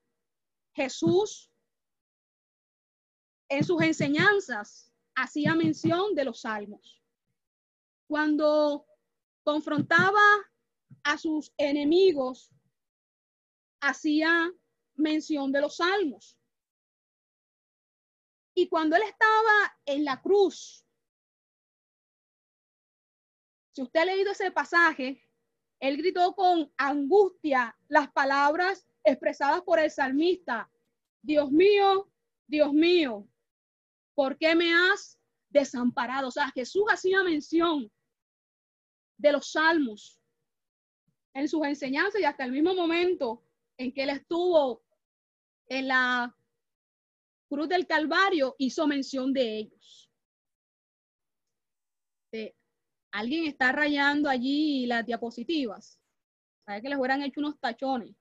Jesús 0.74 1.52
en 3.50 3.64
sus 3.64 3.82
enseñanzas 3.82 4.92
hacía 5.16 5.54
mención 5.54 6.16
de 6.16 6.26
los 6.26 6.42
salmos. 6.42 7.02
Cuando 8.08 8.88
confrontaba 9.44 10.22
a 11.04 11.18
sus 11.18 11.54
enemigos, 11.58 12.52
hacía 13.80 14.52
mención 14.96 15.52
de 15.52 15.62
los 15.62 15.78
salmos. 15.78 16.40
Y 18.56 18.68
cuando 18.70 18.96
él 18.96 19.04
estaba 19.04 19.78
en 19.86 20.06
la 20.06 20.22
cruz, 20.22 20.86
si 23.74 23.82
usted 23.82 24.02
ha 24.02 24.06
leído 24.06 24.32
ese 24.32 24.52
pasaje, 24.52 25.22
él 25.80 25.98
gritó 25.98 26.34
con 26.36 26.72
angustia 26.78 27.76
las 27.88 28.12
palabras 28.12 28.88
expresadas 29.04 29.62
por 29.64 29.80
el 29.80 29.92
salmista, 29.92 30.70
Dios 31.22 31.52
mío, 31.52 32.10
Dios 32.48 32.72
mío, 32.72 33.28
¿por 34.16 34.38
qué 34.38 34.56
me 34.56 34.74
has 34.74 35.20
desamparado? 35.50 36.28
O 36.28 36.32
sea, 36.32 36.52
Jesús 36.52 36.84
hacía 36.90 37.24
mención 37.24 37.92
de 39.18 39.32
los 39.32 39.52
salmos 39.52 40.20
en 41.34 41.48
sus 41.48 41.66
enseñanzas 41.66 42.22
y 42.22 42.26
hasta 42.26 42.46
el 42.46 42.52
mismo 42.52 42.76
momento 42.76 43.44
en 43.78 43.92
que 43.92 44.04
él 44.04 44.10
estuvo 44.12 44.84
en 45.68 45.88
la 45.88 46.36
cruz 47.50 47.68
del 47.68 47.88
Calvario, 47.88 48.56
hizo 48.60 48.86
mención 48.86 49.34
de 49.34 49.58
ellos. 49.58 50.12
Alguien 53.14 53.46
está 53.46 53.72
rayando 53.72 54.28
allí 54.28 54.88
las 54.88 55.06
diapositivas. 55.06 56.00
Sabe 56.66 56.82
que 56.82 56.90
les 56.90 56.98
hubieran 56.98 57.22
hecho 57.22 57.42
unos 57.42 57.60
tachones. 57.60 58.16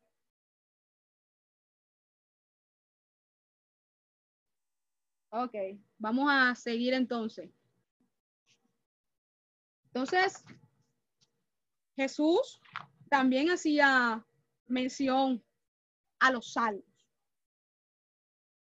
Ok, 5.30 5.54
vamos 5.96 6.28
a 6.30 6.54
seguir 6.54 6.92
entonces. 6.92 7.50
Entonces, 9.86 10.44
Jesús 11.96 12.60
también 13.08 13.50
hacía 13.50 14.22
mención 14.66 15.42
a 16.20 16.32
los 16.32 16.52
salmos. 16.52 16.84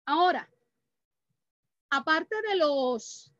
Ahora, 0.06 0.50
aparte 1.90 2.36
de 2.48 2.56
los 2.56 3.36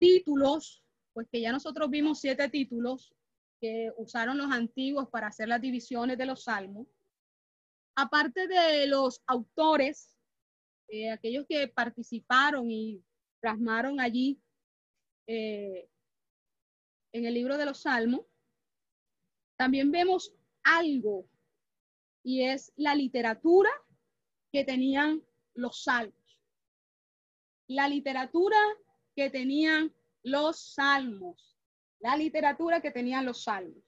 títulos, 0.00 0.83
pues 1.14 1.26
que 1.32 1.40
ya 1.40 1.52
nosotros 1.52 1.88
vimos 1.88 2.20
siete 2.20 2.48
títulos 2.50 3.14
que 3.60 3.90
usaron 3.96 4.36
los 4.36 4.50
antiguos 4.52 5.08
para 5.08 5.28
hacer 5.28 5.48
las 5.48 5.60
divisiones 5.60 6.18
de 6.18 6.26
los 6.26 6.44
salmos, 6.44 6.86
aparte 7.94 8.46
de 8.46 8.86
los 8.86 9.22
autores 9.26 10.14
eh, 10.88 11.10
aquellos 11.10 11.46
que 11.48 11.66
participaron 11.68 12.70
y 12.70 13.02
plasmaron 13.40 14.00
allí 14.00 14.40
eh, 15.26 15.88
en 17.12 17.24
el 17.24 17.34
libro 17.34 17.56
de 17.56 17.64
los 17.64 17.82
Salmos, 17.82 18.26
también 19.56 19.90
vemos 19.90 20.34
algo 20.62 21.28
y 22.22 22.42
es 22.42 22.72
la 22.76 22.94
literatura 22.94 23.70
que 24.52 24.64
tenían 24.64 25.22
los 25.54 25.82
salmos. 25.82 26.40
La 27.66 27.88
literatura 27.88 28.58
que 29.16 29.30
tenían 29.30 29.92
los 30.24 30.74
salmos. 30.74 31.56
La 32.00 32.16
literatura 32.16 32.80
que 32.80 32.90
tenían 32.90 33.24
los 33.24 33.44
salmos. 33.44 33.82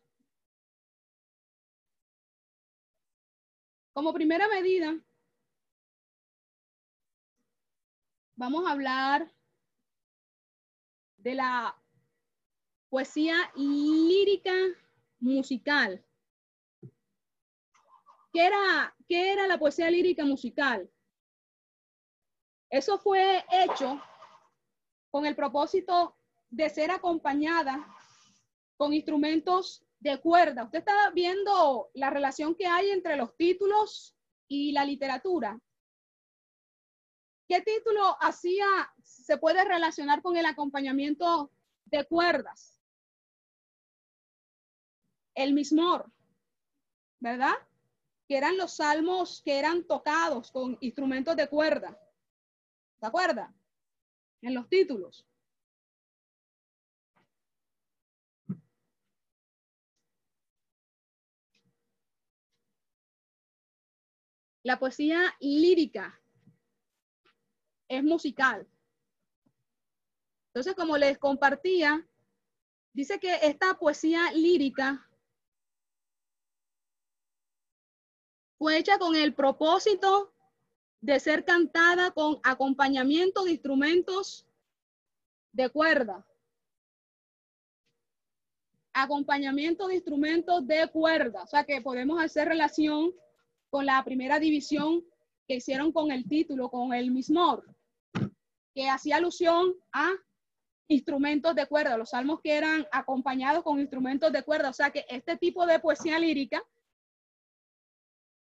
Como 3.93 4.13
primera 4.13 4.47
medida, 4.49 4.99
vamos 8.37 8.67
a 8.67 8.73
hablar 8.73 9.31
de 11.17 11.35
la 11.35 11.83
poesía 12.91 13.35
lírica 13.57 14.55
musical. 15.19 16.05
¿Qué 18.33 18.47
era, 18.47 18.95
¿Qué 19.09 19.33
era 19.33 19.47
la 19.47 19.59
poesía 19.59 19.91
lírica 19.91 20.25
musical? 20.25 20.91
Eso 22.69 22.99
fue 22.99 23.45
hecho 23.51 24.01
con 25.11 25.25
el 25.25 25.35
propósito 25.35 26.17
de 26.51 26.71
ser 26.71 26.91
acompañada 26.91 27.87
con 28.77 28.93
instrumentos 28.93 29.85
de 30.01 30.21
cuerda. 30.21 30.65
Usted 30.65 30.81
está 30.81 31.11
viendo 31.11 31.91
la 31.95 32.11
relación 32.11 32.55
que 32.55 32.67
hay 32.67 32.91
entre 32.91 33.17
los 33.17 33.37
títulos 33.37 34.17
y 34.49 34.73
la 34.73 34.85
literatura. 34.85 35.59
¿Qué 37.49 37.61
título 37.61 38.17
hacía, 38.21 38.67
se 39.03 39.39
puede 39.39 39.65
relacionar 39.65 40.21
con 40.21 40.37
el 40.37 40.47
acompañamiento 40.47 41.53
de 41.85 42.05
cuerdas? 42.05 42.81
El 45.35 45.53
mismor, 45.53 46.11
¿verdad? 47.21 47.55
Que 48.27 48.37
eran 48.37 48.57
los 48.57 48.77
salmos 48.77 49.43
que 49.43 49.59
eran 49.59 49.85
tocados 49.85 50.51
con 50.51 50.77
instrumentos 50.81 51.37
de 51.37 51.49
cuerda. 51.49 51.99
¿Se 52.99 53.07
acuerda? 53.07 53.55
En 54.43 54.55
los 54.55 54.69
títulos. 54.69 55.27
La 64.67 64.81
poesía 64.81 65.33
lírica 65.39 66.21
es 67.87 68.03
musical. 68.03 68.67
Entonces, 70.49 70.75
como 70.75 70.97
les 70.97 71.19
compartía, 71.19 72.05
dice 72.93 73.21
que 73.21 73.33
esta 73.43 73.79
poesía 73.79 74.33
lírica 74.33 75.09
fue 78.59 78.79
hecha 78.79 78.99
con 78.99 79.15
el 79.15 79.37
propósito 79.37 80.35
de 81.01 81.21
ser 81.21 81.45
cantada 81.45 82.11
con 82.11 82.41
acompañamiento 82.43 83.45
de 83.45 83.53
instrumentos 83.53 84.49
de 85.53 85.71
cuerda. 85.71 86.27
Acompañamiento 88.93 89.87
de 89.87 89.95
instrumentos 89.95 90.67
de 90.67 90.89
cuerda. 90.89 91.45
O 91.45 91.47
sea 91.47 91.63
que 91.63 91.81
podemos 91.81 92.21
hacer 92.21 92.49
relación 92.49 93.15
con 93.71 93.87
la 93.87 94.03
primera 94.05 94.39
división 94.39 95.05
que 95.47 95.57
hicieron 95.57 95.93
con 95.93 96.11
el 96.11 96.29
título, 96.29 96.71
con 96.71 96.93
el 96.93 97.11
mismo 97.11 97.63
que 98.75 98.89
hacía 98.89 99.17
alusión 99.17 99.75
a 99.93 100.13
instrumentos 100.89 101.55
de 101.55 101.67
cuerda, 101.67 101.97
los 101.97 102.11
salmos 102.11 102.41
que 102.41 102.53
eran 102.53 102.87
acompañados 102.93 103.65
con 103.65 103.81
instrumentos 103.81 104.33
de 104.33 104.43
cuerda. 104.43 104.71
O 104.71 104.75
sea 104.75 104.91
que 104.91 105.05
este 105.09 105.37
tipo 105.37 105.67
de 105.67 105.81
poesía 105.81 106.19
lírica 106.19 106.63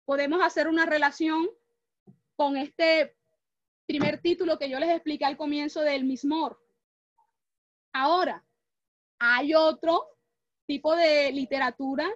podemos 0.04 0.42
hacer 0.42 0.68
una 0.68 0.86
relación 0.86 1.48
con 2.36 2.56
este 2.56 3.16
primer 3.86 4.20
título 4.20 4.58
que 4.58 4.70
yo 4.70 4.78
les 4.78 4.90
expliqué 4.90 5.24
al 5.24 5.36
comienzo 5.36 5.80
del 5.80 6.04
mismor. 6.04 6.58
Ahora, 7.92 8.44
hay 9.18 9.54
otro 9.54 10.06
tipo 10.66 10.94
de 10.94 11.32
literatura 11.32 12.08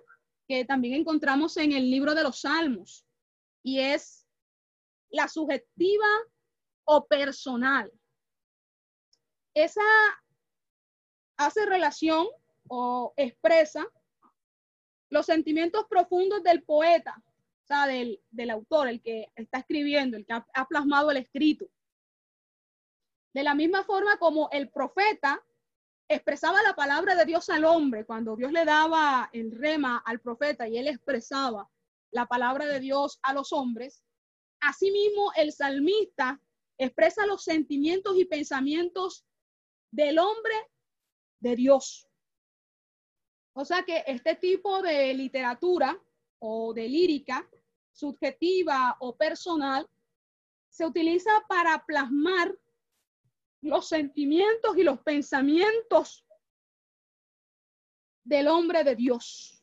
que 0.47 0.65
también 0.65 0.95
encontramos 0.95 1.57
en 1.57 1.73
el 1.73 1.91
libro 1.91 2.15
de 2.15 2.23
los 2.23 2.41
Salmos, 2.41 3.07
y 3.63 3.81
es 3.81 4.27
la 5.11 5.29
subjetiva 5.29 6.07
o 6.85 7.07
personal. 7.07 7.91
Esa 9.55 9.83
hace 11.37 11.65
relación 11.67 12.27
o 12.69 13.15
expresa 13.17 13.87
los 15.11 15.27
sentimientos 15.27 15.87
profundos 15.89 16.43
del 16.43 16.63
poeta, 16.63 17.23
o 17.27 17.67
sea, 17.67 17.87
del, 17.87 18.21
autor, 18.51 18.89
el 18.89 19.01
que 19.01 19.31
está 19.37 19.59
escribiendo, 19.59 20.17
el 20.17 20.27
que 20.27 20.33
ha 20.33 20.69
plasmado 20.69 21.11
el 21.11 21.19
escrito. 21.19 21.67
De 23.33 23.43
la 23.43 23.55
misma 23.55 23.85
forma 23.85 24.19
como 24.19 24.49
el 24.51 24.71
profeta 24.71 25.43
expresaba 26.09 26.63
la 26.63 26.75
palabra 26.75 27.15
de 27.15 27.25
Dios 27.25 27.49
al 27.49 27.65
hombre, 27.65 28.05
cuando 28.05 28.37
Dios 28.37 28.53
le 28.53 28.65
daba 28.65 29.31
el 29.33 29.53
rema 29.53 30.03
al 30.05 30.21
profeta 30.21 30.69
y 30.69 30.79
él 30.79 30.89
expresaba 30.89 31.69
la 32.11 32.27
palabra 32.27 32.67
de 32.67 32.81
Dios 32.81 33.19
a 33.23 33.33
los 33.33 33.53
hombres, 33.53 34.03
asimismo 34.61 35.33
el 35.37 35.53
salmista 35.53 36.41
expresa 36.79 37.27
los 37.27 37.45
sentimientos 37.45 38.17
y 38.19 38.25
pensamientos 38.25 39.25
del 39.91 40.19
hombre 40.19 40.55
de 41.41 41.57
Dios. 41.57 42.09
O 43.55 43.65
sea 43.65 43.85
que 43.85 44.05
este 44.07 44.35
tipo 44.37 44.83
de 44.83 45.15
literatura 45.15 45.99
o 46.41 46.75
de 46.75 46.89
lírica 46.89 47.49
subjetiva 47.93 48.97
o 49.01 49.17
personal 49.17 49.89
se 50.69 50.85
utiliza 50.85 51.31
para 51.49 51.85
plasmar 51.87 52.57
los 53.65 53.89
sentimientos 53.89 54.77
y 54.77 54.83
los 54.83 55.01
pensamientos 55.01 56.27
del 58.23 58.49
hombre 58.49 58.85
de 58.85 58.95
Dios. 58.95 59.63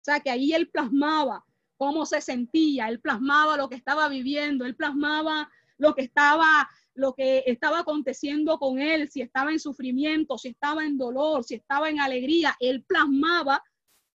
O 0.00 0.04
sea, 0.04 0.20
que 0.20 0.30
ahí 0.30 0.52
él 0.52 0.70
plasmaba 0.70 1.44
cómo 1.78 2.04
se 2.04 2.20
sentía, 2.20 2.88
él 2.88 3.00
plasmaba 3.00 3.56
lo 3.56 3.68
que 3.68 3.76
estaba 3.76 4.08
viviendo, 4.08 4.66
él 4.66 4.76
plasmaba 4.76 5.50
lo 5.78 5.94
que 5.94 6.02
estaba 6.02 6.68
lo 6.94 7.14
que 7.14 7.44
estaba 7.46 7.78
aconteciendo 7.78 8.58
con 8.58 8.78
él, 8.78 9.08
si 9.08 9.22
estaba 9.22 9.52
en 9.52 9.60
sufrimiento, 9.60 10.36
si 10.36 10.48
estaba 10.48 10.84
en 10.84 10.98
dolor, 10.98 11.44
si 11.44 11.54
estaba 11.54 11.88
en 11.88 11.98
alegría, 11.98 12.54
él 12.60 12.84
plasmaba 12.84 13.62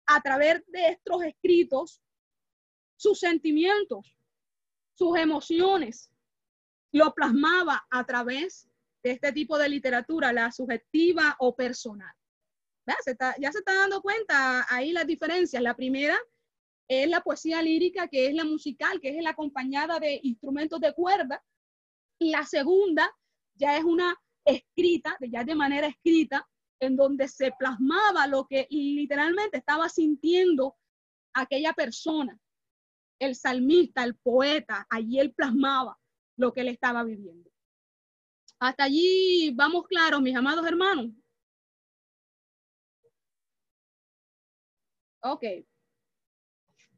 a 0.05 0.21
través 0.21 0.65
de 0.67 0.87
estos 0.87 1.23
escritos 1.23 2.01
sus 2.97 3.19
sentimientos, 3.19 4.17
sus 4.95 5.17
emociones, 5.17 6.11
lo 6.91 7.13
plasmaba 7.13 7.85
a 7.89 8.05
través 8.05 8.67
de 9.03 9.11
este 9.11 9.31
tipo 9.33 9.57
de 9.57 9.69
literatura, 9.69 10.31
la 10.31 10.51
subjetiva 10.51 11.35
o 11.39 11.55
personal. 11.55 12.13
ya 12.85 12.95
se 13.51 13.59
está 13.59 13.73
dando 13.75 14.01
cuenta 14.01 14.65
ahí 14.73 14.91
las 14.91 15.05
diferencias. 15.05 15.61
La 15.61 15.75
primera 15.75 16.17
es 16.87 17.09
la 17.09 17.21
poesía 17.21 17.61
lírica, 17.61 18.07
que 18.07 18.27
es 18.27 18.33
la 18.33 18.45
musical, 18.45 18.99
que 18.99 19.09
es 19.17 19.23
la 19.23 19.31
acompañada 19.31 19.99
de 19.99 20.19
instrumentos 20.23 20.79
de 20.79 20.93
cuerda. 20.93 21.43
La 22.19 22.45
segunda 22.45 23.09
ya 23.55 23.77
es 23.77 23.83
una 23.83 24.15
escrita, 24.45 25.17
ya 25.21 25.43
de 25.43 25.55
manera 25.55 25.87
escrita, 25.87 26.47
en 26.79 26.95
donde 26.95 27.27
se 27.27 27.51
plasmaba 27.57 28.27
lo 28.27 28.45
que 28.45 28.67
literalmente 28.69 29.57
estaba 29.57 29.87
sintiendo 29.87 30.75
aquella 31.33 31.73
persona, 31.73 32.37
el 33.19 33.35
salmista, 33.35 34.03
el 34.03 34.15
poeta, 34.15 34.85
allí 34.89 35.19
él 35.19 35.33
plasmaba 35.33 35.97
lo 36.37 36.51
que 36.51 36.61
él 36.61 36.67
estaba 36.67 37.03
viviendo. 37.03 37.52
Hasta 38.63 38.85
allí 38.85 39.51
vamos 39.53 39.85
claros, 39.87 40.21
mis 40.21 40.37
amados 40.37 40.65
hermanos. 40.65 41.07
Ok. 45.19 45.43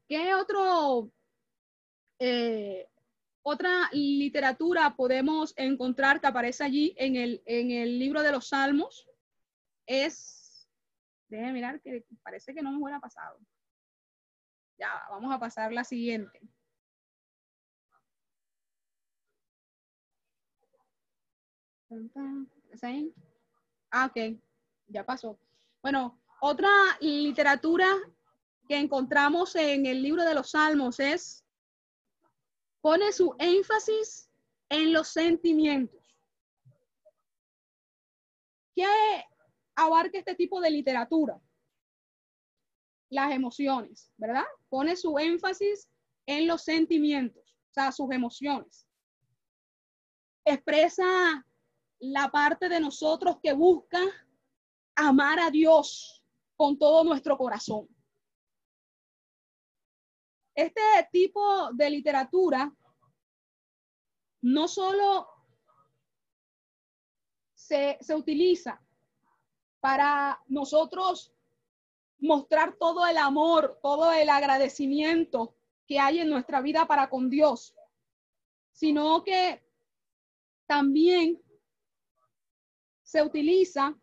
¿Qué 0.08 0.36
otro, 0.36 1.12
eh, 2.20 2.88
otra 3.42 3.90
literatura 3.94 4.96
podemos 4.96 5.56
encontrar 5.58 6.22
que 6.22 6.28
aparece 6.28 6.64
allí 6.64 6.94
en 7.00 7.16
el, 7.16 7.42
en 7.48 7.72
el 7.72 7.98
libro 7.98 8.22
de 8.22 8.32
los 8.32 8.50
Salmos? 8.50 9.10
Es, 9.88 10.70
déjenme 11.30 11.54
mirar 11.54 11.82
que 11.82 12.06
parece 12.22 12.54
que 12.54 12.62
no 12.62 12.74
me 12.74 12.78
hubiera 12.84 13.00
pasado. 13.00 13.40
Ya, 14.78 15.04
vamos 15.10 15.34
a 15.34 15.40
pasar 15.40 15.74
la 15.74 15.84
siguiente. 15.84 16.40
Ah, 23.92 24.06
ok, 24.08 24.38
ya 24.88 25.06
pasó. 25.06 25.40
Bueno, 25.82 26.20
otra 26.42 26.70
literatura 27.00 27.88
que 28.68 28.78
encontramos 28.78 29.56
en 29.56 29.86
el 29.86 30.02
libro 30.02 30.24
de 30.24 30.34
los 30.34 30.52
Salmos 30.52 31.00
es, 31.00 31.46
pone 32.82 33.12
su 33.12 33.36
énfasis 33.40 34.30
en 34.70 34.94
los 34.94 35.08
sentimientos. 35.10 36.18
¿Qué 38.76 38.86
abarca 39.76 40.18
este 40.18 40.36
tipo 40.36 40.60
de 40.60 40.72
literatura? 40.72 41.40
Las 43.10 43.32
emociones, 43.32 44.12
¿verdad? 44.18 44.46
Pone 44.70 44.96
su 44.96 45.18
énfasis 45.18 45.88
en 46.26 46.48
los 46.48 46.64
sentimientos, 46.64 47.56
o 47.70 47.74
sea, 47.74 47.92
sus 47.92 48.12
emociones. 48.12 48.88
Expresa 50.44 51.46
la 52.00 52.30
parte 52.30 52.70
de 52.70 52.80
nosotros 52.80 53.38
que 53.42 53.54
busca 53.54 54.00
amar 54.96 55.40
a 55.40 55.50
Dios 55.50 56.24
con 56.56 56.78
todo 56.78 57.04
nuestro 57.04 57.38
corazón. 57.38 57.88
Este 60.54 60.82
tipo 61.12 61.72
de 61.74 61.90
literatura 61.90 62.74
no 64.42 64.68
solo 64.68 65.28
se, 67.54 67.98
se 68.00 68.16
utiliza 68.16 68.82
para 69.82 70.42
nosotros 70.48 71.34
mostrar 72.20 72.78
todo 72.78 73.06
el 73.06 73.18
amor, 73.18 73.80
todo 73.82 74.12
el 74.14 74.30
agradecimiento 74.30 75.56
que 75.88 76.00
hay 76.00 76.20
en 76.20 76.30
nuestra 76.30 76.62
vida 76.62 76.88
para 76.88 77.10
con 77.10 77.30
Dios, 77.30 77.76
sino 78.72 79.24
que 79.24 79.64
también 80.66 81.42
se 83.06 83.22
utiliza 83.22 83.96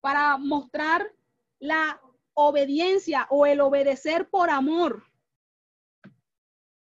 para 0.00 0.36
mostrar 0.36 1.10
la 1.58 2.00
obediencia 2.34 3.26
o 3.30 3.46
el 3.46 3.60
obedecer 3.60 4.28
por 4.28 4.50
amor 4.50 5.04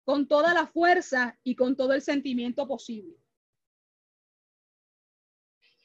con 0.03 0.27
toda 0.27 0.53
la 0.53 0.67
fuerza 0.67 1.39
y 1.43 1.55
con 1.55 1.75
todo 1.75 1.93
el 1.93 2.01
sentimiento 2.01 2.67
posible. 2.67 3.15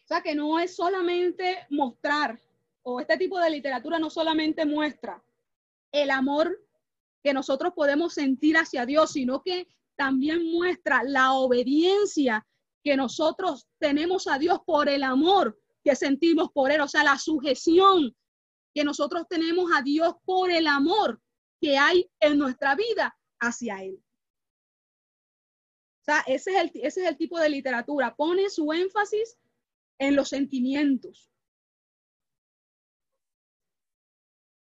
O 0.04 0.06
sea 0.06 0.22
que 0.22 0.34
no 0.34 0.58
es 0.58 0.74
solamente 0.74 1.66
mostrar, 1.70 2.40
o 2.82 2.98
este 2.98 3.16
tipo 3.16 3.38
de 3.38 3.50
literatura 3.50 3.98
no 3.98 4.10
solamente 4.10 4.64
muestra 4.64 5.22
el 5.92 6.10
amor 6.10 6.58
que 7.22 7.32
nosotros 7.32 7.74
podemos 7.74 8.14
sentir 8.14 8.56
hacia 8.56 8.86
Dios, 8.86 9.12
sino 9.12 9.42
que 9.42 9.68
también 9.96 10.50
muestra 10.50 11.02
la 11.04 11.34
obediencia 11.34 12.46
que 12.82 12.96
nosotros 12.96 13.66
tenemos 13.78 14.26
a 14.26 14.38
Dios 14.38 14.60
por 14.66 14.88
el 14.88 15.02
amor 15.02 15.58
que 15.84 15.96
sentimos 15.96 16.50
por 16.52 16.70
Él, 16.70 16.80
o 16.80 16.88
sea, 16.88 17.04
la 17.04 17.18
sujeción 17.18 18.14
que 18.74 18.84
nosotros 18.84 19.26
tenemos 19.28 19.70
a 19.74 19.82
Dios 19.82 20.14
por 20.24 20.50
el 20.50 20.66
amor 20.66 21.20
que 21.60 21.76
hay 21.76 22.10
en 22.20 22.38
nuestra 22.38 22.74
vida 22.74 23.16
hacia 23.38 23.82
Él. 23.82 24.02
O 26.00 26.04
sea, 26.04 26.20
ese 26.26 26.50
es 26.52 26.62
el, 26.62 26.70
ese 26.82 27.02
es 27.02 27.08
el 27.08 27.16
tipo 27.16 27.38
de 27.38 27.50
literatura. 27.50 28.14
Pone 28.14 28.48
su 28.48 28.72
énfasis 28.72 29.38
en 29.98 30.16
los 30.16 30.28
sentimientos. 30.28 31.30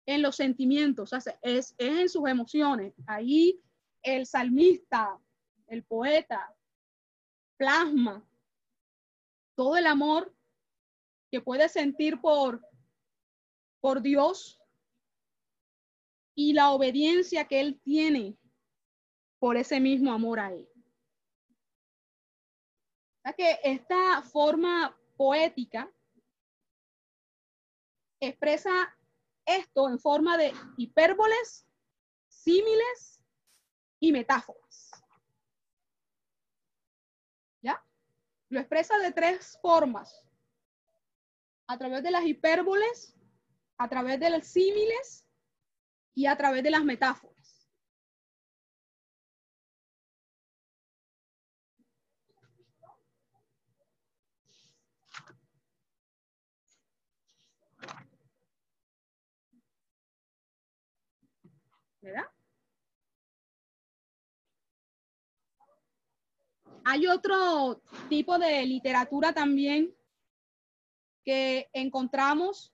En 0.08 0.22
los 0.22 0.36
sentimientos, 0.36 1.12
o 1.12 1.20
sea, 1.20 1.39
es, 1.41 1.74
es 1.78 1.99
en 1.99 2.10
sus 2.10 2.30
emociones. 2.30 2.93
Ahí 3.08 3.60
el 4.03 4.28
salmista, 4.28 5.20
el 5.68 5.84
poeta, 5.84 6.56
plasma 7.58 8.28
todo 9.56 9.78
el 9.78 9.88
amor 9.88 10.36
que 11.32 11.41
puede 11.41 11.70
sentir 11.70 12.20
por, 12.20 12.62
por 13.80 14.01
Dios 14.01 14.62
y 16.36 16.53
la 16.53 16.72
obediencia 16.72 17.47
que 17.47 17.62
él 17.62 17.80
tiene 17.82 18.38
por 19.39 19.58
ese 19.58 19.80
mismo 19.80 20.12
amor 20.12 20.39
a 20.39 20.51
él. 20.51 20.68
Que 23.38 23.60
esta 23.64 24.22
forma 24.22 24.95
poética 25.18 25.91
expresa 28.20 28.95
esto 29.45 29.89
en 29.89 29.99
forma 29.99 30.38
de 30.38 30.53
hipérboles, 30.78 31.68
símiles 32.28 33.24
y 33.99 34.12
metáforas. 34.12 34.95
Lo 38.50 38.60
expresa 38.60 38.98
de 39.00 39.12
tres 39.12 39.58
formas. 39.62 40.24
A 41.68 41.78
través 41.78 42.04
de 42.04 42.12
las 42.12 42.26
hipérboles, 42.26 43.16
a 43.78 43.89
través 43.89 44.20
de 44.20 44.30
los 44.30 44.46
símiles 44.46 45.28
y 46.14 46.28
a 46.28 46.38
través 46.38 46.64
de 46.64 46.72
las 46.72 46.84
metáforas. 46.84 47.36
¿Verdad? 62.02 62.34
Hay 66.88 67.07
otro 67.07 67.81
tipo 68.09 68.38
de 68.38 68.63
literatura 68.63 69.33
también 69.33 69.91
que 71.23 71.67
encontramos 71.73 72.71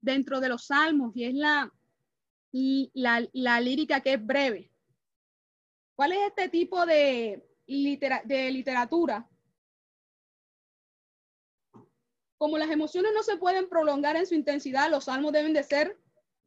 dentro 0.00 0.38
de 0.38 0.48
los 0.48 0.66
salmos 0.66 1.10
y 1.16 1.24
es 1.24 1.34
la, 1.34 1.72
la, 3.32 3.60
lírica 3.60 4.00
que 4.00 4.12
es 4.12 4.24
breve. 4.24 4.70
¿Cuál 5.96 6.12
es 6.12 6.18
este 6.28 6.48
tipo 6.50 6.86
de, 6.86 7.44
de 7.66 8.50
literatura? 8.52 9.28
Como 12.38 12.58
las 12.58 12.70
emociones 12.70 13.10
no 13.12 13.24
se 13.24 13.38
pueden 13.38 13.68
prolongar 13.68 14.14
en 14.14 14.26
su 14.28 14.36
intensidad, 14.36 14.88
los 14.88 15.06
salmos 15.06 15.32
deben 15.32 15.52
de 15.52 15.64
ser 15.64 15.98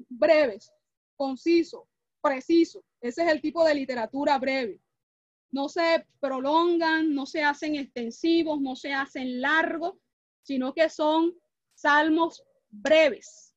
breves, 0.08 0.72
concisos, 1.18 1.84
precisos. 2.22 2.86
Ese 3.02 3.24
es 3.24 3.30
el 3.30 3.42
tipo 3.42 3.66
de 3.66 3.76
literatura 3.76 4.38
breve 4.40 4.80
no 5.52 5.70
se 5.70 6.06
prolongan, 6.20 7.14
no 7.14 7.26
se 7.26 7.44
hacen 7.44 7.76
extensivos, 7.76 8.62
no 8.62 8.76
se 8.76 8.94
hacen 8.94 9.42
largos, 9.42 9.96
sino 10.44 10.74
que 10.74 10.90
son 10.90 11.34
salmos 11.74 12.44
breves. 12.70 13.56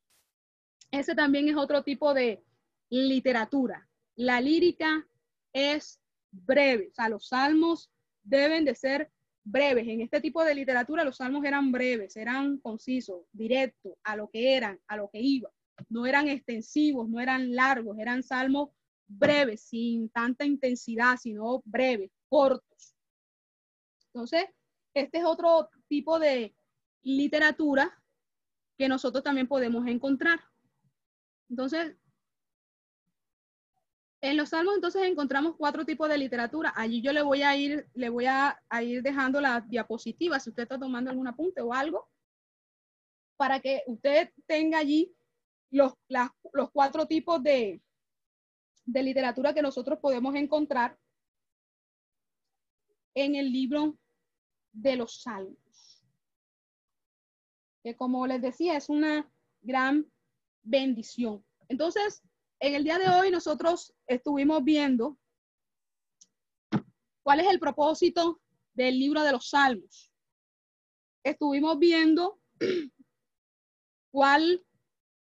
Ese 0.90 1.14
también 1.14 1.48
es 1.48 1.56
otro 1.56 1.82
tipo 1.82 2.14
de 2.14 2.44
literatura. 2.90 3.88
La 4.16 4.40
lírica 4.40 5.06
es 5.52 6.00
breve, 6.30 6.88
o 6.90 6.94
sea, 6.94 7.08
los 7.08 7.28
salmos 7.28 7.90
deben 8.22 8.64
de 8.64 8.74
ser 8.74 9.10
breves. 9.44 9.86
En 9.88 10.00
este 10.00 10.20
tipo 10.20 10.44
de 10.44 10.54
literatura 10.54 11.04
los 11.04 11.16
salmos 11.16 11.44
eran 11.44 11.72
breves, 11.72 12.16
eran 12.16 12.58
concisos, 12.58 13.22
directos, 13.32 13.94
a 14.04 14.16
lo 14.16 14.28
que 14.30 14.54
eran, 14.54 14.80
a 14.86 14.96
lo 14.96 15.10
que 15.10 15.20
iba. 15.20 15.50
No 15.88 16.06
eran 16.06 16.28
extensivos, 16.28 17.08
no 17.08 17.20
eran 17.20 17.54
largos, 17.54 17.98
eran 17.98 18.22
salmos 18.22 18.70
breves, 19.18 19.62
sin 19.62 20.08
tanta 20.10 20.44
intensidad, 20.44 21.16
sino 21.16 21.62
breves, 21.64 22.10
cortos. 22.28 22.94
Entonces, 24.12 24.44
este 24.94 25.18
es 25.18 25.24
otro 25.24 25.68
tipo 25.88 26.18
de 26.18 26.54
literatura 27.02 27.98
que 28.76 28.88
nosotros 28.88 29.22
también 29.22 29.48
podemos 29.48 29.86
encontrar. 29.86 30.40
Entonces, 31.48 31.96
en 34.22 34.36
los 34.36 34.50
salmos 34.50 34.76
entonces 34.76 35.02
encontramos 35.02 35.56
cuatro 35.56 35.84
tipos 35.84 36.08
de 36.08 36.16
literatura. 36.16 36.72
Allí 36.76 37.02
yo 37.02 37.12
le 37.12 37.22
voy 37.22 37.42
a 37.42 37.56
ir, 37.56 37.88
le 37.94 38.08
voy 38.08 38.26
a, 38.26 38.56
ir 38.82 39.02
dejando 39.02 39.40
la 39.40 39.60
diapositiva 39.60 40.38
si 40.38 40.50
usted 40.50 40.62
está 40.62 40.78
tomando 40.78 41.10
algún 41.10 41.26
apunte 41.26 41.60
o 41.60 41.74
algo, 41.74 42.08
para 43.36 43.58
que 43.58 43.82
usted 43.86 44.30
tenga 44.46 44.78
allí 44.78 45.12
los, 45.70 45.94
los 46.52 46.70
cuatro 46.70 47.06
tipos 47.06 47.42
de, 47.42 47.82
de 48.84 49.02
literatura 49.02 49.54
que 49.54 49.62
nosotros 49.62 49.98
podemos 50.00 50.34
encontrar 50.34 50.98
en 53.14 53.34
el 53.36 53.52
libro 53.52 53.98
de 54.72 54.96
los 54.96 55.22
salmos. 55.22 56.04
Que 57.82 57.96
como 57.96 58.26
les 58.26 58.40
decía, 58.40 58.76
es 58.76 58.88
una 58.88 59.30
gran 59.60 60.10
bendición. 60.62 61.44
Entonces, 61.68 62.22
en 62.60 62.74
el 62.74 62.84
día 62.84 62.98
de 62.98 63.08
hoy 63.08 63.30
nosotros 63.30 63.92
estuvimos 64.06 64.62
viendo 64.62 65.18
cuál 67.22 67.40
es 67.40 67.48
el 67.48 67.58
propósito 67.58 68.40
del 68.74 68.98
libro 68.98 69.22
de 69.22 69.32
los 69.32 69.48
salmos. 69.48 70.12
Estuvimos 71.24 71.78
viendo 71.78 72.40
cuál 74.12 74.64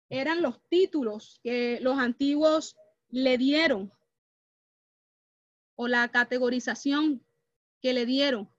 eran 0.09 0.41
los 0.41 0.61
títulos 0.69 1.39
que 1.43 1.79
los 1.81 1.97
antiguos 1.97 2.75
le 3.09 3.37
dieron 3.37 3.91
o 5.75 5.87
la 5.87 6.09
categorización 6.09 7.25
que 7.81 7.93
le 7.93 8.05
dieron 8.05 8.49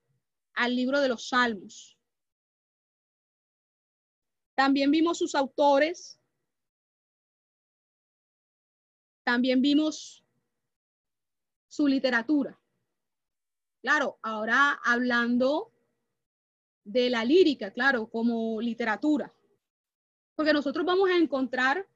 al 0.55 0.75
libro 0.75 1.01
de 1.01 1.09
los 1.09 1.29
Salmos. 1.29 1.99
También 4.55 4.91
vimos 4.91 5.19
sus 5.19 5.35
autores. 5.35 6.21
También 9.25 9.63
vimos 9.63 10.25
su 11.69 11.87
literatura. 11.87 12.59
Claro, 13.81 14.19
ahora 14.23 14.81
hablando 14.85 15.73
de 16.85 17.09
la 17.09 17.25
lírica, 17.25 17.71
claro, 17.71 18.11
como 18.11 18.61
literatura. 18.61 19.33
Porque 20.35 20.53
nosotros 20.53 20.85
vamos 20.85 21.09
a 21.11 21.17
encontrar 21.17 21.87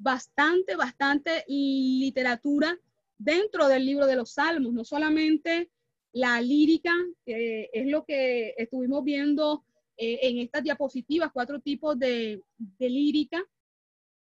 bastante, 0.00 0.76
bastante 0.76 1.44
literatura 1.46 2.78
dentro 3.18 3.68
del 3.68 3.84
libro 3.84 4.06
de 4.06 4.16
los 4.16 4.32
Salmos, 4.32 4.72
no 4.72 4.82
solamente 4.82 5.70
la 6.12 6.40
lírica, 6.40 6.92
que 7.24 7.68
es 7.72 7.86
lo 7.86 8.04
que 8.04 8.54
estuvimos 8.56 9.04
viendo 9.04 9.64
eh, 9.98 10.18
en 10.22 10.38
estas 10.38 10.62
diapositivas, 10.62 11.30
cuatro 11.32 11.60
tipos 11.60 11.98
de, 11.98 12.42
lírica, 12.78 13.44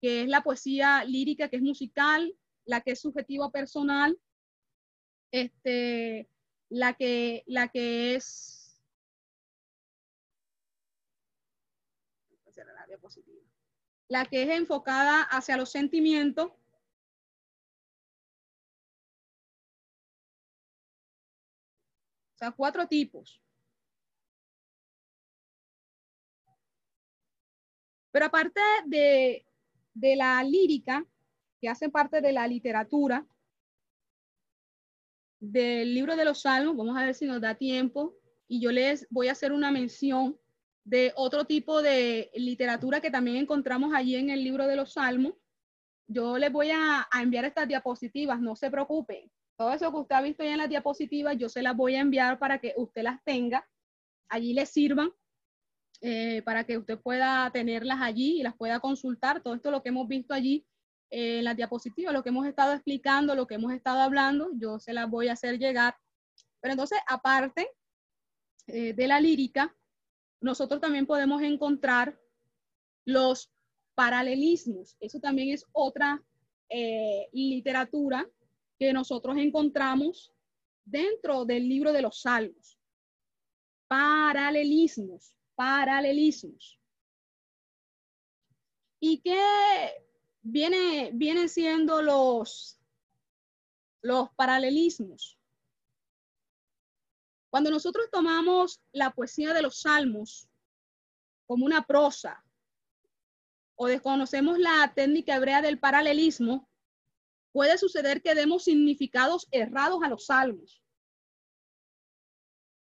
que 0.01 0.22
es 0.22 0.29
la 0.29 0.43
poesía 0.43 1.05
lírica, 1.05 1.49
que 1.49 1.57
es 1.57 1.62
musical, 1.62 2.35
la 2.64 2.81
que 2.81 2.93
es 2.93 3.01
subjetiva 3.01 3.51
personal, 3.51 4.18
este, 5.31 6.29
la, 6.70 6.95
que, 6.95 7.45
la 7.47 7.68
que 7.68 8.14
es... 8.14 8.62
La 12.57 12.87
diapositiva 12.87 13.45
la 14.09 14.24
que 14.24 14.42
es 14.42 14.50
enfocada 14.50 15.22
hacia 15.22 15.57
los 15.57 15.70
sentimientos. 15.70 16.52
O 22.34 22.38
sea, 22.38 22.52
cuatro 22.52 22.86
tipos. 22.86 23.40
Pero 28.11 28.26
aparte 28.26 28.61
de, 28.86 29.46
de 29.94 30.16
la 30.16 30.42
lírica, 30.42 31.07
que 31.61 31.68
hace 31.68 31.88
parte 31.88 32.20
de 32.20 32.32
la 32.32 32.46
literatura, 32.46 33.26
del 35.40 35.94
libro 35.94 36.16
de 36.16 36.24
los 36.24 36.42
salmos, 36.42 36.76
vamos 36.76 36.96
a 36.96 37.04
ver 37.04 37.14
si 37.14 37.26
nos 37.26 37.40
da 37.40 37.54
tiempo, 37.54 38.14
y 38.48 38.61
yo 38.61 38.70
les 38.70 39.07
voy 39.11 39.28
a 39.28 39.32
hacer 39.32 39.52
una 39.52 39.70
mención 39.70 40.38
de 40.87 41.12
otro 41.16 41.45
tipo 41.45 41.82
de 41.82 42.30
literatura 42.34 43.01
que 43.01 43.11
también 43.11 43.39
encontramos 43.39 43.93
allí 43.93 44.14
en 44.14 44.30
el 44.30 44.45
libro 44.45 44.68
de 44.68 44.76
los 44.76 44.93
Salmos. 44.93 45.34
Yo 46.07 46.39
les 46.39 46.53
voy 46.53 46.70
a, 46.70 47.09
enviar 47.20 47.45
estas 47.45 47.66
diapositivas, 47.66 48.41
no 48.41 48.55
se 48.55 48.70
preocupen. 48.70 49.28
Todo 49.59 49.72
eso 49.72 49.91
que 49.91 49.99
usted 49.99 50.14
ha 50.14 50.22
visto 50.22 50.45
ahí 50.45 50.51
en 50.51 50.59
las 50.59 50.68
diapositivas, 50.68 51.37
yo 51.37 51.49
se 51.49 51.61
las 51.61 51.76
voy 51.76 51.97
a 51.97 52.01
enviar 52.01 52.39
para 52.39 52.61
que 52.61 52.72
usted 52.76 53.03
las 53.03 53.22
tenga, 53.24 53.68
allí 54.28 54.55
les 54.55 54.70
sirvan, 54.70 55.11
eh, 56.03 56.43
para 56.43 56.62
que 56.62 56.78
usted 56.78 57.01
pueda 57.01 57.51
tenerlas 57.51 58.01
allí 58.01 58.39
y 58.39 58.43
las 58.45 58.55
pueda 58.55 58.78
consultar. 58.78 59.43
Todo 59.43 59.55
esto 59.55 59.72
lo 59.72 59.82
que 59.82 59.89
hemos 59.89 60.07
visto 60.07 60.34
allí 60.34 60.64
eh, 61.11 61.39
en 61.39 61.45
las 61.47 61.57
diapositivas, 61.57 62.14
lo 62.14 62.22
que 62.22 62.28
hemos 62.28 62.47
estado 62.47 62.74
explicando, 62.74 63.34
lo 63.34 63.49
que 63.49 63.57
hemos 63.57 63.72
estado 63.72 63.99
hablando, 63.99 64.51
yo 64.55 64.78
se 64.78 64.93
las 64.93 65.11
voy 65.11 65.26
a 65.26 65.32
hacer 65.32 65.59
llegar. 65.59 65.97
Pero 66.61 66.74
entonces, 66.74 67.01
aparte 67.09 67.72
eh, 68.68 68.93
de 68.93 69.09
la 69.09 69.18
lírica, 69.18 69.74
nosotros 70.41 70.80
también 70.80 71.07
podemos 71.07 71.43
encontrar 71.43 72.18
los 73.05 73.51
paralelismos. 73.95 74.97
Eso 75.01 75.20
también 75.20 75.51
es 75.51 75.64
otra 75.72 76.22
eh, 76.68 77.28
literatura 77.32 78.28
que 78.78 78.93
nosotros 78.93 79.37
encontramos 79.39 80.32
dentro 80.84 81.45
del 81.45 81.68
libro 81.68 81.93
de 81.93 82.03
los 82.03 82.20
salmos. 82.20 82.78
Paralelismos, 83.89 85.34
paralelismos. 85.55 86.78
¿Y 89.01 89.20
qué 89.20 89.41
viene, 90.43 91.11
vienen 91.14 91.49
siendo 91.49 92.03
los, 92.03 92.78
los 94.03 94.30
paralelismos? 94.30 95.39
Cuando 97.57 97.70
nosotros 97.70 98.11
tomamos 98.12 98.82
la 98.92 99.12
poesía 99.12 99.54
de 99.54 99.62
los 99.62 99.80
salmos 99.80 100.46
como 101.46 101.64
una 101.64 101.86
prosa 101.86 102.44
o 103.76 103.86
desconocemos 103.86 104.59
la 104.59 104.92
técnica 104.94 105.36
hebrea 105.36 105.62
del 105.62 105.78
paralelismo, 105.78 106.68
puede 107.52 107.78
suceder 107.78 108.20
que 108.20 108.34
demos 108.34 108.64
significados 108.64 109.48
errados 109.52 110.02
a 110.02 110.11
los 110.11 110.26
salmos. 110.26 110.82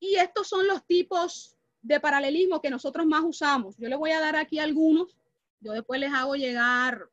Y 0.01 0.17
estos 0.17 0.49
son 0.49 0.67
los 0.67 0.85
tipos 0.85 1.57
de 1.81 2.01
paralelismo 2.01 2.61
que 2.61 2.69
nosotros 2.69 3.07
más 3.07 3.23
usamos. 3.23 3.77
Yo 3.79 3.89
les 3.89 4.01
voy 4.01 4.11
a 4.11 4.21
dar 4.21 4.35
aquí 4.35 4.59
algunos. 4.59 5.17
Yo 5.61 5.75
después 5.75 6.01
les 6.01 6.13
hago 6.13 6.35
llegar 6.35 7.09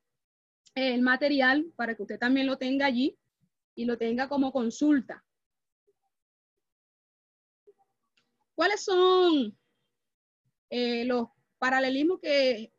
el 0.73 1.03
material 1.03 1.71
para 1.75 1.93
que 1.93 2.01
usted 2.01 2.17
también 2.17 2.47
lo 2.47 2.57
tenga 2.57 2.87
allí 2.87 3.15
y 3.75 3.85
lo 3.85 3.95
tenga 3.99 4.27
como 4.27 4.51
consulta. 4.51 5.23
¿Cuáles 8.55 8.83
son 8.83 9.57
eh, 10.69 11.05
los 11.05 11.27
paralelismos 11.57 12.19
que, 12.19 12.71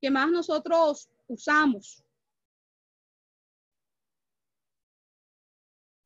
que 0.00 0.10
más 0.10 0.30
nosotros 0.30 1.08
usamos? 1.26 2.04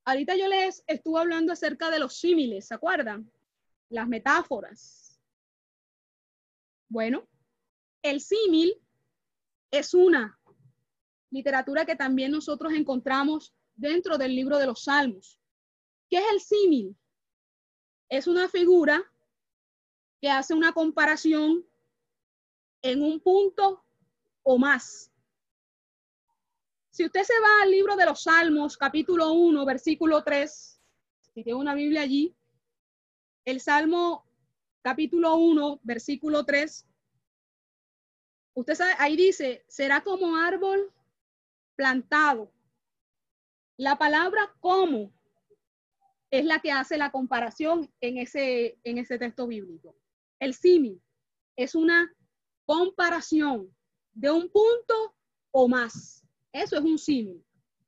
Ahorita 0.05 0.37
yo 0.37 0.49
les 0.49 0.83
estuve 0.87 1.21
hablando 1.21 1.53
acerca 1.53 1.91
de 1.91 1.99
los 1.99 2.19
símiles, 2.19 2.67
¿se 2.67 2.75
acuerdan? 2.75 3.31
Las 3.91 4.09
metáforas. 4.09 5.21
Bueno, 6.89 7.29
el 8.03 8.21
símil 8.21 8.75
es 9.71 9.93
una 9.93 10.39
literatura 11.31 11.85
que 11.85 11.95
también 11.95 12.33
nosotros 12.33 12.73
encontramos 12.73 13.55
dentro 13.75 14.17
del 14.17 14.35
libro 14.35 14.57
de 14.57 14.67
los 14.67 14.85
Salmos. 14.85 15.39
¿Qué 16.09 16.17
es 16.17 16.25
el 16.33 16.41
símil? 16.41 16.97
Es 18.09 18.27
una 18.27 18.49
figura 18.49 19.05
que 20.21 20.31
hace 20.31 20.55
una 20.55 20.73
comparación 20.73 21.67
en 22.83 23.03
un 23.03 23.21
punto 23.21 23.85
o 24.43 24.59
más. 24.59 25.13
Si 26.91 27.05
usted 27.05 27.23
se 27.23 27.39
va 27.41 27.63
al 27.63 27.71
libro 27.71 27.97
de 27.97 28.07
los 28.07 28.23
Salmos, 28.23 28.77
capítulo 28.77 29.33
1, 29.33 29.65
versículo 29.65 30.25
3, 30.25 30.81
si 31.35 31.45
tiene 31.45 31.59
una 31.59 31.75
Biblia 31.75 32.03
allí, 32.03 32.35
el 33.45 33.61
Salmo 33.61 34.25
capítulo 34.83 35.37
1, 35.37 35.81
versículo 35.83 36.45
3, 36.45 36.87
usted 38.55 38.75
sabe, 38.75 38.95
ahí 38.99 39.17
dice, 39.17 39.65
será 39.69 40.03
como 40.03 40.37
árbol 40.37 40.93
plantado. 41.77 42.51
La 43.77 43.97
palabra 43.97 44.53
como 44.59 45.13
es 46.31 46.45
la 46.45 46.61
que 46.61 46.73
hace 46.73 46.99
la 46.99 47.11
comparación 47.11 47.93
en 48.01 48.19
ese, 48.19 48.79
en 48.85 48.99
ese 48.99 49.19
texto 49.19 49.47
bíblico. 49.47 49.97
El 50.41 50.55
símil 50.55 51.03
es 51.57 51.75
una 51.75 52.13
comparación 52.67 53.75
de 54.13 54.31
un 54.31 54.51
punto 54.51 55.17
o 55.53 55.69
más. 55.69 56.25
Eso 56.53 56.77
es 56.77 56.83
un 56.83 56.99
símil. 56.99 57.45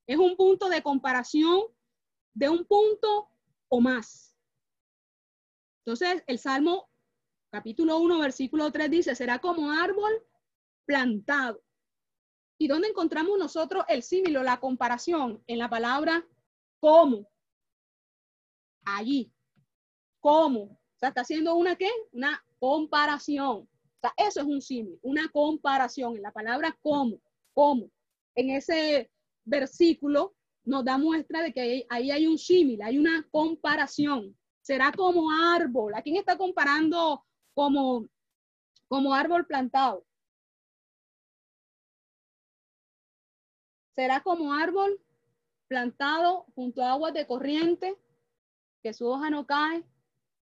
Es 0.06 0.16
un 0.16 0.36
punto 0.36 0.68
de 0.68 0.82
comparación 0.82 1.62
de 2.34 2.48
un 2.48 2.64
punto 2.64 3.28
o 3.68 3.80
más. 3.80 4.36
Entonces, 5.84 6.22
el 6.26 6.38
Salmo 6.38 6.90
capítulo 7.50 7.98
1, 7.98 8.18
versículo 8.18 8.70
3 8.70 8.90
dice, 8.90 9.14
será 9.14 9.38
como 9.38 9.70
árbol 9.70 10.12
plantado. 10.86 11.62
¿Y 12.58 12.68
dónde 12.68 12.88
encontramos 12.88 13.38
nosotros 13.38 13.84
el 13.88 14.02
símil 14.02 14.36
o 14.36 14.42
la 14.42 14.60
comparación? 14.60 15.42
En 15.46 15.58
la 15.58 15.70
palabra 15.70 16.26
como 16.80 17.29
allí. 18.96 19.32
¿Cómo? 20.20 20.62
O 20.62 20.98
sea, 20.98 21.10
está 21.10 21.22
haciendo 21.22 21.54
una 21.54 21.76
qué? 21.76 21.90
Una 22.12 22.42
comparación. 22.58 23.56
O 23.58 24.00
sea, 24.00 24.12
eso 24.16 24.40
es 24.40 24.46
un 24.46 24.62
símil, 24.62 24.98
una 25.02 25.28
comparación 25.28 26.16
en 26.16 26.22
la 26.22 26.32
palabra 26.32 26.76
cómo, 26.82 27.20
cómo. 27.52 27.90
En 28.34 28.50
ese 28.50 29.10
versículo 29.44 30.34
nos 30.64 30.84
da 30.84 30.96
muestra 30.98 31.42
de 31.42 31.52
que 31.52 31.86
ahí 31.88 32.10
hay 32.10 32.26
un 32.26 32.38
símil, 32.38 32.80
hay 32.82 32.98
una 32.98 33.26
comparación. 33.30 34.36
Será 34.62 34.92
como 34.92 35.30
árbol. 35.30 35.94
¿A 35.94 36.02
quién 36.02 36.16
está 36.16 36.36
comparando 36.36 37.24
como, 37.54 38.06
como 38.88 39.14
árbol 39.14 39.46
plantado? 39.46 40.06
Será 43.94 44.22
como 44.22 44.54
árbol 44.54 45.00
plantado 45.68 46.46
junto 46.54 46.82
a 46.82 46.92
aguas 46.92 47.14
de 47.14 47.26
corriente 47.26 47.96
que 48.82 48.92
su 48.92 49.06
hoja 49.06 49.30
no 49.30 49.46
cae 49.46 49.84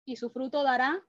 y 0.06 0.16
su 0.16 0.30
fruto 0.30 0.64
dará 0.64 1.04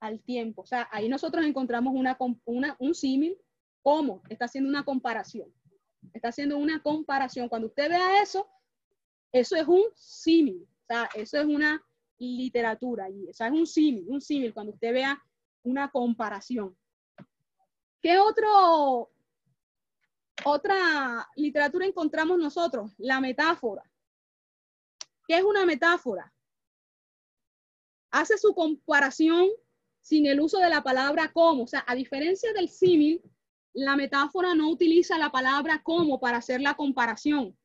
al 0.00 0.20
tiempo. 0.20 0.62
O 0.62 0.66
sea, 0.66 0.88
ahí 0.92 1.08
nosotros 1.08 1.44
encontramos 1.44 1.94
una, 1.94 2.76
un 2.78 2.94
símil, 2.94 3.36
¿cómo? 3.82 4.22
Está 4.28 4.46
haciendo 4.46 4.68
una 4.68 4.84
comparación. 4.84 5.52
Está 6.12 6.28
haciendo 6.28 6.58
una 6.58 6.82
comparación. 6.82 7.48
Cuando 7.48 7.68
usted 7.68 7.88
vea 7.88 8.22
eso, 8.22 8.48
eso 9.32 9.56
es 9.56 9.66
un 9.66 9.82
símil. 9.94 10.62
O 10.62 10.86
sea, 10.86 11.08
eso 11.14 11.38
es 11.38 11.46
una 11.46 11.82
literatura 12.18 13.06
allí. 13.06 13.28
O 13.28 13.32
sea, 13.32 13.48
es 13.48 13.52
un 13.52 13.66
símil, 13.66 14.04
un 14.08 14.20
símil 14.20 14.54
cuando 14.54 14.72
usted 14.72 14.92
vea 14.92 15.22
una 15.62 15.90
comparación. 15.90 16.76
¿Qué 18.00 18.18
otro, 18.18 19.10
otra 20.44 21.28
literatura 21.34 21.86
encontramos 21.86 22.38
nosotros? 22.38 22.94
La 22.98 23.20
metáfora. 23.20 23.82
¿Qué 25.26 25.38
es 25.38 25.42
una 25.42 25.66
metáfora? 25.66 26.32
Hace 28.20 28.38
su 28.38 28.54
comparación 28.54 29.48
sin 30.00 30.26
el 30.26 30.40
uso 30.40 30.58
de 30.58 30.70
la 30.70 30.82
palabra 30.82 31.32
como. 31.32 31.64
O 31.64 31.66
sea, 31.66 31.84
a 31.86 31.94
diferencia 31.94 32.52
del 32.52 32.68
símil, 32.68 33.22
la 33.72 33.96
metáfora 33.96 34.54
no 34.54 34.70
utiliza 34.70 35.18
la 35.18 35.30
palabra 35.30 35.82
como 35.82 36.18
para 36.18 36.38
hacer 36.38 36.60
la 36.60 36.74
comparación. 36.74 37.56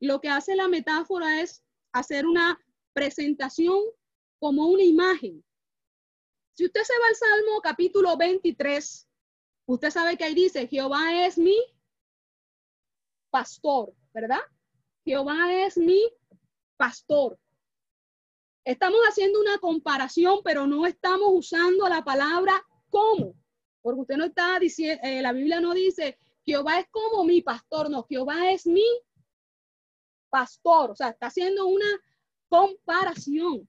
Lo 0.00 0.20
que 0.20 0.28
hace 0.28 0.56
la 0.56 0.68
metáfora 0.68 1.42
es 1.42 1.62
hacer 1.92 2.26
una 2.26 2.58
presentación 2.92 3.78
como 4.38 4.66
una 4.66 4.82
imagen. 4.82 5.44
Si 6.54 6.64
usted 6.64 6.82
se 6.82 6.98
va 6.98 7.08
al 7.08 7.14
Salmo 7.16 7.60
capítulo 7.62 8.16
23, 8.16 9.08
usted 9.66 9.90
sabe 9.90 10.16
que 10.16 10.24
ahí 10.24 10.34
dice, 10.34 10.66
Jehová 10.66 11.26
es 11.26 11.38
mi 11.38 11.56
pastor, 13.30 13.94
¿verdad? 14.12 14.40
Jehová 15.04 15.52
es 15.52 15.76
mi 15.76 16.00
pastor. 16.76 17.38
Estamos 18.64 19.00
haciendo 19.08 19.40
una 19.40 19.58
comparación, 19.58 20.40
pero 20.44 20.66
no 20.66 20.86
estamos 20.86 21.28
usando 21.32 21.88
la 21.88 22.04
palabra 22.04 22.64
como, 22.90 23.34
porque 23.80 24.00
usted 24.02 24.16
no 24.16 24.24
está 24.26 24.58
diciendo, 24.58 25.00
eh, 25.02 25.20
la 25.20 25.32
Biblia 25.32 25.60
no 25.60 25.74
dice, 25.74 26.18
Jehová 26.44 26.78
es 26.80 26.88
como 26.90 27.24
mi 27.24 27.42
pastor, 27.42 27.90
no, 27.90 28.04
Jehová 28.04 28.52
es 28.52 28.66
mi 28.66 28.84
pastor, 30.30 30.92
o 30.92 30.96
sea, 30.96 31.10
está 31.10 31.26
haciendo 31.26 31.66
una 31.66 31.86
comparación. 32.48 33.68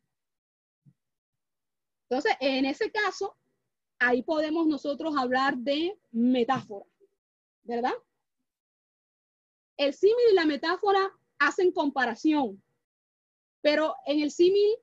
Entonces, 2.10 2.38
en 2.40 2.66
ese 2.66 2.92
caso, 2.92 3.36
ahí 3.98 4.22
podemos 4.22 4.68
nosotros 4.68 5.16
hablar 5.18 5.58
de 5.58 5.98
metáfora, 6.12 6.86
¿verdad? 7.64 7.94
El 9.78 9.94
símil 9.94 10.26
y 10.32 10.36
la 10.36 10.46
metáfora 10.46 11.12
hacen 11.40 11.72
comparación, 11.72 12.62
pero 13.62 13.96
en 14.06 14.20
el 14.20 14.30
símil, 14.30 14.78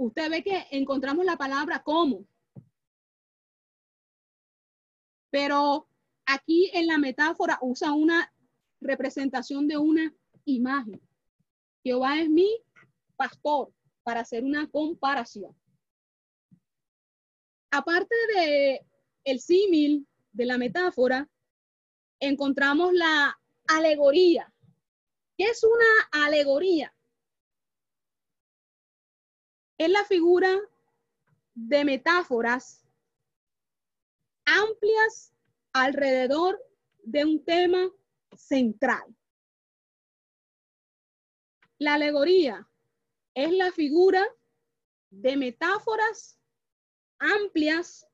usted 0.00 0.30
ve 0.30 0.42
que 0.42 0.66
encontramos 0.70 1.26
la 1.26 1.36
palabra 1.36 1.82
como. 1.82 2.26
Pero 5.30 5.86
aquí 6.24 6.70
en 6.72 6.86
la 6.86 6.96
metáfora 6.96 7.58
usa 7.60 7.92
una 7.92 8.32
representación 8.80 9.68
de 9.68 9.76
una 9.76 10.14
imagen. 10.46 11.00
Jehová 11.84 12.18
es 12.18 12.30
mi 12.30 12.48
pastor 13.16 13.72
para 14.02 14.20
hacer 14.20 14.42
una 14.42 14.68
comparación. 14.70 15.54
Aparte 17.70 18.14
de 18.34 18.86
el 19.24 19.38
símil 19.38 20.08
de 20.32 20.46
la 20.46 20.56
metáfora, 20.56 21.28
encontramos 22.18 22.94
la 22.94 23.38
alegoría. 23.68 24.50
¿Qué 25.36 25.44
es 25.44 25.62
una 25.62 26.24
alegoría? 26.24 26.92
Es 29.80 29.88
la 29.88 30.04
figura 30.04 30.60
de 31.54 31.86
metáforas 31.86 32.86
amplias 34.44 35.32
alrededor 35.72 36.62
de 37.02 37.24
un 37.24 37.42
tema 37.42 37.90
central. 38.36 39.16
La 41.78 41.94
alegoría 41.94 42.68
es 43.32 43.52
la 43.52 43.72
figura 43.72 44.22
de 45.08 45.38
metáforas 45.38 46.38
amplias 47.18 48.06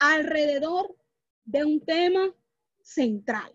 alrededor 0.00 0.96
de 1.44 1.64
un 1.64 1.80
tema 1.80 2.34
central. 2.82 3.52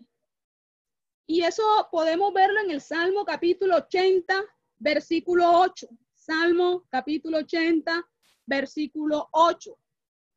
Y 1.26 1.42
eso 1.42 1.62
podemos 1.92 2.32
verlo 2.32 2.60
en 2.60 2.70
el 2.70 2.80
Salmo 2.80 3.22
capítulo 3.26 3.76
80, 3.76 4.34
versículo 4.78 5.60
8. 5.60 5.88
Salmo 6.24 6.86
capítulo 6.88 7.36
80, 7.38 8.08
versículo 8.46 9.28
8, 9.32 9.78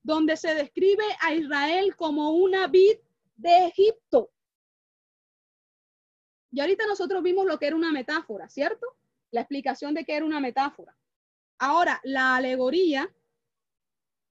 donde 0.04 0.36
se 0.36 0.54
describe 0.54 1.06
a 1.22 1.34
Israel 1.34 1.96
como 1.96 2.32
una 2.32 2.68
vid 2.68 2.98
de 3.38 3.68
Egipto. 3.68 4.30
Y 6.52 6.60
ahorita 6.60 6.86
nosotros 6.88 7.24
vimos 7.24 7.46
lo 7.46 7.58
que 7.58 7.68
era 7.68 7.76
una 7.78 7.94
metáfora, 7.94 8.50
¿cierto? 8.50 8.86
La 9.32 9.42
explicación 9.42 9.94
de 9.94 10.04
qué 10.04 10.18
era 10.18 10.26
una 10.26 10.42
metáfora. 10.42 10.94
Ahora, 11.58 12.02
la 12.04 12.36
alegoría 12.36 13.10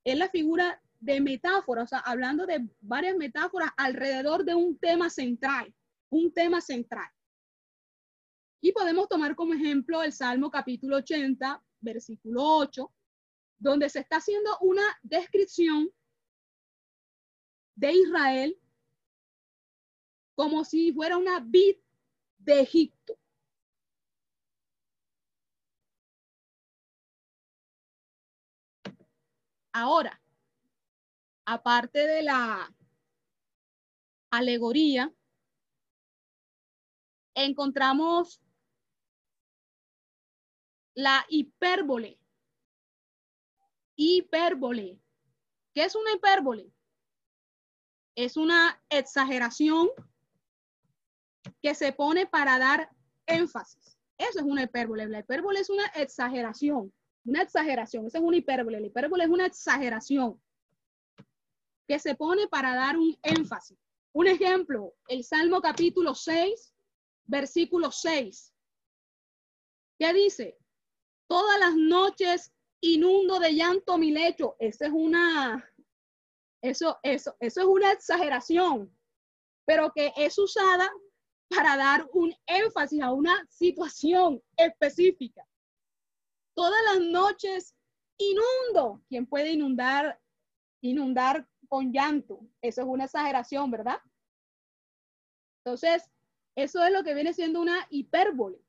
es 0.04 0.18
la 0.18 0.28
figura 0.28 0.82
de 1.00 1.22
metáfora, 1.22 1.84
o 1.84 1.86
sea, 1.86 2.00
hablando 2.00 2.44
de 2.44 2.68
varias 2.82 3.16
metáforas 3.16 3.70
alrededor 3.78 4.44
de 4.44 4.54
un 4.54 4.78
tema 4.78 5.08
central, 5.08 5.74
un 6.10 6.34
tema 6.34 6.60
central. 6.60 7.08
Y 8.66 8.72
podemos 8.72 9.08
tomar 9.08 9.36
como 9.36 9.54
ejemplo 9.54 10.02
el 10.02 10.12
Salmo 10.12 10.50
capítulo 10.50 10.96
80, 10.96 11.62
versículo 11.82 12.42
8, 12.42 12.92
donde 13.58 13.88
se 13.88 14.00
está 14.00 14.16
haciendo 14.16 14.58
una 14.60 14.82
descripción 15.04 15.88
de 17.76 17.92
Israel 17.92 18.60
como 20.34 20.64
si 20.64 20.92
fuera 20.92 21.16
una 21.16 21.38
vid 21.38 21.76
de 22.38 22.62
Egipto. 22.62 23.16
Ahora, 29.72 30.20
aparte 31.44 32.04
de 32.04 32.22
la 32.22 32.74
alegoría, 34.30 35.14
encontramos 37.36 38.40
la 40.96 41.24
hipérbole. 41.28 42.18
Hipérbole. 43.96 44.98
¿Qué 45.74 45.84
es 45.84 45.94
una 45.94 46.12
hipérbole? 46.12 46.72
Es 48.16 48.36
una 48.36 48.82
exageración 48.88 49.90
que 51.62 51.74
se 51.74 51.92
pone 51.92 52.26
para 52.26 52.58
dar 52.58 52.90
énfasis. 53.26 53.98
Eso 54.16 54.38
es 54.38 54.44
una 54.44 54.62
hipérbole. 54.62 55.06
La 55.06 55.20
hipérbole 55.20 55.60
es 55.60 55.68
una 55.68 55.86
exageración. 55.88 56.92
Una 57.26 57.42
exageración. 57.42 58.06
Esa 58.06 58.18
es 58.18 58.24
una 58.24 58.38
hipérbole. 58.38 58.80
La 58.80 58.86
hipérbole 58.86 59.24
es 59.24 59.30
una 59.30 59.46
exageración 59.46 60.40
que 61.86 61.98
se 61.98 62.14
pone 62.14 62.48
para 62.48 62.74
dar 62.74 62.96
un 62.96 63.16
énfasis. 63.22 63.78
Un 64.12 64.28
ejemplo, 64.28 64.94
el 65.08 65.24
Salmo 65.24 65.60
capítulo 65.60 66.14
6, 66.14 66.74
versículo 67.26 67.92
6. 67.92 68.54
¿Qué 69.98 70.12
dice? 70.14 70.58
Todas 71.28 71.58
las 71.58 71.74
noches 71.74 72.52
inundo 72.80 73.38
de 73.38 73.54
llanto 73.54 73.98
mi 73.98 74.10
lecho. 74.10 74.56
Esa 74.58 74.86
es 74.86 74.92
una, 74.92 75.68
eso, 76.62 76.98
eso, 77.02 77.36
eso 77.40 77.60
es 77.60 77.66
una 77.66 77.92
exageración, 77.92 78.96
pero 79.66 79.92
que 79.92 80.12
es 80.16 80.38
usada 80.38 80.90
para 81.48 81.76
dar 81.76 82.08
un 82.12 82.34
énfasis 82.46 83.02
a 83.02 83.12
una 83.12 83.46
situación 83.48 84.42
específica. 84.56 85.46
Todas 86.54 86.80
las 86.92 87.00
noches 87.06 87.74
inundo. 88.18 89.02
¿Quién 89.08 89.26
puede 89.26 89.52
inundar, 89.52 90.20
inundar 90.80 91.46
con 91.68 91.92
llanto? 91.92 92.40
Eso 92.62 92.82
es 92.82 92.86
una 92.86 93.04
exageración, 93.04 93.70
¿verdad? 93.70 93.98
Entonces, 95.64 96.08
eso 96.56 96.82
es 96.84 96.92
lo 96.92 97.02
que 97.02 97.14
viene 97.14 97.34
siendo 97.34 97.60
una 97.60 97.86
hipérbole. 97.90 98.65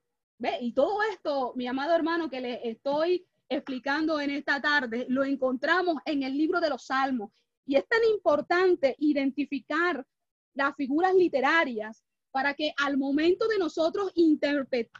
Y 0.62 0.72
todo 0.74 1.02
esto, 1.12 1.54
mi 1.56 1.68
amado 1.68 1.96
hermano, 1.96 2.30
que 2.30 2.42
le 2.42 2.70
estoy 2.70 3.26
explicando 3.50 4.20
en 4.20 4.30
esta 4.32 4.62
tarde, 4.62 5.06
lo 5.10 5.24
encontramos 5.24 5.96
en 6.06 6.24
el 6.24 6.38
libro 6.38 6.60
de 6.60 6.70
los 6.70 6.86
Salmos. 6.86 7.32
Y 7.66 7.76
es 7.76 7.88
tan 7.88 8.04
importante 8.04 8.96
identificar 9.00 10.06
las 10.54 10.76
figuras 10.76 11.14
literarias 11.16 12.04
para 12.32 12.54
que 12.54 12.72
al 12.78 12.98
momento 12.98 13.48
de 13.48 13.58
nosotros 13.58 14.12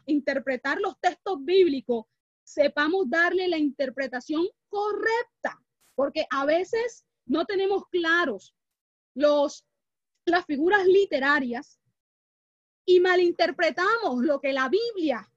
interpretar 0.06 0.80
los 0.80 0.98
textos 1.00 1.44
bíblicos, 1.44 2.06
sepamos 2.42 3.08
darle 3.08 3.46
la 3.46 3.58
interpretación 3.58 4.48
correcta, 4.68 5.60
porque 5.94 6.26
a 6.30 6.46
veces 6.46 7.04
no 7.26 7.44
tenemos 7.44 7.84
claros 7.90 8.54
los, 9.14 9.64
las 10.24 10.46
figuras 10.46 10.86
literarias 10.86 11.77
y 12.88 13.00
malinterpretamos 13.00 14.24
lo 14.24 14.40
que 14.40 14.54
la 14.54 14.70
Biblia 14.70 15.30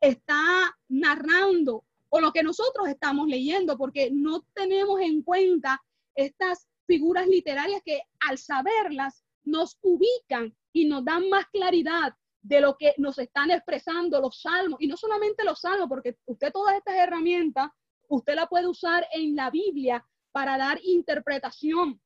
está 0.00 0.76
narrando 0.88 1.84
o 2.08 2.20
lo 2.20 2.32
que 2.32 2.42
nosotros 2.42 2.88
estamos 2.88 3.28
leyendo, 3.28 3.78
porque 3.78 4.10
no 4.10 4.42
tenemos 4.52 5.00
en 5.00 5.22
cuenta 5.22 5.80
estas 6.16 6.66
figuras 6.88 7.28
literarias 7.28 7.82
que 7.84 8.02
al 8.18 8.36
saberlas 8.36 9.24
nos 9.44 9.78
ubican 9.80 10.52
y 10.72 10.86
nos 10.86 11.04
dan 11.04 11.28
más 11.28 11.46
claridad 11.52 12.16
de 12.42 12.60
lo 12.60 12.76
que 12.76 12.94
nos 12.98 13.16
están 13.20 13.52
expresando 13.52 14.20
los 14.20 14.40
salmos. 14.40 14.80
Y 14.80 14.88
no 14.88 14.96
solamente 14.96 15.44
los 15.44 15.60
salmos, 15.60 15.88
porque 15.88 16.18
usted 16.26 16.50
todas 16.50 16.78
estas 16.78 16.96
herramientas, 16.96 17.70
usted 18.08 18.34
la 18.34 18.48
puede 18.48 18.66
usar 18.66 19.06
en 19.12 19.36
la 19.36 19.50
Biblia 19.50 20.04
para 20.32 20.58
dar 20.58 20.80
interpretación 20.82 22.00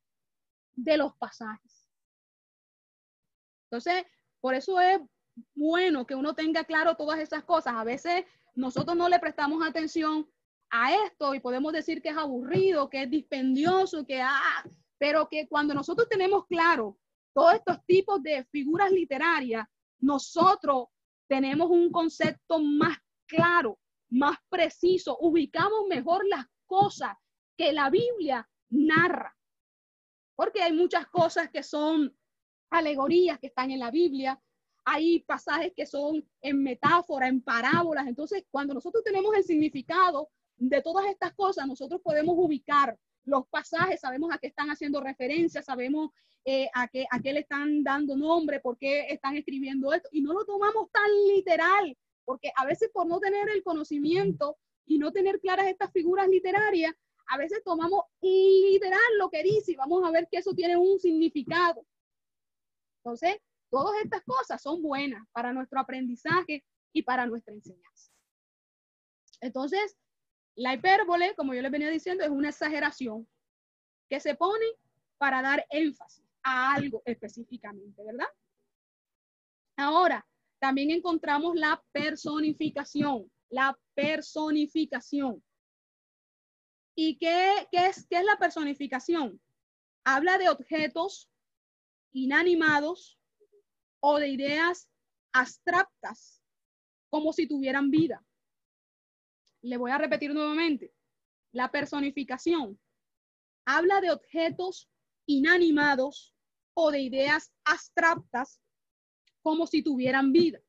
de 0.74 0.98
los 0.98 1.16
pasajes. 1.16 1.88
Entonces, 3.70 4.04
por 4.42 4.54
eso 4.54 4.80
es 4.80 5.00
bueno 5.54 6.04
que 6.04 6.16
uno 6.16 6.34
tenga 6.34 6.64
claro 6.64 6.96
todas 6.96 7.20
esas 7.20 7.44
cosas. 7.44 7.74
A 7.76 7.84
veces 7.84 8.24
nosotros 8.54 8.96
no 8.96 9.08
le 9.08 9.20
prestamos 9.20 9.66
atención 9.66 10.28
a 10.68 10.92
esto 11.06 11.34
y 11.34 11.40
podemos 11.40 11.72
decir 11.72 12.02
que 12.02 12.08
es 12.08 12.16
aburrido, 12.16 12.90
que 12.90 13.04
es 13.04 13.10
dispendioso, 13.10 14.04
que 14.04 14.20
ah, 14.20 14.64
pero 14.98 15.28
que 15.28 15.46
cuando 15.48 15.74
nosotros 15.74 16.08
tenemos 16.08 16.44
claro 16.46 16.98
todos 17.32 17.54
estos 17.54 17.78
tipos 17.86 18.20
de 18.20 18.44
figuras 18.50 18.90
literarias, 18.90 19.64
nosotros 20.00 20.88
tenemos 21.28 21.70
un 21.70 21.92
concepto 21.92 22.58
más 22.58 22.98
claro, 23.26 23.78
más 24.10 24.36
preciso, 24.48 25.16
ubicamos 25.20 25.86
mejor 25.88 26.26
las 26.26 26.46
cosas 26.66 27.14
que 27.56 27.72
la 27.72 27.90
Biblia 27.90 28.46
narra. 28.70 29.36
Porque 30.34 30.62
hay 30.62 30.72
muchas 30.72 31.06
cosas 31.06 31.48
que 31.48 31.62
son 31.62 32.12
alegorías 32.72 33.38
que 33.38 33.48
están 33.48 33.70
en 33.70 33.78
la 33.78 33.90
Biblia, 33.90 34.40
hay 34.84 35.20
pasajes 35.20 35.72
que 35.76 35.86
son 35.86 36.26
en 36.40 36.62
metáfora, 36.62 37.28
en 37.28 37.40
parábolas. 37.40 38.06
Entonces, 38.08 38.44
cuando 38.50 38.74
nosotros 38.74 39.04
tenemos 39.04 39.34
el 39.36 39.44
significado 39.44 40.30
de 40.56 40.82
todas 40.82 41.06
estas 41.06 41.32
cosas, 41.34 41.66
nosotros 41.66 42.00
podemos 42.02 42.34
ubicar 42.36 42.98
los 43.24 43.46
pasajes, 43.48 44.00
sabemos 44.00 44.32
a 44.32 44.38
qué 44.38 44.48
están 44.48 44.70
haciendo 44.70 45.00
referencia, 45.00 45.62
sabemos 45.62 46.10
eh, 46.44 46.68
a, 46.74 46.88
qué, 46.88 47.06
a 47.10 47.20
qué 47.20 47.32
le 47.32 47.40
están 47.40 47.84
dando 47.84 48.16
nombre, 48.16 48.58
por 48.58 48.76
qué 48.76 49.06
están 49.08 49.36
escribiendo 49.36 49.92
esto, 49.92 50.08
y 50.10 50.22
no 50.22 50.32
lo 50.32 50.44
tomamos 50.44 50.90
tan 50.90 51.08
literal, 51.28 51.96
porque 52.24 52.50
a 52.56 52.66
veces 52.66 52.90
por 52.92 53.06
no 53.06 53.20
tener 53.20 53.48
el 53.50 53.62
conocimiento 53.62 54.56
y 54.84 54.98
no 54.98 55.12
tener 55.12 55.38
claras 55.38 55.68
estas 55.68 55.92
figuras 55.92 56.28
literarias, 56.28 56.92
a 57.28 57.38
veces 57.38 57.62
tomamos 57.64 58.02
literal 58.20 59.00
lo 59.18 59.30
que 59.30 59.42
dice 59.44 59.72
y 59.72 59.76
vamos 59.76 60.04
a 60.04 60.10
ver 60.10 60.26
que 60.30 60.38
eso 60.38 60.52
tiene 60.54 60.76
un 60.76 60.98
significado. 60.98 61.86
Entonces, 63.04 63.36
todas 63.70 64.00
estas 64.02 64.22
cosas 64.24 64.62
son 64.62 64.80
buenas 64.80 65.26
para 65.32 65.52
nuestro 65.52 65.80
aprendizaje 65.80 66.64
y 66.92 67.02
para 67.02 67.26
nuestra 67.26 67.52
enseñanza. 67.52 68.12
Entonces, 69.40 69.96
la 70.54 70.74
hipérbole, 70.74 71.34
como 71.34 71.54
yo 71.54 71.62
les 71.62 71.72
venía 71.72 71.90
diciendo, 71.90 72.22
es 72.22 72.30
una 72.30 72.50
exageración 72.50 73.28
que 74.08 74.20
se 74.20 74.34
pone 74.36 74.66
para 75.18 75.42
dar 75.42 75.66
énfasis 75.70 76.24
a 76.44 76.74
algo 76.74 77.02
específicamente, 77.04 78.04
¿verdad? 78.04 78.28
Ahora, 79.76 80.26
también 80.60 80.90
encontramos 80.90 81.56
la 81.56 81.82
personificación, 81.90 83.30
la 83.48 83.76
personificación. 83.94 85.42
¿Y 86.94 87.16
qué, 87.18 87.66
qué, 87.72 87.86
es, 87.86 88.06
qué 88.08 88.18
es 88.18 88.24
la 88.24 88.36
personificación? 88.36 89.40
Habla 90.04 90.38
de 90.38 90.50
objetos 90.50 91.31
inanimados 92.12 93.18
o 94.00 94.18
de 94.18 94.28
ideas 94.28 94.88
abstractas, 95.32 96.42
como 97.10 97.32
si 97.32 97.46
tuvieran 97.46 97.90
vida. 97.90 98.24
Le 99.62 99.76
voy 99.76 99.90
a 99.90 99.98
repetir 99.98 100.32
nuevamente. 100.34 100.94
La 101.52 101.70
personificación 101.70 102.80
habla 103.64 104.00
de 104.00 104.10
objetos 104.10 104.90
inanimados 105.26 106.34
o 106.74 106.90
de 106.90 107.00
ideas 107.00 107.52
abstractas, 107.64 108.60
como 109.42 109.66
si 109.66 109.82
tuvieran 109.82 110.32
vida. 110.32 110.60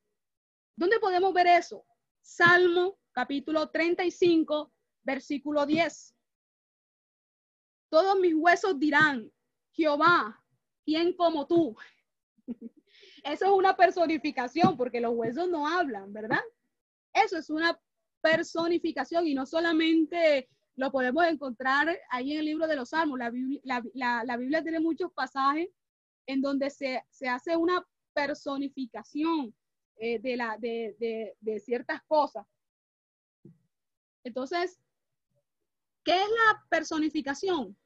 ¿Dónde 0.76 0.98
podemos 0.98 1.32
ver 1.32 1.46
eso? 1.46 1.86
Salmo 2.20 2.98
capítulo 3.12 3.70
35, 3.70 4.72
versículo 5.02 5.64
10. 5.66 6.14
Todos 7.90 8.18
mis 8.18 8.34
huesos 8.34 8.78
dirán, 8.78 9.32
Jehová, 9.72 10.43
¿quién 10.84 11.14
como 11.14 11.46
tú? 11.46 11.76
Eso 13.24 13.46
es 13.46 13.50
una 13.50 13.76
personificación 13.76 14.76
porque 14.76 15.00
los 15.00 15.14
huesos 15.14 15.48
no 15.48 15.66
hablan, 15.66 16.12
¿verdad? 16.12 16.40
Eso 17.12 17.38
es 17.38 17.48
una 17.50 17.78
personificación 18.20 19.26
y 19.26 19.34
no 19.34 19.46
solamente 19.46 20.48
lo 20.76 20.90
podemos 20.90 21.24
encontrar 21.26 21.96
ahí 22.10 22.32
en 22.32 22.40
el 22.40 22.44
libro 22.46 22.66
de 22.66 22.76
los 22.76 22.90
Salmos. 22.90 23.18
La 23.18 23.30
Biblia, 23.30 24.62
tiene 24.62 24.80
muchos 24.80 25.12
pasajes 25.12 25.68
en 26.26 26.40
donde 26.40 26.70
se, 26.70 27.02
hace 27.28 27.56
una 27.56 27.86
personificación 28.12 29.54
eh, 29.96 30.18
de, 30.18 30.36
la, 30.36 30.56
de, 30.58 31.34
de 31.40 31.60
ciertas 31.60 32.02
cosas. 32.06 32.46
Entonces, 34.24 34.80
¿qué 36.02 36.12
es 36.12 36.28
la 36.28 36.64
personificación? 36.68 37.76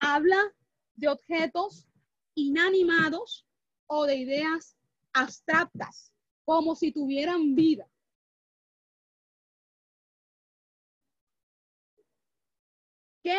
Habla 0.00 0.52
de 0.94 1.08
objetos 1.08 1.86
inanimados 2.34 3.46
o 3.86 4.06
de 4.06 4.16
ideas 4.16 4.76
abstractas, 5.12 6.12
como 6.44 6.74
si 6.74 6.92
tuvieran 6.92 7.54
vida. 7.54 7.86
¿Qué, 13.22 13.38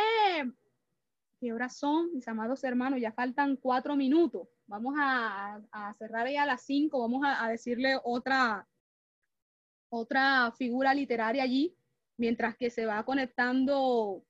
¿Qué 1.43 1.51
horas 1.51 1.75
son, 1.75 2.13
mis 2.13 2.25
amados 2.29 2.63
hermanos? 2.63 3.01
Ya 3.01 3.11
faltan 3.11 3.57
cuatro 3.57 3.97
minutos. 3.97 4.47
Vamos 4.65 4.95
a, 4.97 5.59
cerrar 5.97 6.29
ya 6.29 6.43
a 6.43 6.45
las 6.45 6.61
cinco. 6.61 7.01
Vamos 7.01 7.21
a, 7.25 7.49
decirle 7.49 7.99
otra, 8.01 8.65
otra 9.89 10.53
figura 10.57 10.93
literaria 10.93 11.43
allí, 11.43 11.75
mientras 12.15 12.55
que 12.55 12.69
se 12.69 12.85
va 12.85 13.03
conectando 13.03 14.23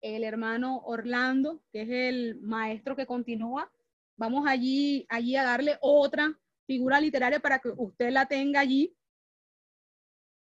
el 0.00 0.22
hermano 0.22 0.82
Orlando, 0.84 1.64
que 1.72 1.82
es 1.82 1.88
el 1.90 2.40
maestro 2.42 2.94
que 2.94 3.06
continúa. 3.06 3.68
Vamos 4.16 4.46
allí, 4.46 5.06
allí 5.08 5.36
a 5.36 5.44
darle 5.44 5.78
otra 5.80 6.38
figura 6.66 7.00
literaria 7.00 7.40
para 7.40 7.58
que 7.58 7.68
usted 7.76 8.10
la 8.10 8.26
tenga 8.26 8.60
allí, 8.60 8.96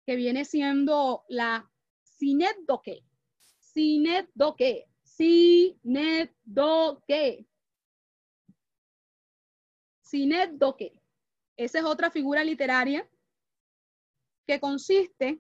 que 0.06 0.16
viene 0.16 0.44
siendo 0.46 1.24
la 1.30 1.70
sinédoque. 2.02 3.04
Sinédoque. 3.60 4.88
Sinédoque. 5.04 5.86
Sinédoque. 10.02 11.02
Esa 11.56 11.80
es 11.80 11.86
otra 11.86 12.10
figura 12.10 12.44
literaria 12.44 13.08
que 14.48 14.60
consiste 14.60 15.40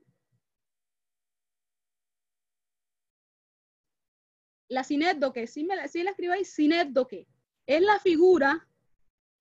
la 4.69 4.84
sinédoque, 4.84 5.47
si, 5.47 5.63
me, 5.63 5.88
si 5.88 6.03
la 6.03 6.11
escribo 6.11 6.34
ahí, 6.34 6.45
sinédoque, 6.45 7.27
es 7.70 7.84
la 7.84 7.99
figura 7.99 8.67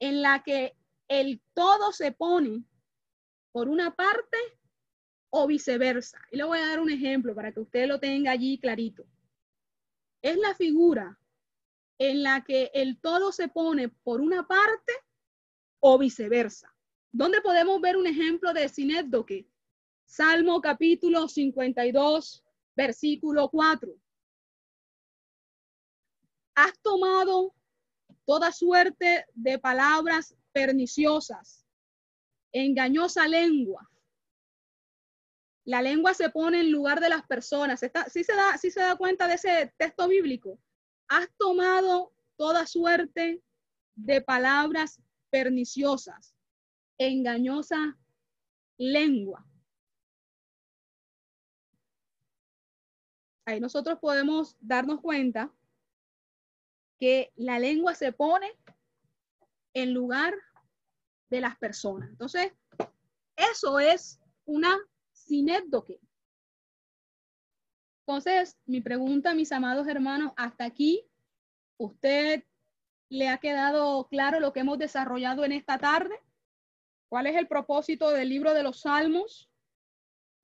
en 0.01 0.21
la 0.21 0.43
que 0.43 0.77
el 1.09 1.41
todo 1.55 1.93
se 1.93 2.13
pone 2.13 2.63
por 3.53 3.71
una 3.71 3.97
parte 3.97 4.37
o 5.31 5.47
viceversa. 5.47 6.21
Y 6.31 6.37
le 6.37 6.45
voy 6.45 6.59
a 6.59 6.67
dar 6.67 6.81
un 6.81 6.91
ejemplo 6.91 7.35
para 7.35 7.53
que 7.53 7.61
usted 7.61 7.87
lo 7.87 7.99
tenga 7.99 8.33
allí 8.33 8.59
clarito. 8.59 9.07
Es 10.21 10.37
la 10.37 10.55
figura 10.55 11.19
en 11.97 12.23
la 12.23 12.45
que 12.45 12.71
el 12.75 13.01
todo 13.01 13.33
se 13.33 13.49
pone 13.49 13.89
por 13.89 14.21
una 14.21 14.47
parte 14.47 14.93
o 15.81 15.97
viceversa. 15.97 16.71
¿Dónde 17.11 17.41
podemos 17.41 17.81
ver 17.81 17.97
un 17.97 18.07
ejemplo 18.07 18.53
de 18.53 18.69
sinédoque? 18.69 19.49
Salmo 20.05 20.61
capítulo 20.61 21.29
52, 21.29 22.45
versículo 22.77 23.49
4. 23.49 23.91
Has 26.57 26.79
tomado 26.81 27.55
toda 28.29 28.53
suerte 28.53 29.25
de 29.33 29.59
palabras 29.59 30.37
perniciosas, 30.53 31.65
engañosa 32.53 33.27
lengua. 33.27 33.91
La 35.65 35.81
lengua 35.81 36.13
se 36.13 36.29
pone 36.29 36.61
en 36.61 36.71
lugar 36.71 37.01
de 37.01 37.09
las 37.09 37.27
personas. 37.27 37.81
¿Sí, 37.81 38.25
se 38.25 38.35
da, 38.35 38.59
¿Sí 38.59 38.71
se 38.71 38.81
da 38.81 38.97
cuenta 38.97 39.27
de 39.27 39.35
ese 39.37 39.73
texto 39.79 40.07
bíblico? 40.09 40.61
Has 41.09 41.27
tomado 41.39 42.13
toda 42.37 42.67
suerte 42.67 43.43
de 43.95 44.21
palabras 44.21 45.01
perniciosas, 45.31 46.37
engañosa 46.99 47.97
lengua. 48.77 49.43
Ahí 53.47 53.59
nosotros 53.59 53.99
podemos 53.99 54.55
darnos 54.61 55.01
cuenta 55.01 55.51
que 56.99 57.33
la 57.37 57.59
lengua 57.59 57.95
se 57.95 58.13
pone 58.13 58.53
en 59.75 59.95
lugar 59.95 60.35
de 61.31 61.41
las 61.41 61.57
personas. 61.57 62.11
Entonces, 62.11 62.53
eso 63.37 63.79
es 63.79 64.21
una 64.45 64.77
sinédoque. 65.13 66.01
Entonces, 68.07 68.59
mi 68.65 68.81
pregunta, 68.81 69.35
mis 69.35 69.53
amados 69.53 69.87
hermanos, 69.87 70.33
hasta 70.37 70.65
aquí, 70.65 71.05
¿usted 71.77 72.45
le 73.11 73.29
ha 73.29 73.39
quedado 73.39 74.09
claro 74.09 74.41
lo 74.41 74.53
que 74.53 74.61
hemos 74.61 74.79
desarrollado 74.79 75.45
en 75.45 75.53
esta 75.53 75.79
tarde? 75.79 76.19
¿Cuál 77.11 77.27
es 77.27 77.37
el 77.37 77.47
propósito 77.47 78.11
del 78.11 78.29
libro 78.29 78.55
de 78.55 78.63
los 78.63 78.81
Salmos? 78.81 79.51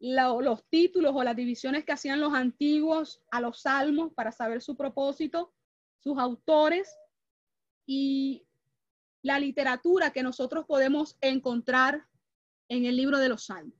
los 0.00 0.64
títulos 0.68 1.12
o 1.14 1.24
las 1.24 1.34
divisiones 1.34 1.84
que 1.84 1.92
hacían 1.92 2.20
los 2.20 2.34
antiguos 2.34 3.22
a 3.30 3.40
los 3.40 3.62
salmos 3.62 4.12
para 4.12 4.32
saber 4.32 4.61
su 4.61 4.76
propósito, 4.76 5.53
sus 6.05 6.18
autores 6.18 6.96
y 7.86 8.46
la 9.22 9.38
literatura 9.38 10.12
que 10.12 10.22
nosotros 10.22 10.66
podemos 10.66 11.16
encontrar 11.22 12.07
en 12.68 12.84
el 12.84 12.96
libro 12.96 13.18
de 13.18 13.30
los 13.30 13.46
salmos. 13.46 13.74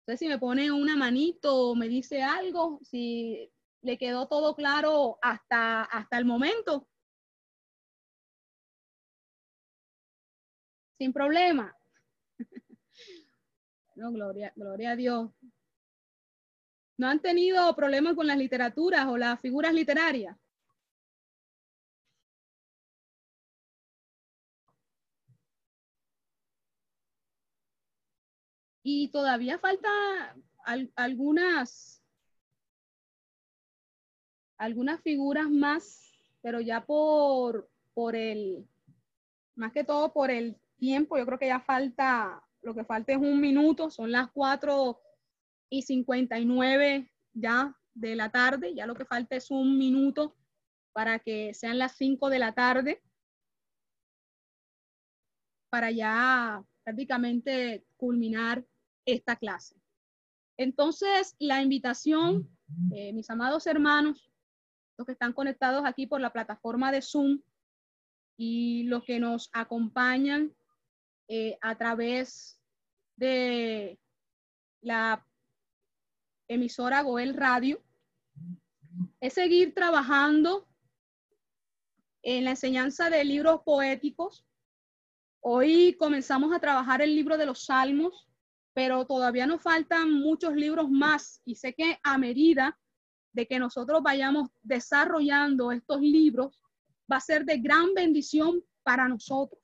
Entonces, 0.00 0.20
si 0.20 0.28
me 0.28 0.38
pone 0.38 0.70
una 0.70 0.96
manito 0.96 1.70
o 1.70 1.74
me 1.74 1.88
dice 1.88 2.22
algo, 2.22 2.78
si 2.82 3.50
le 3.82 3.96
quedó 3.96 4.28
todo 4.28 4.54
claro 4.54 5.18
hasta, 5.22 5.84
hasta 5.84 6.18
el 6.18 6.24
momento. 6.24 6.86
Sin 10.98 11.12
problema. 11.12 11.74
No, 13.96 14.12
gloria, 14.12 14.52
gloria 14.54 14.92
a 14.92 14.96
Dios. 14.96 15.28
¿No 16.96 17.08
han 17.08 17.18
tenido 17.18 17.74
problemas 17.74 18.14
con 18.14 18.28
las 18.28 18.38
literaturas 18.38 19.08
o 19.08 19.16
las 19.16 19.40
figuras 19.40 19.74
literarias? 19.74 20.36
Y 28.90 29.08
todavía 29.08 29.58
falta 29.58 30.34
algunas, 30.96 32.02
algunas 34.56 35.02
figuras 35.02 35.50
más, 35.50 36.10
pero 36.40 36.62
ya 36.62 36.86
por, 36.86 37.70
por 37.92 38.16
el, 38.16 38.66
más 39.56 39.74
que 39.74 39.84
todo 39.84 40.10
por 40.14 40.30
el 40.30 40.56
tiempo, 40.78 41.18
yo 41.18 41.26
creo 41.26 41.38
que 41.38 41.48
ya 41.48 41.60
falta, 41.60 42.42
lo 42.62 42.74
que 42.74 42.86
falta 42.86 43.12
es 43.12 43.18
un 43.18 43.42
minuto, 43.42 43.90
son 43.90 44.10
las 44.10 44.30
cuatro 44.30 45.02
y 45.68 45.82
59 45.82 47.12
ya 47.34 47.76
de 47.92 48.16
la 48.16 48.30
tarde, 48.30 48.74
ya 48.74 48.86
lo 48.86 48.94
que 48.94 49.04
falta 49.04 49.36
es 49.36 49.50
un 49.50 49.76
minuto 49.76 50.34
para 50.94 51.18
que 51.18 51.52
sean 51.52 51.76
las 51.76 51.94
5 51.98 52.30
de 52.30 52.38
la 52.38 52.54
tarde, 52.54 53.02
para 55.68 55.90
ya 55.90 56.64
prácticamente 56.84 57.84
culminar 57.98 58.64
esta 59.08 59.36
clase. 59.36 59.74
Entonces, 60.58 61.34
la 61.38 61.62
invitación, 61.62 62.48
eh, 62.92 63.12
mis 63.14 63.30
amados 63.30 63.66
hermanos, 63.66 64.30
los 64.98 65.06
que 65.06 65.12
están 65.12 65.32
conectados 65.32 65.84
aquí 65.86 66.06
por 66.06 66.20
la 66.20 66.32
plataforma 66.32 66.92
de 66.92 67.00
Zoom 67.00 67.40
y 68.36 68.82
los 68.84 69.04
que 69.04 69.18
nos 69.18 69.48
acompañan 69.52 70.54
eh, 71.28 71.56
a 71.62 71.76
través 71.78 72.60
de 73.16 73.98
la 74.82 75.24
emisora 76.48 77.02
Goel 77.02 77.34
Radio, 77.34 77.82
es 79.20 79.32
seguir 79.32 79.74
trabajando 79.74 80.66
en 82.22 82.44
la 82.44 82.50
enseñanza 82.50 83.08
de 83.08 83.24
libros 83.24 83.62
poéticos. 83.64 84.44
Hoy 85.40 85.96
comenzamos 85.98 86.52
a 86.52 86.58
trabajar 86.58 87.00
el 87.00 87.14
libro 87.14 87.38
de 87.38 87.46
los 87.46 87.64
Salmos 87.64 88.27
pero 88.78 89.04
todavía 89.04 89.44
nos 89.44 89.60
faltan 89.60 90.12
muchos 90.12 90.54
libros 90.54 90.88
más 90.88 91.42
y 91.44 91.56
sé 91.56 91.74
que 91.74 91.98
a 92.00 92.16
medida 92.16 92.78
de 93.32 93.44
que 93.44 93.58
nosotros 93.58 94.04
vayamos 94.04 94.50
desarrollando 94.62 95.72
estos 95.72 96.00
libros, 96.00 96.62
va 97.10 97.16
a 97.16 97.20
ser 97.20 97.44
de 97.44 97.58
gran 97.58 97.92
bendición 97.92 98.62
para 98.84 99.08
nosotros. 99.08 99.60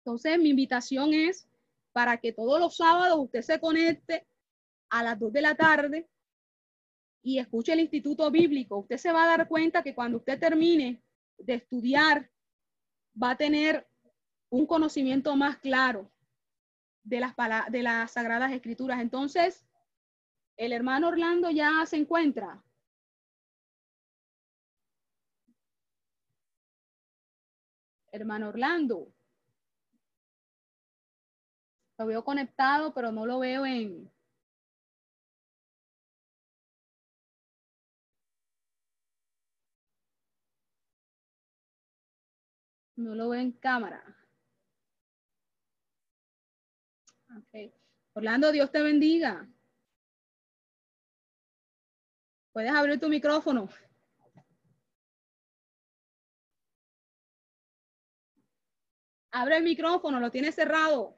Entonces, 0.00 0.40
mi 0.40 0.48
invitación 0.48 1.14
es 1.14 1.48
para 1.92 2.16
que 2.16 2.32
todos 2.32 2.58
los 2.58 2.74
sábados 2.74 3.16
usted 3.20 3.42
se 3.42 3.60
conecte 3.60 4.26
a 4.90 5.04
las 5.04 5.16
2 5.16 5.32
de 5.32 5.42
la 5.42 5.54
tarde 5.54 6.10
y 7.22 7.38
escuche 7.38 7.74
el 7.74 7.78
Instituto 7.78 8.28
Bíblico. 8.28 8.78
Usted 8.78 8.96
se 8.96 9.12
va 9.12 9.22
a 9.22 9.36
dar 9.36 9.46
cuenta 9.46 9.84
que 9.84 9.94
cuando 9.94 10.18
usted 10.18 10.40
termine 10.40 11.00
de 11.36 11.54
estudiar, 11.54 12.28
va 13.22 13.30
a 13.30 13.36
tener 13.36 13.86
un 14.50 14.66
conocimiento 14.66 15.36
más 15.36 15.58
claro 15.58 16.10
de 17.08 17.20
las, 17.20 17.34
de 17.70 17.82
las 17.82 18.12
Sagradas 18.12 18.52
Escrituras. 18.52 19.00
Entonces, 19.00 19.66
el 20.56 20.72
hermano 20.72 21.08
Orlando 21.08 21.50
ya 21.50 21.84
se 21.86 21.96
encuentra. 21.96 22.62
Hermano 28.12 28.48
Orlando. 28.48 29.12
Lo 31.98 32.06
veo 32.06 32.24
conectado, 32.24 32.92
pero 32.94 33.10
no 33.12 33.26
lo 33.26 33.38
veo 33.38 33.66
en... 33.66 34.10
No 42.96 43.14
lo 43.14 43.28
veo 43.28 43.40
en 43.40 43.52
cámara. 43.52 44.17
Orlando, 48.14 48.52
Dios 48.52 48.70
te 48.70 48.82
bendiga. 48.82 49.48
Puedes 52.52 52.72
abrir 52.72 52.98
tu 52.98 53.08
micrófono. 53.08 53.68
Abre 59.30 59.58
el 59.58 59.64
micrófono, 59.64 60.18
lo 60.18 60.30
tienes 60.30 60.54
cerrado. 60.54 61.17